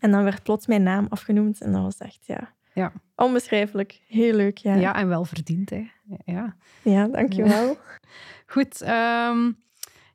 En 0.00 0.10
dan 0.10 0.24
werd 0.24 0.42
plots 0.42 0.66
mijn 0.66 0.82
naam 0.82 1.06
afgenoemd 1.08 1.60
en 1.60 1.72
dat 1.72 1.82
was 1.82 1.98
echt, 1.98 2.26
ja, 2.26 2.54
ja. 2.76 2.92
onbeschrijfelijk. 3.14 4.00
Heel 4.08 4.34
leuk, 4.34 4.58
ja. 4.58 4.74
Ja, 4.74 4.94
en 4.94 5.08
wel 5.08 5.24
verdiend, 5.24 5.70
hè. 5.70 5.86
Ja, 6.24 6.56
ja 6.82 7.08
dankjewel. 7.08 7.76
Goed, 8.54 8.80
um, 8.80 9.56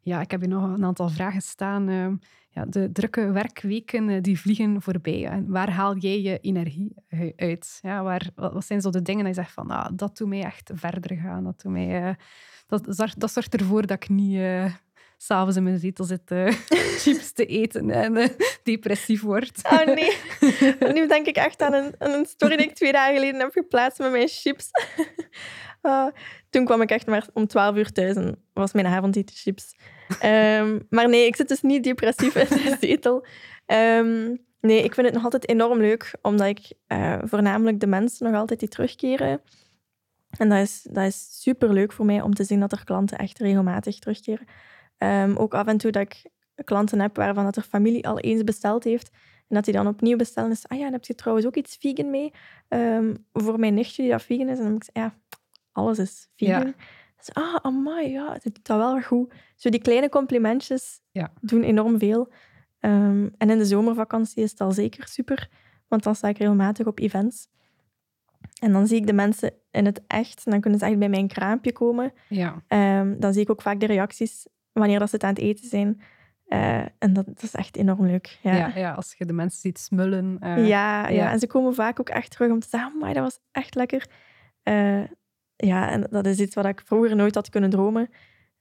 ja, 0.02 0.22
ik 0.22 0.32
heb 0.32 0.40
hier 0.40 0.50
nog 0.50 0.64
een 0.64 0.86
aantal 0.86 1.10
vragen 1.10 1.42
staan. 1.42 1.90
Um, 1.90 2.20
ja, 2.50 2.66
de 2.66 2.92
drukke 2.92 3.32
werkweken 3.32 4.10
eh, 4.10 4.22
die 4.22 4.40
vliegen 4.40 4.82
voorbij. 4.82 5.26
En 5.26 5.50
waar 5.50 5.70
haal 5.70 5.98
jij 5.98 6.22
je 6.22 6.40
energie 6.40 6.96
uit? 7.36 7.80
Ja, 7.82 8.04
waar, 8.04 8.30
wat 8.36 8.66
zijn 8.66 8.82
zo 8.82 8.90
de 8.90 9.02
dingen 9.02 9.26
dat 9.26 9.36
je 9.36 9.42
zegt 9.42 9.54
van, 9.54 9.70
ah, 9.70 9.90
dat 9.94 10.18
doet 10.18 10.28
mij 10.28 10.44
echt 10.44 10.72
verder 10.74 11.18
gaan. 11.18 11.44
Dat, 11.44 11.62
doet 11.62 11.72
mij, 11.72 12.10
uh, 12.10 12.16
dat, 12.68 12.86
zorgt, 12.88 13.20
dat 13.20 13.32
zorgt 13.32 13.56
ervoor 13.56 13.88
dat 13.88 14.04
ik 14.04 14.10
niet 14.10 14.36
uh, 14.36 14.74
s'avonds 15.22 15.56
in 15.56 15.64
mijn 15.64 15.80
zetel 15.80 16.06
zit 16.06 16.32
uh, 16.32 16.52
chips 17.02 17.32
te 17.32 17.46
eten 17.46 17.90
en 17.90 18.32
depressief 18.64 19.22
word. 19.22 19.60
Oh 19.64 19.86
nee. 19.86 20.18
nu 20.94 21.08
denk 21.08 21.26
ik 21.26 21.36
echt 21.36 21.62
aan 21.62 21.74
een, 21.74 21.96
aan 21.98 22.12
een 22.12 22.26
story 22.26 22.58
die 22.58 22.66
ik 22.66 22.76
twee 22.76 22.92
dagen 22.92 23.14
geleden 23.14 23.40
heb 23.40 23.52
geplaatst 23.52 24.00
met 24.00 24.12
mijn 24.12 24.28
chips. 24.28 24.70
Uh, 25.82 26.08
toen 26.50 26.66
kwam 26.66 26.82
ik 26.82 26.90
echt 26.90 27.06
maar 27.06 27.28
om 27.34 27.48
12 27.48 27.76
uur 27.76 27.92
thuis 27.92 28.16
en 28.16 28.44
was 28.54 28.74
mijn 28.74 28.86
avondeten 28.86 29.36
chips. 29.36 29.76
Um, 30.24 30.86
maar 30.90 31.10
nee, 31.10 31.26
ik 31.26 31.36
zit 31.36 31.48
dus 31.48 31.62
niet 31.62 31.84
depressief 31.84 32.36
in 32.36 32.48
de 32.48 32.78
zetel. 32.80 33.26
Um, 33.66 34.46
nee, 34.62 34.84
ik 34.84 34.94
vind 34.94 35.06
het 35.06 35.16
nog 35.16 35.24
altijd 35.24 35.50
enorm 35.50 35.80
leuk, 35.80 36.14
omdat 36.22 36.48
ik 36.48 36.72
uh, 36.88 37.18
voornamelijk 37.22 37.80
de 37.80 37.88
mensen 37.88 38.32
nog 38.32 38.40
altijd 38.40 38.60
die 38.60 38.70
terugkeren. 38.70 39.42
En 40.38 40.50
dat 40.50 40.60
is, 40.60 40.88
dat 40.92 41.06
is 41.06 41.42
super 41.42 41.74
leuk 41.74 41.92
voor 41.92 42.06
mij 42.06 42.22
om 42.22 42.34
te 42.34 42.44
zien 42.44 42.60
dat 42.60 42.72
er 42.72 42.84
klanten 42.84 43.18
echt 43.18 43.40
regelmatig 43.40 44.00
terugkeren. 44.00 44.48
Um, 45.04 45.36
ook 45.38 45.54
af 45.54 45.68
en 45.68 45.78
toe 45.78 45.92
dat 45.92 46.02
ik 46.02 46.30
klanten 46.64 47.00
heb 47.00 47.16
waarvan 47.16 47.44
dat 47.44 47.56
er 47.56 47.62
familie 47.62 48.08
al 48.08 48.20
eens 48.20 48.44
besteld 48.44 48.84
heeft. 48.84 49.10
En 49.48 49.56
dat 49.56 49.66
die 49.66 49.74
dan 49.74 49.88
opnieuw 49.88 50.18
bestellen 50.18 50.52
is, 50.52 50.68
ah 50.68 50.78
ja, 50.78 50.84
dan 50.84 50.94
heb 50.94 51.06
je 51.06 51.16
trouwens 51.16 51.48
ook 51.48 51.56
iets 51.56 51.78
vegan 51.80 52.10
mee 52.10 52.32
voor 53.34 53.60
mijn 53.60 53.74
nichtje 53.74 54.02
die 54.02 54.12
dat 54.12 54.22
vegan 54.22 54.48
is. 54.48 54.58
En 54.58 54.64
dan 54.64 54.72
denk 54.72 54.84
ik, 54.84 54.90
ja, 54.94 55.16
alles 55.72 56.00
is 56.00 56.30
vegan. 56.36 56.66
Ja. 56.66 56.74
Dus, 57.18 57.34
ah, 57.34 57.56
amai, 57.62 58.12
ja, 58.12 58.34
het 58.34 58.44
doet 58.44 58.66
dat 58.66 58.78
wel 58.78 59.02
goed. 59.02 59.34
Zo 59.56 59.70
die 59.70 59.82
kleine 59.82 60.10
complimentjes 60.10 61.02
ja. 61.12 61.32
doen 61.42 61.64
enorm 61.64 62.00
veel. 62.00 62.32
Um, 62.80 63.34
en 63.38 63.50
in 63.50 63.58
de 63.58 63.66
zomervakantie 63.66 64.44
is 64.44 64.52
het 64.52 64.62
al 64.62 64.72
zeker 64.72 65.08
super, 65.08 65.50
want 65.88 66.04
dan 66.04 66.16
sta 66.16 66.28
ik 66.28 66.38
regelmatig 66.38 66.86
op 66.86 67.00
events. 67.00 67.50
En 68.62 68.72
dan 68.72 68.88
zie 68.88 68.98
ik 68.98 69.08
de 69.08 69.14
mensen 69.14 69.54
in 69.72 69.86
het 69.86 70.02
echt. 70.08 70.46
En 70.46 70.52
dan 70.52 70.62
kunnen 70.62 70.80
ze 70.80 70.86
echt 70.86 71.00
bij 71.00 71.10
mijn 71.10 71.28
kraampje 71.28 71.72
komen. 71.72 72.14
Ja. 72.28 72.64
Um, 73.00 73.20
dan 73.20 73.34
zie 73.34 73.42
ik 73.42 73.50
ook 73.50 73.62
vaak 73.62 73.80
de 73.80 73.86
reacties 73.86 74.48
wanneer 74.74 75.00
dat 75.00 75.10
ze 75.10 75.16
het 75.16 75.24
aan 75.24 75.34
het 75.34 75.40
eten 75.40 75.68
zijn. 75.68 76.02
Uh, 76.48 76.78
en 76.78 77.14
dat, 77.14 77.26
dat, 77.26 77.44
is 77.44 77.56
echt 77.56 77.76
enorm 77.76 78.06
leuk. 78.06 78.40
Ja. 78.42 78.56
Ja, 78.56 78.72
ja, 78.76 78.92
als 78.94 79.16
je 79.18 79.26
de 79.26 79.34
mensen 79.34 79.60
ziet 79.60 79.80
smullen. 79.80 80.38
Uh, 80.44 80.68
ja, 80.68 81.08
ja, 81.08 81.10
ja, 81.10 81.32
en 81.32 81.40
ze 81.40 81.48
komen 81.48 81.74
vaak 81.74 82.00
ook 82.00 82.10
echt 82.10 82.32
terug 82.32 82.52
om 82.52 82.60
te 82.60 82.68
zeggen: 82.70 82.98
maar 83.00 83.14
dat 83.14 83.24
was 83.24 83.40
echt 83.52 83.76
lekker. 83.76 84.08
Uh, 84.64 85.04
ja, 85.56 85.90
en 85.90 86.08
dat 86.10 86.26
is 86.26 86.40
iets 86.40 86.56
wat 86.56 86.66
ik 86.66 86.82
vroeger 86.86 87.16
nooit 87.16 87.36
had 87.36 87.50
kunnen 87.50 87.70
dromen. 87.70 88.10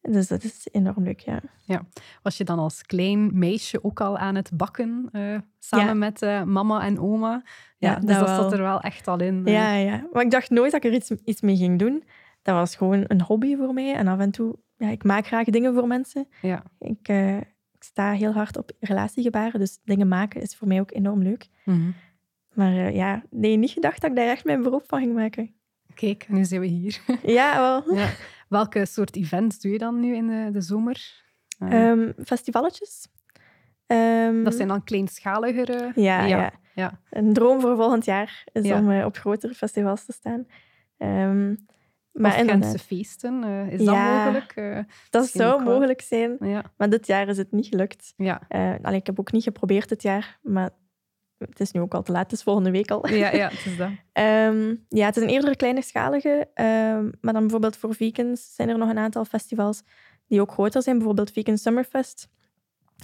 Dus 0.01 0.29
dat 0.29 0.43
is 0.45 0.69
enorm 0.73 1.05
leuk, 1.05 1.21
ja. 1.21 1.41
ja. 1.65 1.87
Was 2.23 2.37
je 2.37 2.45
dan 2.45 2.59
als 2.59 2.83
klein 2.83 3.39
meisje 3.39 3.85
ook 3.85 4.01
al 4.01 4.19
aan 4.19 4.35
het 4.35 4.51
bakken, 4.55 5.11
samen 5.59 5.99
met 5.99 6.21
mama 6.45 6.83
en 6.83 7.01
oma? 7.01 7.43
Ja, 7.79 7.95
dus 7.95 8.19
dat, 8.19 8.29
zat 8.29 8.53
er 8.53 8.63
wel 8.63 8.81
echt 8.81 9.09
al 9.09 9.21
in. 9.21 9.43
Ja, 9.45 9.75
ja. 9.75 10.07
Maar 10.13 10.23
ik 10.23 10.31
dacht 10.31 10.51
nooit 10.51 10.73
dat 10.73 10.85
ik 10.85 10.91
er 10.91 10.97
iets, 10.97 11.11
iets 11.11 11.41
mee 11.41 11.57
ging 11.57 11.79
doen. 11.79 12.05
Dat 12.43 12.55
was 12.55 12.77
gewoon 12.77 13.05
een 13.07 13.23
hobby 13.23 13.57
voor 13.57 13.75
mij. 13.75 13.95
En 13.95 14.07
af 14.07 14.19
en 14.19 14.31
toe, 14.31 14.59
ja, 14.81 14.89
ik 14.89 15.05
maak 15.05 15.27
graag 15.27 15.45
dingen 15.45 15.75
voor 15.75 15.87
mensen. 15.87 16.29
Ja. 16.43 16.63
Ik, 16.79 17.09
ik 17.75 17.85
sta 17.85 18.13
heel 18.13 18.33
hard 18.33 18.57
op 18.57 18.71
relatiegebaren, 18.81 19.61
dus 19.61 19.79
dingen 19.85 20.09
maken 20.09 20.41
is 20.41 20.57
voor 20.57 20.69
mij 20.69 20.81
ook 20.81 20.93
enorm 20.93 21.23
leuk. 21.23 21.49
Mm 21.65 21.75
-hmm. 21.75 21.95
Maar 22.55 22.93
ja, 22.93 23.23
nee, 23.31 23.57
niet 23.57 23.71
gedacht 23.71 24.01
dat 24.01 24.11
ik 24.11 24.17
daar 24.17 24.27
echt 24.27 24.45
mijn 24.45 24.63
beroep 24.63 24.85
van 24.87 25.01
ging 25.01 25.15
maken. 25.15 25.55
Kijk, 25.95 26.29
nu 26.29 26.45
zijn 26.45 26.61
we 26.61 26.67
hier. 26.67 27.01
Ja, 27.23 27.61
wel. 27.61 27.95
Ja. 27.99 28.11
Welke 28.49 28.87
soort 28.87 29.17
events 29.17 29.61
doe 29.61 29.73
je 29.73 29.79
dan 29.79 30.01
nu 30.01 30.15
in 30.15 30.27
de, 30.27 30.49
de 30.53 30.61
zomer? 30.61 31.23
Um, 31.73 32.15
festivaletjes. 32.25 33.09
Um, 33.87 34.45
dat 34.45 34.55
zijn 34.55 34.69
dan 34.69 34.85
kleinschaligere? 34.85 35.93
Ja, 35.95 36.25
ja, 36.25 36.53
ja, 36.75 37.01
Een 37.11 37.33
droom 37.33 37.61
voor 37.61 37.77
volgend 37.77 38.05
jaar 38.05 38.45
is 38.53 38.71
om 38.71 38.91
uh, 38.91 39.05
op 39.05 39.17
grotere 39.17 39.55
festivals 39.55 40.05
te 40.05 40.13
staan. 40.13 40.47
Um, 40.99 41.67
maar 42.21 42.41
of 42.41 42.47
Gentse 42.47 42.79
feesten, 42.79 43.43
uh, 43.45 43.73
is 43.73 43.85
dat 43.85 43.97
mogelijk? 43.97 44.53
Uh, 44.57 44.79
dat 45.11 45.29
zou 45.29 45.63
mogelijk 45.63 46.01
zijn, 46.01 46.37
maar 46.77 46.91
dit 46.91 47.07
jaar 47.07 47.29
is 47.29 47.37
het 47.37 47.53
niet 47.53 47.67
gelukt. 47.67 48.13
Ja. 48.17 48.43
Allee, 48.83 48.99
ik 48.99 49.07
heb 49.07 49.21
ook 49.21 49.33
niet 49.33 49.43
geprobeerd 49.43 49.89
dit 49.89 50.03
jaar, 50.03 50.39
maar 50.43 50.71
het 51.49 51.61
is 51.61 51.73
nu 51.73 51.81
ook 51.81 51.95
al 51.95 52.03
te 52.03 52.13
laat, 52.13 52.23
het 52.23 52.33
is 52.33 52.43
volgende 52.43 52.71
week 52.71 52.91
al. 52.91 53.09
Ja, 53.09 53.35
ja 53.35 53.49
het 53.55 53.67
is 53.67 53.77
dat. 53.77 53.89
um, 54.13 54.85
ja, 54.89 55.07
het 55.07 55.17
is 55.17 55.23
een 55.23 55.29
eerder 55.29 55.57
kleinschalige. 55.57 56.49
Um, 56.55 57.13
maar 57.21 57.33
dan 57.33 57.43
bijvoorbeeld 57.43 57.77
voor 57.77 57.95
vegans 57.95 58.55
zijn 58.55 58.69
er 58.69 58.79
nog 58.79 58.89
een 58.89 58.99
aantal 58.99 59.25
festivals 59.25 59.83
die 60.27 60.41
ook 60.41 60.53
groter 60.53 60.83
zijn. 60.83 60.97
Bijvoorbeeld 60.97 61.31
Vegan 61.31 61.59
Summerfest. 61.59 62.29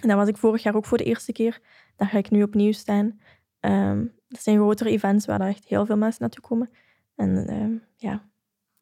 En 0.00 0.08
daar 0.08 0.16
was 0.16 0.28
ik 0.28 0.36
vorig 0.36 0.62
jaar 0.62 0.74
ook 0.74 0.84
voor 0.84 0.98
de 0.98 1.04
eerste 1.04 1.32
keer. 1.32 1.60
Daar 1.96 2.08
ga 2.08 2.18
ik 2.18 2.30
nu 2.30 2.42
opnieuw 2.42 2.72
staan. 2.72 3.20
Um, 3.60 4.14
dat 4.28 4.42
zijn 4.42 4.56
grotere 4.56 4.90
events 4.90 5.26
waar 5.26 5.40
echt 5.40 5.64
heel 5.64 5.86
veel 5.86 5.96
mensen 5.96 6.20
naartoe 6.22 6.42
komen. 6.42 6.70
En 7.14 7.82
ja, 7.96 8.28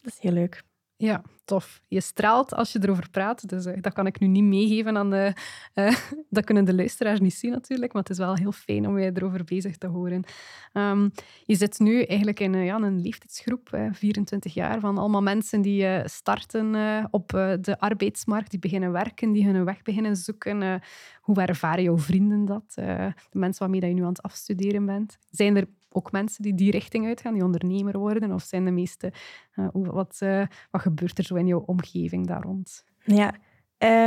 dat 0.05 0.13
is 0.13 0.19
heel 0.21 0.33
leuk. 0.33 0.63
Ja, 0.97 1.23
tof. 1.45 1.81
Je 1.89 2.01
straalt 2.01 2.55
als 2.55 2.73
je 2.73 2.79
erover 2.83 3.11
praat, 3.11 3.49
dus 3.49 3.67
uh, 3.67 3.73
dat 3.81 3.93
kan 3.93 4.07
ik 4.07 4.21
nu 4.21 4.27
niet 4.27 4.45
meegeven 4.45 4.97
aan 4.97 5.11
de... 5.11 5.33
Uh, 5.75 5.97
dat 6.31 6.45
kunnen 6.45 6.65
de 6.65 6.75
luisteraars 6.75 7.21
niet 7.21 7.35
zien 7.35 7.51
natuurlijk, 7.51 7.93
maar 7.93 8.03
het 8.03 8.11
is 8.11 8.19
wel 8.19 8.35
heel 8.35 8.53
fijn 8.53 8.87
om 8.87 8.99
je 8.99 9.11
erover 9.15 9.45
bezig 9.45 9.77
te 9.77 9.87
horen. 9.87 10.25
Um, 10.73 11.11
je 11.45 11.55
zit 11.55 11.79
nu 11.79 12.03
eigenlijk 12.03 12.41
in 12.41 12.55
uh, 12.55 12.65
ja, 12.65 12.77
een 12.77 13.01
leeftijdsgroep, 13.01 13.89
24 13.93 14.55
jaar, 14.55 14.81
van 14.81 14.99
allemaal 14.99 15.23
mensen 15.23 15.63
die 15.63 16.09
starten 16.09 16.75
op 17.11 17.29
de 17.61 17.77
arbeidsmarkt, 17.79 18.51
die 18.51 18.59
beginnen 18.59 18.93
werken, 18.93 19.33
die 19.33 19.47
hun 19.47 19.65
weg 19.65 19.83
beginnen 19.83 20.17
zoeken. 20.17 20.83
hoe 21.21 21.41
ervaren 21.41 21.83
jouw 21.83 21.99
vrienden 21.99 22.45
dat? 22.45 22.73
de 22.75 23.15
mensen 23.31 23.63
waarmee 23.63 23.81
dat 23.81 23.89
je 23.89 23.95
nu 23.95 24.03
aan 24.03 24.09
het 24.09 24.23
afstuderen 24.23 24.87
bent? 24.87 25.19
Zijn 25.31 25.57
er 25.57 25.67
ook 25.95 26.13
mensen 26.13 26.43
die 26.43 26.55
die 26.55 26.71
richting 26.71 27.07
uitgaan, 27.07 27.35
die 27.35 27.45
ondernemer 27.45 27.99
worden? 27.99 28.33
Of 28.33 28.43
zijn 28.43 28.65
de 28.65 28.71
meeste... 28.71 29.13
Uh, 29.57 29.67
wat, 29.73 30.19
uh, 30.23 30.47
wat 30.71 30.81
gebeurt 30.81 31.19
er 31.19 31.25
zo 31.25 31.35
in 31.35 31.47
jouw 31.47 31.63
omgeving 31.67 32.27
daar 32.27 32.43
rond? 32.43 32.85
Ja, 33.05 33.35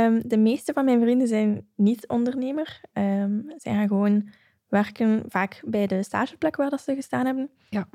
um, 0.06 0.28
de 0.28 0.38
meeste 0.38 0.72
van 0.72 0.84
mijn 0.84 1.00
vrienden 1.00 1.28
zijn 1.28 1.66
niet 1.76 2.08
ondernemer. 2.08 2.80
Um, 2.92 3.52
ze 3.56 3.70
gaan 3.70 3.88
gewoon 3.88 4.28
werken, 4.68 5.22
vaak 5.28 5.62
bij 5.66 5.86
de 5.86 6.02
stageplek 6.02 6.56
waar 6.56 6.70
dat 6.70 6.80
ze 6.80 6.94
gestaan 6.94 7.26
hebben. 7.26 7.50
Ja. 7.68 7.88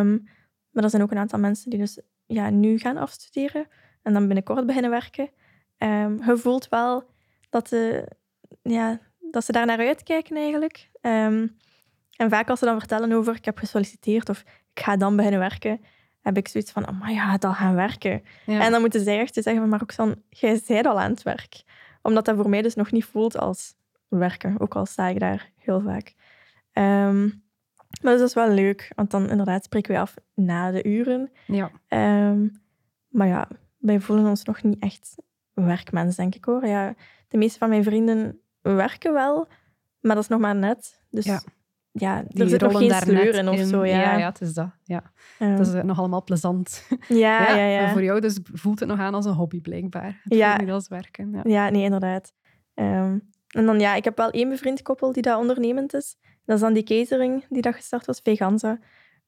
Um, 0.00 0.28
maar 0.70 0.84
er 0.84 0.90
zijn 0.90 1.02
ook 1.02 1.10
een 1.10 1.18
aantal 1.18 1.38
mensen 1.38 1.70
die 1.70 1.78
dus 1.78 2.00
ja, 2.26 2.50
nu 2.50 2.78
gaan 2.78 2.96
afstuderen 2.96 3.66
en 4.02 4.12
dan 4.12 4.26
binnenkort 4.26 4.66
beginnen 4.66 4.90
werken. 4.90 5.30
je 6.26 6.36
voelt 6.36 6.68
wel 6.68 7.04
dat, 7.50 7.68
de, 7.68 8.08
ja, 8.62 9.00
dat 9.30 9.44
ze 9.44 9.52
daar 9.52 9.66
naar 9.66 9.78
uitkijken 9.78 10.36
eigenlijk. 10.36 10.90
En 12.22 12.30
vaak 12.30 12.48
als 12.48 12.58
ze 12.58 12.64
dan 12.64 12.78
vertellen 12.78 13.12
over 13.12 13.34
ik 13.34 13.44
heb 13.44 13.58
gesolliciteerd 13.58 14.28
of 14.28 14.44
ik 14.74 14.82
ga 14.82 14.96
dan 14.96 15.16
beginnen 15.16 15.40
werken, 15.40 15.80
heb 16.20 16.36
ik 16.36 16.48
zoiets 16.48 16.70
van, 16.70 16.88
oh, 16.88 17.08
je 17.08 17.14
gaat 17.18 17.44
al 17.44 17.52
gaan 17.52 17.74
werken. 17.74 18.22
En 18.46 18.70
dan 18.70 18.80
moeten 18.80 19.00
zij 19.00 19.20
echt 19.20 19.34
zeggen, 19.34 19.68
maar 19.68 19.78
Roxanne, 19.78 20.18
jij 20.28 20.60
bent 20.66 20.86
al 20.86 21.00
aan 21.00 21.10
het 21.10 21.22
werk. 21.22 21.62
Omdat 22.02 22.24
dat 22.24 22.36
voor 22.36 22.48
mij 22.48 22.62
dus 22.62 22.74
nog 22.74 22.92
niet 22.92 23.04
voelt 23.04 23.38
als 23.38 23.74
werken, 24.08 24.60
ook 24.60 24.74
al 24.74 24.86
sta 24.86 25.06
ik 25.06 25.20
daar 25.20 25.50
heel 25.56 25.80
vaak. 25.80 26.14
Um, 26.72 27.42
maar 28.02 28.12
dus 28.12 28.18
dat 28.18 28.28
is 28.28 28.34
wel 28.34 28.50
leuk, 28.50 28.92
want 28.94 29.10
dan 29.10 29.30
inderdaad 29.30 29.64
spreken 29.64 29.94
we 29.94 30.00
af 30.00 30.14
na 30.34 30.70
de 30.70 30.84
uren. 30.84 31.30
Ja. 31.46 31.70
Um, 32.28 32.62
maar 33.08 33.26
ja, 33.26 33.48
wij 33.78 34.00
voelen 34.00 34.26
ons 34.26 34.44
nog 34.44 34.62
niet 34.62 34.78
echt 34.78 35.14
werkmens, 35.52 36.16
denk 36.16 36.34
ik 36.34 36.44
hoor. 36.44 36.66
Ja, 36.66 36.94
de 37.28 37.36
meeste 37.36 37.58
van 37.58 37.68
mijn 37.68 37.84
vrienden 37.84 38.40
werken 38.60 39.12
wel, 39.12 39.48
maar 40.00 40.14
dat 40.14 40.24
is 40.24 40.30
nog 40.30 40.40
maar 40.40 40.56
net. 40.56 41.02
Dus 41.10 41.24
ja 41.24 41.42
ja, 41.92 42.22
die 42.28 42.42
er 42.42 42.48
zit 42.48 42.60
nog 42.60 42.78
geen 42.78 42.90
sleur 42.90 43.34
in 43.34 43.48
of 43.48 43.60
zo. 43.60 43.84
Ja. 43.84 44.00
ja, 44.00 44.18
ja, 44.18 44.28
het 44.28 44.40
is 44.40 44.54
dat. 44.54 44.70
Ja. 44.84 45.02
Um. 45.38 45.56
Dat 45.56 45.66
is 45.66 45.82
nog 45.82 45.98
allemaal 45.98 46.24
plezant. 46.24 46.86
Ja, 47.08 47.48
ja, 47.48 47.54
ja, 47.54 47.80
ja. 47.80 47.92
Voor 47.92 48.02
jou 48.02 48.20
dus 48.20 48.38
voelt 48.42 48.80
het 48.80 48.88
nog 48.88 48.98
aan 48.98 49.14
als 49.14 49.24
een 49.24 49.32
hobby, 49.32 49.60
blijkbaar. 49.60 50.20
Het 50.22 50.34
ja. 50.34 50.56
niet 50.56 50.70
als 50.70 50.88
werken. 50.88 51.30
Ja, 51.32 51.40
ja 51.44 51.70
nee, 51.70 51.82
inderdaad. 51.82 52.32
Um, 52.74 53.30
en 53.48 53.66
dan, 53.66 53.80
ja, 53.80 53.94
ik 53.94 54.04
heb 54.04 54.16
wel 54.16 54.30
één 54.30 54.48
bevriend 54.48 54.82
koppel 54.82 55.12
die 55.12 55.22
daar 55.22 55.38
ondernemend 55.38 55.94
is. 55.94 56.16
Dat 56.44 56.56
is 56.56 56.62
dan 56.62 56.72
die 56.72 56.82
catering 56.82 57.44
die 57.48 57.62
dat 57.62 57.74
gestart 57.74 58.06
was, 58.06 58.20
Veganza. 58.22 58.70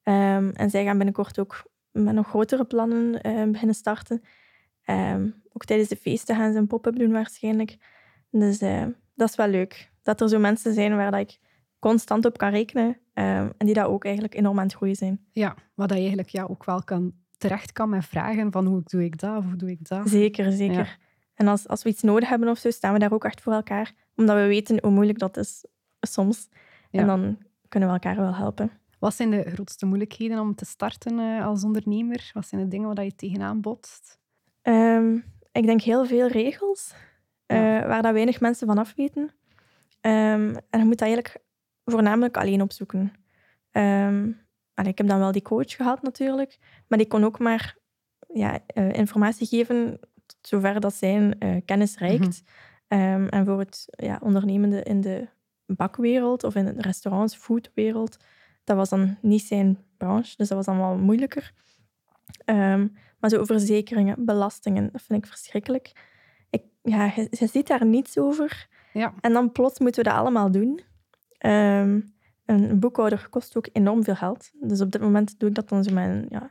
Um, 0.02 0.50
en 0.50 0.70
zij 0.70 0.84
gaan 0.84 0.96
binnenkort 0.96 1.38
ook 1.38 1.62
met 1.90 2.14
nog 2.14 2.28
grotere 2.28 2.64
plannen 2.64 3.26
uh, 3.26 3.50
beginnen 3.50 3.74
starten. 3.74 4.22
ook 5.52 5.64
tijdens 5.64 5.88
de 5.88 5.96
feesten 5.96 6.36
gaan 6.36 6.52
ze 6.52 6.58
een 6.58 6.66
pop-up 6.66 6.96
doen 6.96 7.12
waarschijnlijk. 7.12 7.76
Dus 8.30 8.62
uh, 8.62 8.86
dat 9.14 9.28
is 9.28 9.36
wel 9.36 9.48
leuk. 9.48 9.90
dat 10.02 10.20
er 10.20 10.28
zo 10.28 10.38
mensen 10.38 10.74
zijn 10.74 10.96
waar 10.96 11.10
dat 11.10 11.20
ik 11.20 11.38
constant 11.84 12.24
op 12.24 12.38
kan 12.38 12.50
rekenen 12.50 12.98
ehm, 13.12 13.48
en 13.56 13.66
die 13.66 13.74
dat 13.74 13.86
ook 13.86 14.04
eigenlijk 14.04 14.34
enorm 14.34 14.58
aan 14.58 14.64
het 14.64 14.74
groeien 14.74 14.96
zijn. 14.96 15.24
Ja, 15.32 15.54
wat 15.74 15.88
dat 15.88 15.96
je 15.96 16.02
eigenlijk 16.02 16.28
ja, 16.28 16.44
ook 16.44 16.64
wel 16.64 16.82
kan 16.84 17.12
terecht 17.38 17.72
kan 17.72 17.88
met 17.88 18.04
vragen 18.04 18.52
van 18.52 18.66
hoe 18.66 18.82
doe 18.84 19.04
ik 19.04 19.18
dat 19.18 19.36
of 19.36 19.44
hoe 19.44 19.56
doe 19.56 19.70
ik 19.70 19.88
dat. 19.88 20.08
Zeker, 20.08 20.52
zeker. 20.52 20.98
En 21.34 21.48
als, 21.48 21.68
als 21.68 21.82
we 21.82 21.88
iets 21.88 22.02
nodig 22.02 22.28
hebben 22.28 22.48
of 22.48 22.58
zo, 22.58 22.70
staan 22.70 22.92
we 22.92 22.98
daar 22.98 23.12
ook 23.12 23.24
echt 23.24 23.40
voor 23.40 23.52
elkaar. 23.52 23.92
Omdat 24.16 24.36
we 24.36 24.46
weten 24.46 24.78
hoe 24.82 24.90
moeilijk 24.90 25.18
dat 25.18 25.36
is 25.36 25.64
soms. 26.00 26.48
En 26.90 27.06
dan 27.06 27.38
kunnen 27.68 27.88
we 27.88 27.94
elkaar 27.94 28.16
wel 28.16 28.34
helpen. 28.34 28.70
Wat 28.98 29.14
zijn 29.14 29.30
de 29.30 29.50
grootste 29.52 29.86
moeilijkheden 29.86 30.38
om 30.38 30.54
te 30.54 30.64
starten 30.64 31.18
uh, 31.18 31.46
als 31.46 31.64
ondernemer? 31.64 32.30
Wat 32.32 32.46
zijn 32.46 32.60
de 32.60 32.68
dingen 32.68 32.94
waar 32.94 33.04
je 33.04 33.14
tegenaan 33.14 33.60
botst? 33.60 34.18
Um, 34.62 35.24
ik 35.52 35.66
denk 35.66 35.80
heel 35.80 36.06
veel 36.06 36.28
regels, 36.28 36.94
uh, 37.46 37.58
waar 37.58 38.02
dat 38.02 38.12
weinig 38.12 38.40
mensen 38.40 38.66
van 38.66 38.78
af 38.78 38.92
weten. 38.96 39.22
Um, 39.22 40.56
en 40.70 40.78
je 40.78 40.84
moet 40.84 40.98
dat 40.98 41.08
eigenlijk 41.08 41.43
voornamelijk 41.84 42.36
alleen 42.36 42.62
opzoeken. 42.62 43.12
Um, 43.72 44.42
ik 44.74 44.98
heb 44.98 45.08
dan 45.08 45.18
wel 45.18 45.32
die 45.32 45.42
coach 45.42 45.76
gehad 45.76 46.02
natuurlijk, 46.02 46.58
maar 46.88 46.98
die 46.98 47.08
kon 47.08 47.24
ook 47.24 47.38
maar 47.38 47.76
ja, 48.32 48.58
uh, 48.74 48.92
informatie 48.92 49.46
geven 49.46 50.00
tot 50.26 50.36
zover 50.40 50.80
dat 50.80 50.94
zijn 50.94 51.36
uh, 51.38 51.56
kennis 51.64 51.98
reikt. 51.98 52.42
Mm 52.88 52.98
-hmm. 52.98 53.28
en 53.28 53.44
voor 53.44 53.58
het 53.58 53.86
ja, 53.90 54.18
ondernemende 54.22 54.82
in 54.82 55.00
de 55.00 55.28
bakwereld 55.66 56.44
of 56.44 56.54
in 56.54 56.64
de 56.64 56.74
restaurants, 56.76 57.36
foodwereld, 57.36 58.16
dat 58.64 58.76
was 58.76 58.88
dan 58.88 59.16
niet 59.20 59.42
zijn 59.42 59.78
branche, 59.96 60.36
dus 60.36 60.48
dat 60.48 60.56
was 60.56 60.66
dan 60.66 60.78
wel 60.78 60.96
moeilijker. 60.96 61.52
Um, 62.44 62.96
maar 63.18 63.30
zo 63.30 63.44
verzekeringen, 63.44 64.24
belastingen, 64.24 64.88
dat 64.92 65.02
vind 65.02 65.24
ik 65.24 65.30
verschrikkelijk. 65.30 65.92
Ik, 66.50 66.62
ja, 66.82 67.12
je, 67.14 67.26
je 67.30 67.46
ziet 67.46 67.66
daar 67.66 67.86
niets 67.86 68.18
over. 68.18 68.68
Ja. 68.92 69.14
En 69.20 69.32
dan 69.32 69.52
plots 69.52 69.78
moeten 69.78 70.02
we 70.02 70.08
dat 70.08 70.18
allemaal 70.18 70.50
doen. 70.50 70.80
Um, 71.46 72.12
een 72.44 72.78
boekhouder 72.78 73.26
kost 73.30 73.56
ook 73.56 73.68
enorm 73.72 74.04
veel 74.04 74.14
geld. 74.14 74.50
Dus 74.60 74.80
op 74.80 74.90
dit 74.90 75.00
moment 75.00 75.38
doe 75.38 75.48
ik 75.48 75.54
dat 75.54 75.68
dan 75.68 75.84
zo 75.84 75.92
met 75.92 76.04
een, 76.04 76.26
ja, 76.28 76.50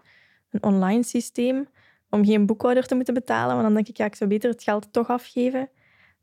een 0.50 0.64
online 0.64 1.04
systeem, 1.04 1.68
om 2.10 2.26
geen 2.26 2.46
boekhouder 2.46 2.86
te 2.86 2.96
moeten 2.96 3.14
betalen. 3.14 3.54
Maar 3.54 3.64
dan 3.64 3.74
denk 3.74 3.88
ik, 3.88 3.98
ja, 3.98 4.06
ik 4.06 4.16
zou 4.16 4.30
beter 4.30 4.50
het 4.50 4.64
geld 4.64 4.94
toch 4.94 5.08
afgeven. 5.08 5.70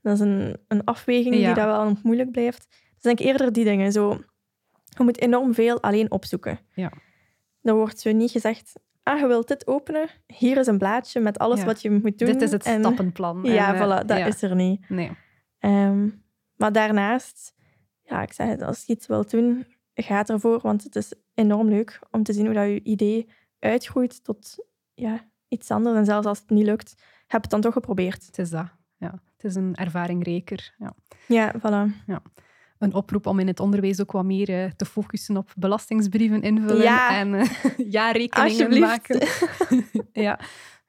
Dat 0.02 0.14
is 0.14 0.20
een, 0.20 0.56
een 0.68 0.84
afweging 0.84 1.34
die 1.34 1.46
dat 1.46 1.64
wel 1.64 1.96
moeilijk 2.02 2.30
blijft. 2.30 2.66
Dus 2.68 3.02
denk 3.02 3.18
ik 3.18 3.26
eerder 3.26 3.52
die 3.52 3.64
dingen. 3.64 3.92
Zo, 3.92 4.20
je 4.84 5.04
moet 5.04 5.20
enorm 5.20 5.54
veel 5.54 5.82
alleen 5.82 6.10
opzoeken. 6.10 6.58
Ja. 6.74 6.92
Er 7.62 7.74
wordt 7.74 8.00
zo 8.00 8.12
niet 8.12 8.30
gezegd, 8.30 8.72
ah, 9.02 9.20
je 9.20 9.26
wilt 9.26 9.48
dit 9.48 9.66
openen, 9.66 10.08
hier 10.26 10.56
is 10.56 10.66
een 10.66 10.78
blaadje 10.78 11.20
met 11.20 11.38
alles 11.38 11.64
wat 11.64 11.82
je 11.82 11.90
moet 11.90 12.18
doen. 12.18 12.28
Dit 12.28 12.42
is 12.42 12.52
het 12.52 12.64
en, 12.64 12.80
stappenplan. 12.80 13.40
Ja, 13.42 13.74
en, 13.74 13.76
voilà, 13.76 14.06
dat 14.06 14.18
ja. 14.18 14.26
is 14.26 14.42
er 14.42 14.54
niet. 14.54 14.88
Nee. 14.88 15.10
Um, 15.60 16.22
maar 16.56 16.72
daarnaast, 16.72 17.54
ja, 18.10 18.22
ik 18.22 18.32
zeg 18.32 18.48
het, 18.48 18.62
als 18.62 18.84
je 18.86 18.92
iets 18.92 19.06
wilt 19.06 19.30
doen, 19.30 19.66
ga 19.94 20.26
ervoor, 20.26 20.60
want 20.60 20.84
het 20.84 20.96
is 20.96 21.12
enorm 21.34 21.68
leuk 21.68 22.00
om 22.10 22.22
te 22.22 22.32
zien 22.32 22.44
hoe 22.44 22.54
dat 22.54 22.66
je 22.66 22.82
idee 22.82 23.28
uitgroeit 23.58 24.24
tot 24.24 24.66
ja, 24.94 25.28
iets 25.48 25.70
anders. 25.70 25.96
En 25.96 26.04
zelfs 26.04 26.26
als 26.26 26.38
het 26.38 26.50
niet 26.50 26.66
lukt, 26.66 26.94
heb 27.26 27.42
het 27.42 27.50
dan 27.50 27.60
toch 27.60 27.72
geprobeerd. 27.72 28.26
Het 28.26 28.38
is 28.38 28.50
dat, 28.50 28.66
ja. 28.96 29.22
Het 29.36 29.44
is 29.44 29.54
een 29.54 29.74
ervaringrijker. 29.74 30.74
Ja, 30.78 30.94
ja 31.26 31.54
voilà. 31.58 32.06
Ja 32.06 32.22
een 32.80 32.94
oproep 32.94 33.26
om 33.26 33.38
in 33.38 33.46
het 33.46 33.60
onderwijs 33.60 34.00
ook 34.00 34.12
wat 34.12 34.24
meer 34.24 34.50
uh, 34.50 34.70
te 34.76 34.84
focussen 34.84 35.36
op 35.36 35.52
belastingsbrieven 35.56 36.42
invullen 36.42 36.82
ja. 36.82 37.18
en 37.18 37.34
uh, 37.34 37.44
jaarrekeningen 37.76 38.80
maken. 38.80 39.28
ja. 40.12 40.40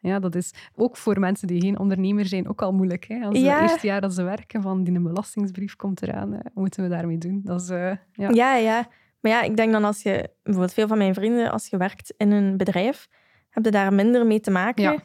Ja, 0.02 0.20
dat 0.20 0.36
is 0.36 0.54
ook 0.76 0.98
voor 0.98 1.20
mensen 1.20 1.48
die 1.48 1.62
geen 1.62 1.80
ondernemer 1.80 2.26
zijn 2.26 2.50
ook 2.50 2.62
al 2.62 2.74
moeilijk. 2.74 3.06
Hè? 3.08 3.26
Als 3.26 3.38
ja. 3.38 3.54
het 3.62 3.70
eerste 3.70 3.88
jaar 3.88 4.02
dat 4.02 4.14
ze 4.14 4.24
werken, 4.24 4.62
van 4.62 4.84
die 4.84 4.96
een 4.96 5.04
belastingsbrief 5.04 5.76
komt 5.76 6.02
eraan, 6.02 6.34
uh, 6.34 6.40
wat 6.44 6.54
moeten 6.54 6.84
we 6.84 6.90
daarmee 6.90 7.18
doen? 7.18 7.42
Dat 7.44 7.62
is, 7.62 7.68
ja. 7.68 8.00
ja, 8.30 8.56
ja. 8.56 8.88
Maar 9.20 9.32
ja, 9.32 9.42
ik 9.42 9.56
denk 9.56 9.72
dan 9.72 9.84
als 9.84 10.02
je, 10.02 10.30
bijvoorbeeld 10.44 10.74
veel 10.74 10.88
van 10.88 10.98
mijn 10.98 11.14
vrienden, 11.14 11.52
als 11.52 11.68
je 11.68 11.78
werkt 11.78 12.14
in 12.18 12.32
een 12.32 12.58
bedrijf, 12.58 13.08
heb 13.50 13.66
je 13.66 13.72
daar 13.72 13.94
minder 13.94 14.26
mee 14.26 14.40
te 14.40 14.52
maken 14.52 14.84
ja. 14.84 14.98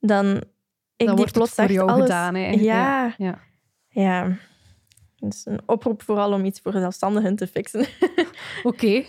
dan 0.00 0.26
ik 0.98 1.06
dan 1.06 1.16
die 1.16 1.16
wordt 1.16 1.32
plots 1.32 1.56
het 1.56 1.66
voor 1.66 1.74
jou 1.74 1.88
alles... 1.88 2.02
gedaan. 2.02 2.34
Hè? 2.34 2.50
Ja. 2.50 3.14
ja. 3.18 3.38
ja. 3.88 4.36
Dus 5.20 5.46
een 5.46 5.60
oproep 5.66 6.02
vooral 6.02 6.32
om 6.32 6.44
iets 6.44 6.60
voor 6.60 6.72
zelfstandigen 6.72 7.36
te 7.36 7.46
fixen. 7.46 7.80
Oké, 8.20 8.26
okay. 8.62 9.06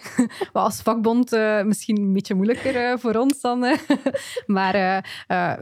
well, 0.54 0.63
als 0.63 0.82
vakbond 0.82 1.34
uh, 1.34 1.63
misschien 1.63 1.98
een 1.98 2.13
beetje 2.13 2.36
moeilijker 2.36 2.76
uh, 2.76 2.98
voor 2.98 3.15
ons 3.15 3.41
dan. 3.41 3.63
Uh. 3.63 3.78
maar 4.45 4.74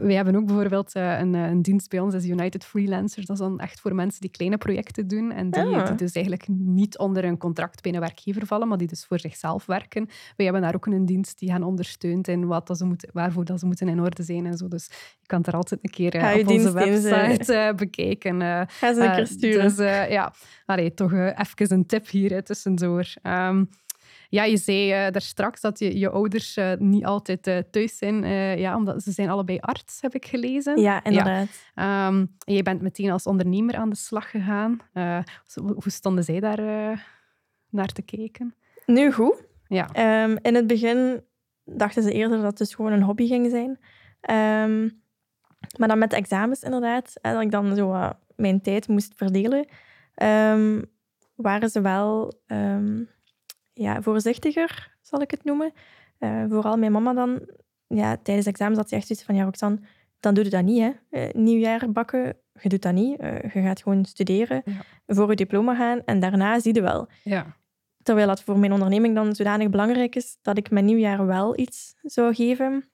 wij 0.00 0.14
hebben 0.14 0.36
ook 0.36 0.46
bijvoorbeeld 0.46 0.94
een, 0.94 1.34
een, 1.34 1.62
dienst 1.62 1.90
bij 1.90 2.00
ons, 2.00 2.14
is 2.14 2.24
United 2.24 2.64
Freelancers. 2.64 3.26
Dat 3.26 3.36
is 3.36 3.42
dan 3.42 3.58
echt 3.60 3.80
voor 3.80 3.94
mensen 3.94 4.20
die 4.20 4.30
kleine 4.30 4.58
projecten 4.58 5.08
doen 5.08 5.32
en 5.32 5.50
die, 5.50 5.66
Ah. 5.68 5.86
die 5.86 5.94
dus 5.94 6.12
eigenlijk 6.12 6.48
niet 6.48 6.98
onder 6.98 7.24
een 7.24 7.38
contract 7.38 7.82
bij 7.82 7.92
een 7.92 8.00
werkgever 8.00 8.46
vallen, 8.46 8.68
maar 8.68 8.78
die 8.78 8.86
dus 8.86 9.04
voor 9.04 9.20
zichzelf 9.20 9.66
werken. 9.66 10.06
Wij 10.36 10.44
hebben 10.44 10.62
daar 10.62 10.74
ook 10.74 10.86
een 10.86 11.06
dienst 11.06 11.38
die 11.38 11.52
hen 11.52 11.62
ondersteunt 11.62 12.28
in 12.28 12.46
wat 12.46 12.66
dat 12.66 12.78
ze 12.78 12.84
moeten, 12.84 13.10
waarvoor 13.12 13.44
dat 13.44 13.60
ze 13.60 13.66
moeten 13.66 13.88
in 13.88 14.00
orde 14.00 14.22
zijn 14.22 14.46
en 14.46 14.56
zo. 14.56 14.68
Dus 14.68 14.86
je 15.20 15.26
kan 15.26 15.44
er 15.44 15.54
altijd 15.54 15.80
een 15.82 15.90
keer 15.90 16.40
op 16.40 16.48
onze 16.48 16.72
website 16.72 17.72
bekijken. 17.76 18.40
Ga 18.40 18.94
ze 18.94 19.00
een 19.00 19.14
keer 19.14 19.26
sturen. 19.26 19.76
Dus 19.76 20.08
ja, 20.08 20.32
Allee, 20.66 20.94
toch 20.94 21.12
uh, 21.12 21.26
even 21.26 21.76
een 21.76 21.86
tip 21.86 22.08
hier 22.08 22.30
hè, 22.30 22.42
tussendoor. 22.42 23.12
Um, 23.22 23.68
ja, 24.28 24.44
je 24.44 24.56
zei 24.56 25.06
uh, 25.06 25.12
daar 25.12 25.22
straks 25.22 25.60
dat 25.60 25.78
je, 25.78 25.98
je 25.98 26.10
ouders 26.10 26.56
uh, 26.56 26.72
niet 26.78 27.04
altijd 27.04 27.64
thuis 27.70 27.98
zijn, 27.98 28.24
ja, 28.58 28.76
omdat 28.76 29.02
ze 29.02 29.12
zijn 29.12 29.30
allebei 29.30 29.58
arts, 29.58 30.00
heb 30.00 30.14
ik 30.14 30.26
gelezen. 30.26 30.80
Ja, 30.80 31.04
inderdaad. 31.04 31.48
Ja. 31.74 32.06
Um, 32.06 32.34
je 32.38 32.62
bent 32.62 32.82
meteen 32.82 33.10
als 33.10 33.24
ondernemer 33.24 33.76
aan 33.76 33.90
de 33.90 33.96
slag 33.96 34.30
gegaan. 34.30 34.80
hoe 35.54 35.82
stonden 35.90 36.24
zij 36.24 36.40
daar 36.40 36.60
naar 37.70 37.92
te 37.92 38.02
kijken? 38.02 38.54
Nu 38.86 39.12
goed. 39.12 39.44
Ja. 39.66 40.24
Um, 40.24 40.38
in 40.42 40.54
het 40.54 40.66
begin 40.66 41.22
dachten 41.64 42.02
ze 42.02 42.12
eerder 42.12 42.36
dat 42.36 42.46
het 42.46 42.58
dus 42.58 42.74
gewoon 42.74 42.92
een 42.92 43.02
hobby 43.02 43.26
ging 43.26 43.50
zijn. 43.50 43.78
maar 45.78 45.88
dan 45.88 45.98
met 45.98 46.10
de 46.10 46.16
examens 46.16 46.62
inderdaad, 46.62 47.12
dat 47.22 47.42
ik 47.42 47.50
dan 47.50 47.76
zo 47.76 48.12
mijn 48.36 48.60
tijd 48.60 48.88
moest 48.88 49.12
verdelen, 49.16 49.66
um, 50.22 50.84
waren 51.34 51.70
ze 51.70 51.80
wel 51.80 52.40
um, 52.46 53.08
ja, 53.72 54.02
voorzichtiger, 54.02 54.96
zal 55.02 55.20
ik 55.20 55.30
het 55.30 55.44
noemen. 55.44 55.72
Uh, 56.18 56.44
vooral 56.48 56.76
mijn 56.76 56.92
mama 56.92 57.12
dan. 57.12 57.40
Ja, 57.86 58.16
tijdens 58.16 58.44
de 58.44 58.52
examens 58.52 58.78
had 58.78 58.88
ze 58.88 58.94
echt 58.94 59.06
zoiets 59.06 59.24
van, 59.24 59.34
ja 59.34 59.44
Roxanne, 59.44 59.78
dan 60.20 60.34
doe 60.34 60.44
je 60.44 60.50
dat 60.50 60.64
niet. 60.64 60.80
Hè. 60.80 60.92
Uh, 61.10 61.32
nieuwjaar 61.32 61.92
bakken, 61.92 62.36
je 62.60 62.68
doet 62.68 62.82
dat 62.82 62.92
niet. 62.92 63.20
Uh, 63.20 63.40
je 63.40 63.62
gaat 63.62 63.82
gewoon 63.82 64.04
studeren, 64.04 64.62
ja. 64.64 64.82
voor 65.06 65.30
je 65.30 65.36
diploma 65.36 65.74
gaan 65.74 66.04
en 66.04 66.20
daarna 66.20 66.60
zie 66.60 66.74
je 66.74 66.82
wel. 66.82 67.08
Ja. 67.24 67.56
Terwijl 68.02 68.26
dat 68.26 68.42
voor 68.42 68.58
mijn 68.58 68.72
onderneming 68.72 69.14
dan 69.14 69.34
zodanig 69.34 69.70
belangrijk 69.70 70.16
is 70.16 70.38
dat 70.42 70.58
ik 70.58 70.70
mijn 70.70 70.84
nieuwjaar 70.84 71.26
wel 71.26 71.58
iets 71.58 71.94
zou 72.02 72.34
geven, 72.34 72.88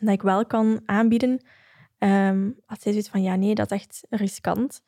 dat 0.00 0.12
ik 0.12 0.22
wel 0.22 0.46
kan 0.46 0.80
aanbieden. 0.84 1.40
Um, 1.98 2.60
had 2.64 2.82
zij 2.82 2.92
zoiets 2.92 3.10
van, 3.10 3.22
ja 3.22 3.36
nee, 3.36 3.54
dat 3.54 3.70
is 3.70 3.78
echt 3.78 4.06
riskant. 4.10 4.82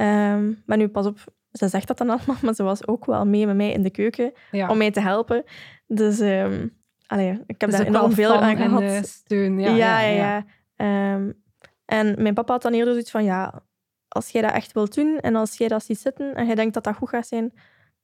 Um, 0.00 0.62
maar 0.66 0.76
nu, 0.76 0.88
pas 0.88 1.06
op, 1.06 1.18
ze 1.52 1.68
zegt 1.68 1.86
dat 1.86 1.98
dan 1.98 2.10
allemaal, 2.10 2.36
maar 2.42 2.54
ze 2.54 2.62
was 2.62 2.86
ook 2.86 3.04
wel 3.04 3.26
mee 3.26 3.46
met 3.46 3.56
mij 3.56 3.72
in 3.72 3.82
de 3.82 3.90
keuken 3.90 4.32
ja. 4.50 4.68
om 4.68 4.78
mij 4.78 4.90
te 4.90 5.00
helpen. 5.00 5.44
Dus 5.86 6.20
um, 6.20 6.76
allee, 7.06 7.30
ik 7.46 7.60
heb 7.60 7.70
dus 7.70 7.78
daar 7.78 7.86
enorm 7.86 8.12
veel 8.12 8.34
aan 8.34 8.56
gehad. 8.56 8.82
En, 8.82 9.04
steun, 9.04 9.58
ja. 9.58 9.74
Ja, 9.74 10.00
ja, 10.00 10.08
ja. 10.08 10.44
ja. 10.76 11.14
Um, 11.14 11.42
en 11.84 12.22
mijn 12.22 12.34
papa 12.34 12.52
had 12.52 12.62
dan 12.62 12.72
eerder 12.72 12.92
zoiets 12.92 13.10
van, 13.10 13.24
ja, 13.24 13.62
als 14.08 14.28
jij 14.30 14.42
dat 14.42 14.52
echt 14.52 14.72
wilt 14.72 14.94
doen 14.94 15.18
en 15.20 15.36
als 15.36 15.56
jij 15.56 15.68
dat 15.68 15.84
ziet 15.84 15.98
zitten 15.98 16.34
en 16.34 16.46
jij 16.46 16.54
denkt 16.54 16.74
dat 16.74 16.84
dat 16.84 16.96
goed 16.96 17.08
gaat 17.08 17.26
zijn, 17.26 17.52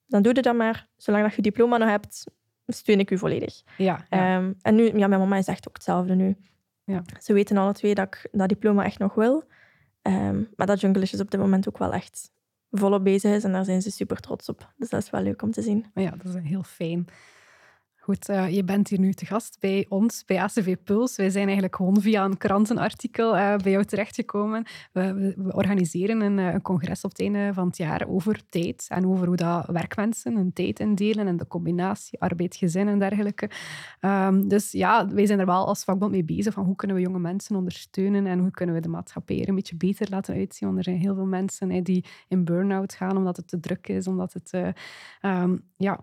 dan 0.07 0.23
doe 0.23 0.35
je 0.35 0.43
dat 0.43 0.55
maar. 0.55 0.89
Zolang 0.97 1.25
dat 1.25 1.35
je 1.35 1.43
diploma 1.43 1.77
nog 1.77 1.89
hebt, 1.89 2.25
steun 2.67 2.99
ik 2.99 3.11
u 3.11 3.19
volledig. 3.19 3.63
Ja, 3.77 4.07
ja. 4.11 4.53
en 4.63 4.75
nu, 4.75 4.99
ja, 4.99 5.07
mijn 5.07 5.21
mama 5.21 5.37
is 5.37 5.47
echt 5.47 5.69
ook 5.69 5.75
hetzelfde 5.75 6.15
nu. 6.15 6.37
Ja. 6.85 7.03
Ze 7.21 7.33
weten 7.33 7.57
alle 7.57 7.73
twee 7.73 7.95
dat 7.95 8.07
ik 8.07 8.29
dat 8.33 8.49
diploma 8.49 8.85
echt 8.85 8.99
nog 8.99 9.15
wil. 9.15 9.45
Um, 10.07 10.49
maar 10.57 10.67
dat 10.67 10.81
Jungle 10.81 11.03
is 11.03 11.21
op 11.21 11.31
dit 11.31 11.41
moment 11.41 11.69
ook 11.69 11.79
wel 11.79 11.93
echt 11.93 12.31
volop 12.71 13.05
bezig 13.05 13.35
is 13.35 13.45
en 13.45 13.53
daar 13.53 13.65
zijn 13.65 13.83
ze 13.83 13.91
super 13.91 14.21
trots 14.21 14.49
op. 14.49 14.73
Dus 14.77 14.89
dat 14.89 15.03
is 15.03 15.11
wel 15.11 15.23
leuk 15.23 15.43
om 15.43 15.51
te 15.51 15.63
zien. 15.63 15.87
Ja, 15.95 16.11
dat 16.11 16.35
is 16.35 16.41
heel 16.43 16.63
fijn. 16.63 17.07
Goed, 18.07 18.29
uh, 18.29 18.55
je 18.55 18.65
bent 18.65 18.89
hier 18.89 18.99
nu 18.99 19.13
te 19.13 19.27
gast 19.27 19.57
bij 19.61 19.87
ons, 19.89 20.25
bij 20.25 20.41
ACV 20.41 20.77
Puls. 20.85 21.17
Wij 21.17 21.31
zijn 21.31 21.45
eigenlijk 21.45 21.77
gewoon 21.77 22.01
via 22.01 22.25
een 22.25 22.37
krantenartikel 22.37 23.37
uh, 23.37 23.57
bij 23.57 23.73
jou 23.73 23.85
terechtgekomen. 23.85 24.65
We, 24.93 25.35
we, 25.37 25.53
organiseren 25.55 26.21
een, 26.21 26.39
een, 26.39 26.63
congres 26.63 27.05
op 27.05 27.11
het 27.11 27.21
einde 27.21 27.51
van 27.55 27.67
het 27.67 27.77
jaar 27.77 28.09
over 28.09 28.41
tijd 28.49 28.87
en 28.89 29.07
over 29.07 29.27
hoe 29.27 29.37
dat 29.37 29.67
werkmensen 29.67 30.37
hun 30.37 30.53
tijd 30.53 30.81
indelen 30.81 31.27
en 31.27 31.37
de 31.37 31.47
combinatie 31.47 32.21
arbeid-gezin 32.21 32.89
en 32.89 32.99
dergelijke. 32.99 33.51
Um, 34.01 34.49
dus 34.49 34.73
ja, 34.73 35.09
wij 35.09 35.27
zijn 35.27 35.39
er 35.39 35.47
wel 35.47 35.67
als 35.67 35.85
vakbond 35.85 36.11
mee 36.11 36.25
bezig 36.25 36.55
van 36.55 36.65
hoe 36.65 36.77
kunnen 36.77 36.97
we 36.97 37.03
jonge 37.03 37.19
mensen 37.19 37.57
ondersteunen 37.57 38.27
en 38.27 38.39
hoe 38.39 38.51
kunnen 38.51 38.75
we 38.75 38.81
de 38.81 38.89
maatschappij 38.89 39.41
er 39.41 39.49
een 39.49 39.55
beetje 39.55 39.77
beter 39.77 40.07
laten 40.11 40.35
uitzien. 40.35 40.69
Want 40.69 40.79
er 40.79 40.85
zijn 40.85 41.01
heel 41.01 41.15
veel 41.15 41.27
mensen 41.27 41.85
die 41.85 42.05
in 42.29 42.45
burn-out 42.45 42.95
gaan 42.95 43.17
omdat 43.17 43.37
het 43.37 43.49
te 43.49 43.61
druk 43.61 43.89
is, 43.89 44.07
omdat 44.07 44.33
het... 44.33 44.75
Um, 45.23 45.63
ja, 45.77 46.01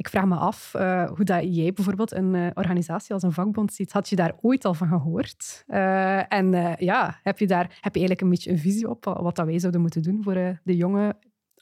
ik 0.00 0.08
vraag 0.08 0.24
me 0.24 0.34
af 0.34 0.74
uh, 0.76 1.10
hoe 1.10 1.24
dat 1.24 1.56
jij 1.56 1.72
bijvoorbeeld 1.72 2.12
een 2.12 2.34
uh, 2.34 2.46
organisatie 2.54 3.14
als 3.14 3.22
een 3.22 3.32
vakbond 3.32 3.72
ziet. 3.72 3.92
Had 3.92 4.08
je 4.08 4.16
daar 4.16 4.32
ooit 4.40 4.64
al 4.64 4.74
van 4.74 4.88
gehoord? 4.88 5.64
Uh, 5.68 6.32
en 6.32 6.76
ja, 6.78 7.18
heb 7.22 7.38
je 7.38 7.46
daar 7.46 7.78
heb 7.80 7.94
je 7.94 7.98
eigenlijk 8.00 8.20
een 8.20 8.28
beetje 8.28 8.50
een 8.50 8.58
visie 8.58 8.88
op 8.88 9.04
wat 9.04 9.36
dat 9.36 9.46
wij 9.46 9.58
zouden 9.58 9.80
moeten 9.80 10.02
doen 10.02 10.22
voor 10.22 10.34
de 10.64 10.76
jonge 10.76 11.16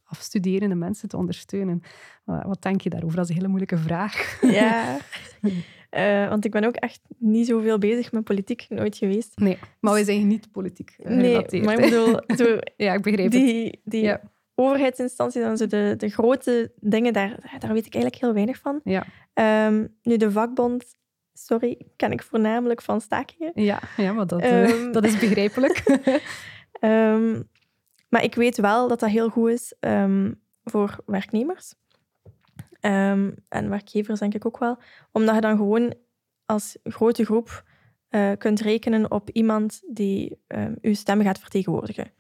afstuderende 0.05 0.74
mensen 0.74 1.09
te 1.09 1.16
ondersteunen. 1.16 1.82
Wat, 2.24 2.45
wat 2.45 2.62
denk 2.62 2.80
je 2.80 2.91
daarover? 2.91 3.16
Dat 3.16 3.24
is 3.24 3.30
een 3.30 3.36
hele 3.36 3.49
moeilijke 3.49 3.78
vraag. 3.78 4.41
Ja, 4.41 4.97
Eh, 5.91 6.28
want 6.28 6.45
ik 6.45 6.51
ben 6.51 6.64
ook 6.64 6.74
echt 6.74 7.01
niet 7.18 7.47
zoveel 7.47 7.78
bezig 7.78 8.12
met 8.12 8.24
politiek, 8.24 8.66
nooit 8.68 8.97
geweest. 8.97 9.39
Nee, 9.39 9.59
maar 9.80 9.93
wij 9.93 10.05
zijn 10.05 10.26
niet 10.26 10.51
politiek 10.53 10.97
gerelateerd. 11.01 11.51
Nee, 11.51 11.62
maar 11.62 11.78
ik 11.78 11.91
bedoel, 11.91 12.20
zo, 12.47 12.59
Ja, 12.76 12.95
ik 12.95 13.03
begreep 13.03 13.24
het. 13.24 13.32
die, 13.32 13.80
die 13.84 14.03
Ja. 14.03 14.20
Overheidsinstanties 14.59 15.42
en 15.42 15.56
zo 15.56 15.66
de, 15.66 15.94
de 15.96 16.09
grote 16.09 16.72
dingen, 16.80 17.12
daar, 17.12 17.56
daar 17.59 17.72
weet 17.72 17.86
ik 17.86 17.94
eigenlijk 17.94 18.22
heel 18.22 18.32
weinig 18.32 18.59
van. 18.59 18.80
Ja, 18.84 19.04
Ehm, 19.34 19.86
nu, 20.02 20.16
de 20.16 20.30
vakbond, 20.30 20.84
sorry, 21.32 21.86
ken 21.96 22.12
ik 22.12 22.22
voornamelijk 22.22 22.82
van 22.82 23.00
stakingen. 23.00 23.52
ja, 23.54 23.80
ja 23.96 24.12
maar 24.12 24.26
dat, 24.26 24.40
eh, 24.40 24.70
Ehm. 24.70 24.92
dat 24.96 25.04
is 25.04 25.18
begrijpelijk. 25.18 25.82
Ehm, 26.72 27.42
maar 28.09 28.22
ik 28.22 28.34
weet 28.34 28.56
wel 28.56 28.88
dat 28.88 29.00
dat 29.00 29.11
heel 29.11 29.28
goed 29.28 29.50
is 29.50 29.74
voor 30.64 30.98
werknemers. 31.06 31.74
En 32.80 33.68
werkgevers 33.68 34.20
denk 34.20 34.34
ik 34.34 34.46
ook 34.46 34.59
wel. 34.59 34.78
Omdat 35.12 35.34
je 35.34 35.40
dan 35.40 35.56
gewoon 35.56 35.94
als 36.46 36.76
grote 36.84 37.24
groep 37.24 37.64
eh, 38.09 38.32
kunt 38.38 38.61
rekenen 38.61 39.11
op 39.11 39.30
iemand 39.30 39.82
die 39.86 40.38
uw 40.80 40.94
stem 40.94 41.22
gaat 41.22 41.38
vertegenwoordigen. 41.38 42.11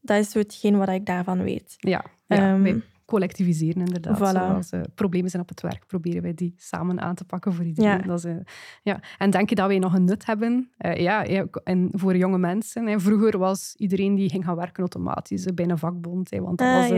Dat 0.00 0.18
is 0.18 0.30
zo 0.30 0.38
hetgeen 0.38 0.78
wat 0.78 0.88
ik 0.88 1.06
daarvan 1.06 1.42
weet. 1.42 1.74
ja, 1.78 2.04
ja 2.26 2.36
Ehm, 2.54 2.78
collectiviseren 3.10 3.82
inderdaad. 3.86 4.18
voilà. 4.18 4.32
Zoals 4.32 4.70
eh, 4.70 4.80
problemen 4.94 5.30
zijn 5.30 5.42
op 5.42 5.48
het 5.48 5.60
werk, 5.60 5.86
proberen 5.86 6.22
wij 6.22 6.34
die 6.34 6.54
samen 6.56 7.00
aan 7.00 7.14
te 7.14 7.24
pakken 7.24 7.52
voor 7.54 7.64
iedereen. 7.64 7.90
Ja. 7.90 7.98
Dat 7.98 8.18
is, 8.18 8.24
eh, 8.24 8.34
ja. 8.82 9.00
En 9.18 9.30
denk 9.30 9.48
je 9.48 9.54
dat 9.54 9.66
wij 9.66 9.78
nog 9.78 9.94
een 9.94 10.04
nut 10.04 10.26
hebben? 10.26 10.70
Eh, 10.76 10.96
ja, 11.00 11.24
en 11.64 11.88
voor 11.92 12.16
jonge 12.16 12.38
mensen. 12.38 12.86
Hè. 12.86 13.00
Vroeger 13.00 13.38
was 13.38 13.74
iedereen 13.76 14.14
die 14.14 14.28
ging 14.30 14.44
gaan 14.44 14.56
werken 14.56 14.78
automatisch 14.80 15.44
bij 15.54 15.68
een 15.68 15.78
vakbond. 15.78 16.30
Hè, 16.30 16.40
want 16.40 16.58
dat 16.58 16.68
Ah, 16.68 16.74
was, 16.74 16.88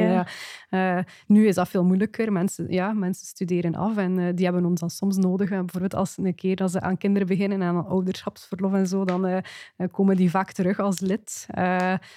ja. 0.70 1.04
nu 1.26 1.46
is 1.46 1.54
dat 1.54 1.68
veel 1.68 1.84
moeilijker. 1.84 2.32
Mensen, 2.32 2.66
ja, 2.68 2.92
mensen 2.92 3.26
studeren 3.26 3.74
af 3.74 3.96
en 3.96 4.34
die 4.34 4.44
hebben 4.44 4.64
ons 4.64 4.80
dan 4.80 4.90
soms 4.90 5.16
nodig. 5.16 5.48
Bijvoorbeeld 5.48 5.94
als 5.94 6.18
een 6.18 6.34
keer 6.34 6.56
dat 6.56 6.70
ze 6.70 6.80
aan 6.80 6.98
kinderen 6.98 7.28
beginnen 7.28 7.62
en 7.62 7.68
aan 7.68 7.86
ouderschapsverlof 7.86 8.72
en 8.72 8.86
zo, 8.86 9.04
dan 9.04 9.42
komen 9.90 10.16
die 10.16 10.30
vaak 10.30 10.52
terug 10.52 10.78
als 10.78 11.00
lid. 11.00 11.46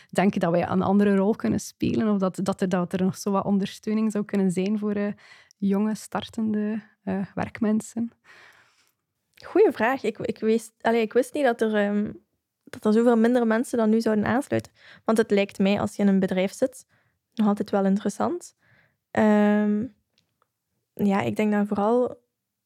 Denk 0.10 0.34
je 0.34 0.40
dat 0.40 0.52
wij 0.52 0.68
een 0.70 0.82
andere 0.82 1.16
rol 1.16 1.36
kunnen 1.36 1.60
spelen? 1.60 2.10
Of 2.14 2.18
dat, 2.20 2.40
dat, 2.44 2.62
er, 2.62 2.70
dat 2.70 2.94
er 2.94 3.04
nog 3.04 3.18
zo 3.18 3.32
wat 3.32 3.46
ondersteuning 3.46 3.84
zou 4.12 4.26
kunnen 4.26 4.52
zijn 4.52 4.80
voor 4.80 4.92
eh, 4.92 5.14
jonge, 5.58 5.96
startende 5.96 6.82
eh, 7.04 7.26
werkmensen? 7.36 8.12
Goeie 9.46 9.72
vraag. 9.72 10.04
Ik, 10.04 10.18
ik, 10.18 10.40
wist, 10.40 10.74
allee, 10.82 11.02
ik 11.02 11.14
wist 11.14 11.34
niet 11.34 11.44
dat 11.44 11.62
er, 11.62 11.76
ehm, 11.76 12.12
dat 12.64 12.86
er 12.86 12.94
zoveel 12.94 13.18
minder 13.18 13.48
mensen 13.48 13.78
dan 13.78 13.90
nu 13.90 14.02
zouden 14.02 14.26
aansluiten. 14.26 14.72
Want 15.06 15.18
het 15.18 15.32
lijkt 15.32 15.60
mij, 15.60 15.80
als 15.80 15.96
je 15.96 16.02
in 16.02 16.08
een 16.08 16.20
bedrijf 16.20 16.54
zit, 16.54 16.86
nog 17.34 17.48
altijd 17.48 17.70
wel 17.70 17.86
interessant. 17.86 18.56
Ehm, 19.12 19.86
ja, 20.94 21.22
ik 21.22 21.36
denk 21.36 21.52
dat 21.52 21.68
vooral 21.68 22.24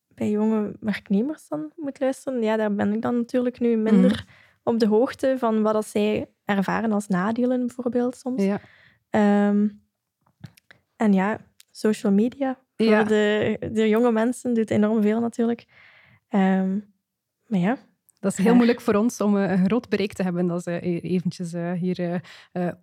bij 0.08 0.30
jonge 0.30 0.76
werknemers 0.80 1.48
dan 1.48 1.72
moet 1.76 2.00
luisteren. 2.00 2.42
Ja, 2.42 2.56
daar 2.56 2.76
ben 2.76 2.94
ik 2.94 3.02
dan 3.02 3.16
natuurlijk 3.16 3.60
nu 3.60 3.76
minder 3.76 4.26
op 4.64 4.80
de 4.80 4.88
hoogte 4.88 5.36
van 5.38 5.62
wat 5.62 5.74
dat 5.74 5.88
zij 5.88 6.30
ervaren 6.46 6.92
als 6.92 7.08
nadelen, 7.08 7.66
bijvoorbeeld 7.66 8.18
soms. 8.18 8.44
Ja. 8.44 8.62
Ehm, 9.10 9.68
en 11.00 11.14
ja, 11.14 11.38
social 11.72 12.12
media 12.12 12.58
voor 12.78 12.86
Ja. 12.86 13.04
de, 13.04 13.58
de 13.72 13.90
jonge 13.90 14.12
mensen 14.12 14.54
doet 14.54 14.70
enorm 14.70 15.02
veel 15.02 15.20
natuurlijk. 15.20 15.66
Ehm, 16.30 16.78
maar 17.48 17.60
ja, 17.60 17.78
Dat 18.20 18.32
is 18.32 18.38
heel 18.38 18.56
moeilijk 18.56 18.82
voor 18.82 18.94
ons 18.94 19.22
om 19.22 19.38
eh, 19.38 19.52
een 19.52 19.66
groot 19.66 19.90
bereik 19.90 20.14
te 20.14 20.24
hebben. 20.24 20.48
Dat 20.48 20.60
is 20.60 20.66
eh, 20.66 21.04
eventjes 21.04 21.54
eh, 21.54 21.72
hier 21.72 22.22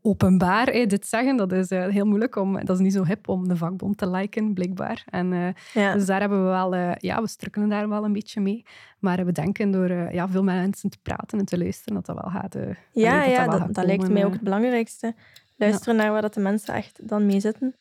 openbaar 0.02 0.72
dit 0.72 1.06
zeggen. 1.06 1.36
Dat 1.36 1.52
is 1.52 1.70
heel 1.70 2.04
moeilijk. 2.04 2.36
Om, 2.36 2.64
dat 2.64 2.76
is 2.76 2.82
niet 2.82 2.92
zo 2.92 3.04
hip 3.04 3.28
om 3.28 3.48
de 3.48 3.56
vakbond 3.56 3.98
te 3.98 4.10
liken, 4.10 4.54
blijkbaar. 4.54 5.04
En, 5.10 5.54
ja. 5.74 5.92
Dus 5.92 6.06
daar 6.06 6.20
hebben 6.20 6.44
we 6.44 6.50
wel... 6.50 6.74
ja, 6.98 7.20
we 7.20 7.28
strukkelen 7.28 7.68
daar 7.68 7.88
wel 7.88 8.04
een 8.04 8.12
beetje 8.12 8.40
mee. 8.40 8.64
Maar 8.98 9.24
we 9.24 9.32
denken 9.32 9.70
door 9.70 9.90
ja, 9.90 10.28
veel 10.28 10.42
met 10.42 10.54
mensen 10.54 10.90
te 10.90 10.98
praten 11.02 11.38
en 11.38 11.44
te 11.44 11.58
luisteren 11.58 11.94
dat 11.94 12.06
dat 12.06 12.22
wel 12.22 12.30
gaat... 12.40 12.54
ja, 12.92 13.20
dat 13.20 13.30
ja 13.30 13.46
dat, 13.48 13.74
dat 13.74 13.84
lijkt 13.84 14.08
mij 14.08 14.24
ook 14.24 14.32
het 14.32 14.42
belangrijkste. 14.42 15.14
Luisteren 15.56 15.96
naar 15.96 16.10
waar 16.12 16.22
dat 16.22 16.34
de 16.34 16.40
mensen 16.40 16.74
echt 16.74 17.08
dan 17.08 17.26
mee 17.26 17.40
zitten. 17.40 17.74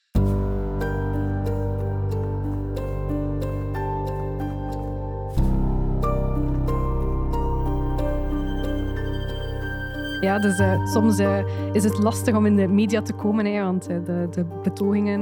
Ja, 10.26 10.40
dus 10.40 10.60
eh, 10.60 10.86
soms 10.86 11.20
eh, 11.20 11.38
is 11.72 11.84
het 11.84 11.98
lastig 11.98 12.36
om 12.36 12.46
in 12.46 12.56
de 12.56 12.68
media 12.68 13.02
te 13.02 13.14
komen, 13.14 13.46
hè, 13.46 13.64
want 13.64 13.88
eh, 13.88 13.98
de, 14.06 14.28
de 14.32 14.46
betogingen 14.64 15.22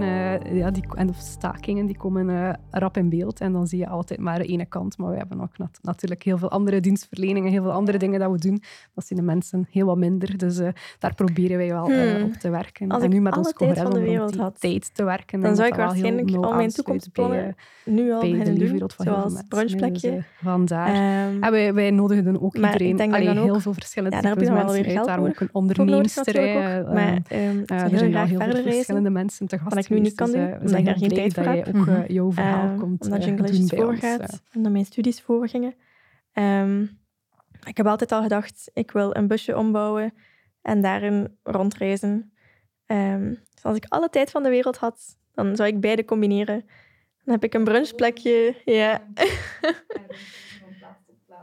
ja, 0.56 0.72
die, 0.72 0.84
en 0.96 1.08
de 1.08 1.14
stakingen 1.18 1.86
die 1.86 1.98
komen 1.98 2.58
rap 2.72 2.98
in 2.98 3.10
beeld. 3.10 3.40
En 3.40 3.52
dan 3.54 3.68
zie 3.68 3.80
je 3.80 3.88
altijd 3.88 4.20
maar 4.20 4.40
de 4.40 4.46
ene 4.46 4.66
kant. 4.66 4.98
Maar 4.98 5.10
we 5.12 5.18
hebben 5.18 5.42
ook 5.42 5.58
nat- 5.58 5.80
natuurlijk 5.82 6.24
heel 6.24 6.38
veel 6.38 6.50
andere 6.52 6.80
dienstverleningen, 6.80 7.52
heel 7.52 7.62
veel 7.62 7.72
andere 7.72 7.98
dingen 7.98 8.20
dat 8.20 8.32
we 8.32 8.38
doen. 8.38 8.62
Dat 8.94 9.06
zien 9.06 9.18
de 9.18 9.24
mensen 9.24 9.68
heel 9.72 9.86
wat 9.86 9.98
minder. 9.98 10.38
Dus 10.38 10.58
daar 11.00 11.16
proberen 11.16 11.58
wij 11.58 11.68
wel 11.70 11.86
Hmm. 11.86 12.24
op 12.24 12.34
te 12.34 12.50
werken. 12.50 12.90
Als 12.90 13.00
en 13.04 13.08
ik 13.08 13.14
nu 13.14 13.22
met 13.22 13.38
ons 13.38 13.54
congres 13.54 13.84
om 13.84 14.04
die 14.04 14.18
had, 14.18 14.60
tijd 14.60 14.96
te 14.96 15.04
werken. 15.04 15.40
dan 15.40 15.42
denk 15.42 15.56
zou 15.56 15.68
ik 15.68 15.76
waarschijnlijk 15.76 16.30
nauw 16.32 16.44
al 16.44 16.54
mijn 16.54 16.70
toekomstplannen 16.70 17.56
bij, 17.86 17.94
nu 17.94 18.12
al 18.14 18.20
bij 18.20 18.44
de 18.44 18.58
wereld 18.58 18.94
van 18.94 19.06
Zoals 19.06 19.42
brunchplekje. 19.48 20.12
Dus, 20.12 20.26
vandaar. 20.42 20.88
Ehm, 20.88 21.44
En 21.44 21.52
wij, 21.52 21.74
wij 21.74 21.92
nodigen 21.92 22.42
ook 22.42 22.58
Maar 22.58 22.74
ik 22.76 22.82
iedereen, 22.82 23.14
allee, 23.14 23.26
dan 23.26 23.38
ook- 23.38 23.44
heel 23.44 23.60
veel 23.60 23.74
verschillende 23.74 24.16
Ja, 24.16 24.22
daar 24.22 24.32
heb 24.32 24.40
types 24.40 24.56
dan 24.56 24.66
mensen. 24.66 24.84
Geld 24.94 25.08
Daarom 25.08 25.26
ook 25.28 25.40
een 25.40 25.50
onderneemster. 25.52 26.40
ook. 26.40 26.44
Eh, 26.88 26.94
Maar 26.94 27.18
eh, 27.28 27.50
ehm, 27.50 27.60
ik 27.60 27.70
er 27.70 27.98
zijn 27.98 28.28
heel 28.28 28.40
veel 28.40 28.62
verschillende 28.64 29.10
mensen 29.10 29.48
te 29.48 29.58
gast 29.58 29.74
Wat 29.76 29.84
ik 29.84 29.90
nu 29.90 30.00
niet 30.00 30.16
kan 30.16 30.28
geweest, 30.28 30.50
doen, 30.52 30.60
dus, 30.60 30.60
eh, 30.60 30.66
omdat 30.66 30.80
ik 30.80 30.86
daar 30.86 30.98
geen 30.98 31.10
tijd 31.10 31.34
voor 31.34 31.44
jij 31.44 31.66
ook 31.68 31.86
heb. 31.86 32.04
eh, 32.04 32.08
jouw 32.16 32.32
verhaal 32.32 32.68
Ehm, 32.70 32.78
komt 32.78 33.04
omdat 33.04 33.20
eh, 33.26 33.34
ons. 33.40 33.72
voorgaat, 33.74 34.20
eh. 34.22 34.56
omdat 34.56 34.72
mijn 34.72 34.86
studies 34.86 35.22
voorgingen. 35.22 35.74
Ehm, 36.34 36.82
ik 37.66 37.78
heb 37.78 37.86
altijd 37.88 38.12
al 38.12 38.22
gedacht, 38.22 38.70
ik 38.74 38.92
wil 38.92 39.16
een 39.16 39.28
busje 39.28 39.58
ombouwen 39.58 40.14
en 40.62 40.82
daarin 40.82 41.38
rondreizen. 41.44 42.32
Dus 42.88 43.64
als 43.64 43.76
ik 43.78 43.86
alle 43.88 44.10
tijd 44.10 44.32
van 44.32 44.44
de 44.44 44.50
wereld 44.50 44.78
had, 44.78 45.18
dan 45.34 45.56
zou 45.56 45.70
ik 45.70 45.80
beide 45.80 46.06
combineren. 46.06 46.66
Dan 47.24 47.34
heb 47.34 47.44
ik 47.44 47.54
een 47.54 47.64
brunchplekje, 47.64 48.56
ja. 48.66 49.02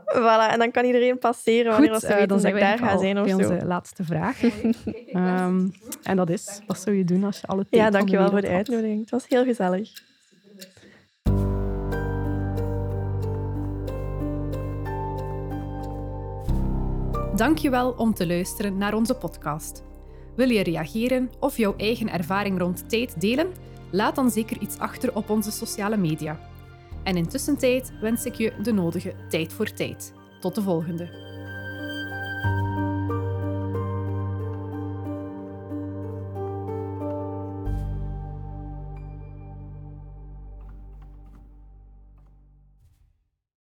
voilà, 0.05 0.51
en 0.51 0.59
dan 0.59 0.71
kan 0.71 0.85
iedereen 0.85 1.17
passeren 1.19 1.71
wanneer 1.71 1.91
Goed, 1.91 1.99
ze 1.99 2.07
eh, 2.07 2.13
weten 2.13 2.27
dan 2.27 2.37
dat 2.37 2.45
zijn 2.45 2.55
ik 2.55 2.61
we 2.61 2.67
daar 2.67 2.77
ga 2.77 2.87
eigenlijk 2.87 3.25
zijn 3.25 3.37
of 3.37 3.37
bij 3.37 3.45
zo. 3.45 3.53
onze 3.53 3.67
laatste 3.67 4.03
vraag. 4.03 4.41
Ehm, 5.13 5.67
en 6.03 6.15
dat 6.15 6.29
is, 6.29 6.61
wat 6.67 6.79
zou 6.79 6.95
je 6.95 7.03
doen 7.03 7.23
als 7.23 7.39
je 7.41 7.47
alle 7.47 7.65
tijd 7.69 7.83
Ja, 7.83 7.89
dankjewel 7.89 8.29
voor 8.29 8.41
de 8.41 8.47
uitnodiging. 8.49 8.99
Het 8.99 9.09
was 9.09 9.27
heel 9.27 9.43
gezellig. 9.43 9.89
Dankjewel 17.35 17.91
om 17.91 18.13
te 18.13 18.27
luisteren 18.27 18.77
naar 18.77 18.93
onze 18.93 19.13
podcast. 19.13 19.83
Wil 20.35 20.49
je 20.49 20.63
reageren 20.63 21.31
of 21.39 21.57
jouw 21.57 21.73
eigen 21.77 22.09
ervaring 22.11 22.59
rond 22.59 22.89
tijd 22.89 23.21
delen? 23.21 23.51
Laat 23.91 24.15
dan 24.15 24.31
zeker 24.31 24.57
iets 24.61 24.77
achter 24.77 25.15
op 25.15 25.29
onze 25.29 25.51
sociale 25.51 25.97
media. 25.97 26.39
En 27.03 27.17
intussen 27.17 27.57
wens 28.01 28.25
ik 28.25 28.33
je 28.33 28.53
de 28.63 28.73
nodige 28.73 29.13
tijd 29.29 29.53
voor 29.53 29.73
tijd. 29.73 30.13
Tot 30.39 30.55
de 30.55 30.61
volgende. 30.61 31.30